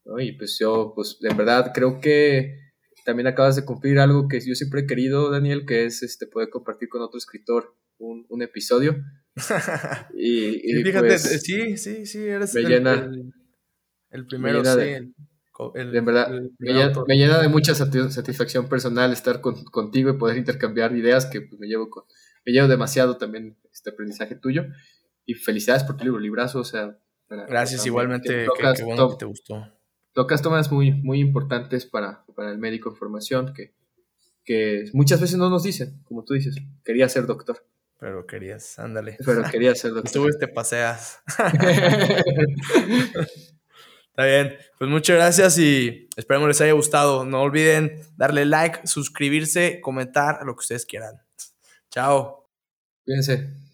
¿no? 0.05 0.19
Y 0.19 0.33
pues 0.33 0.57
yo, 0.59 0.93
pues, 0.95 1.17
de 1.19 1.33
verdad 1.33 1.71
creo 1.73 1.99
que 1.99 2.59
también 3.05 3.27
acabas 3.27 3.55
de 3.55 3.65
cumplir 3.65 3.99
algo 3.99 4.27
que 4.27 4.41
yo 4.41 4.53
siempre 4.53 4.81
he 4.81 4.85
querido, 4.85 5.31
Daniel, 5.31 5.65
que 5.65 5.85
es 5.85 6.03
este, 6.03 6.27
poder 6.27 6.49
compartir 6.49 6.89
con 6.89 7.01
otro 7.01 7.17
escritor 7.17 7.75
un, 7.97 8.25
un 8.29 8.41
episodio. 8.41 8.97
y, 10.13 10.83
fíjate, 10.83 11.07
pues, 11.07 11.41
sí, 11.41 11.77
sí, 11.77 12.05
sí, 12.05 12.19
eres 12.25 12.55
el, 12.55 12.67
llena, 12.67 13.09
el, 14.09 14.25
primero, 14.25 14.63
sí 14.65 15.13
en 15.75 16.05
verdad, 16.05 16.29
me, 16.59 17.15
llena, 17.15 17.41
de 17.41 17.49
mucha 17.49 17.75
satisfacción 17.75 18.69
personal 18.69 19.11
estar 19.11 19.41
contigo 19.41 20.09
y 20.09 20.17
poder 20.17 20.37
intercambiar 20.37 20.95
ideas 20.95 21.25
que 21.25 21.41
pues, 21.41 21.59
me, 21.59 21.67
llevo 21.67 21.89
con, 21.89 22.03
me 22.45 22.51
llevo 22.51 22.67
demasiado 22.67 23.17
también 23.17 23.57
este 23.71 23.89
aprendizaje 23.89 24.35
tuyo. 24.35 24.65
Y 25.25 25.33
felicidades 25.33 25.83
por 25.83 25.97
tu 25.97 26.05
libro, 26.05 26.19
librazo. 26.19 26.59
O 26.59 26.63
sea, 26.63 26.97
Gracias, 27.29 27.85
igualmente. 27.85 28.45
Tocas, 28.45 28.79
que, 28.79 28.85
te 29.17 29.25
gustó. 29.25 29.65
Tocas 30.13 30.41
tomas 30.41 30.71
muy, 30.71 30.91
muy 30.91 31.19
importantes 31.19 31.85
para, 31.85 32.25
para 32.35 32.51
el 32.51 32.57
médico 32.57 32.89
en 32.89 32.95
formación 32.95 33.53
que, 33.53 33.73
que 34.43 34.85
muchas 34.93 35.19
veces 35.19 35.37
no 35.37 35.49
nos 35.49 35.63
dicen, 35.63 36.01
como 36.03 36.23
tú 36.23 36.33
dices, 36.33 36.55
quería 36.83 37.09
ser 37.09 37.25
doctor. 37.25 37.65
Pero 37.99 38.25
querías, 38.25 38.79
ándale. 38.79 39.17
Pero 39.25 39.43
quería 39.51 39.75
ser 39.75 39.91
doctor. 39.93 40.31
Tú 40.31 40.39
te 40.39 40.47
paseas. 40.47 41.19
Está 44.17 44.25
bien. 44.25 44.57
Pues 44.79 44.89
muchas 44.89 45.15
gracias 45.15 45.59
y 45.59 46.09
esperemos 46.15 46.47
les 46.47 46.59
haya 46.61 46.71
gustado. 46.71 47.23
No 47.23 47.43
olviden 47.43 48.01
darle 48.15 48.45
like, 48.45 48.87
suscribirse, 48.87 49.79
comentar, 49.79 50.39
lo 50.43 50.55
que 50.55 50.61
ustedes 50.61 50.87
quieran. 50.87 51.21
Chao. 51.91 52.49
Cuídense. 53.05 53.66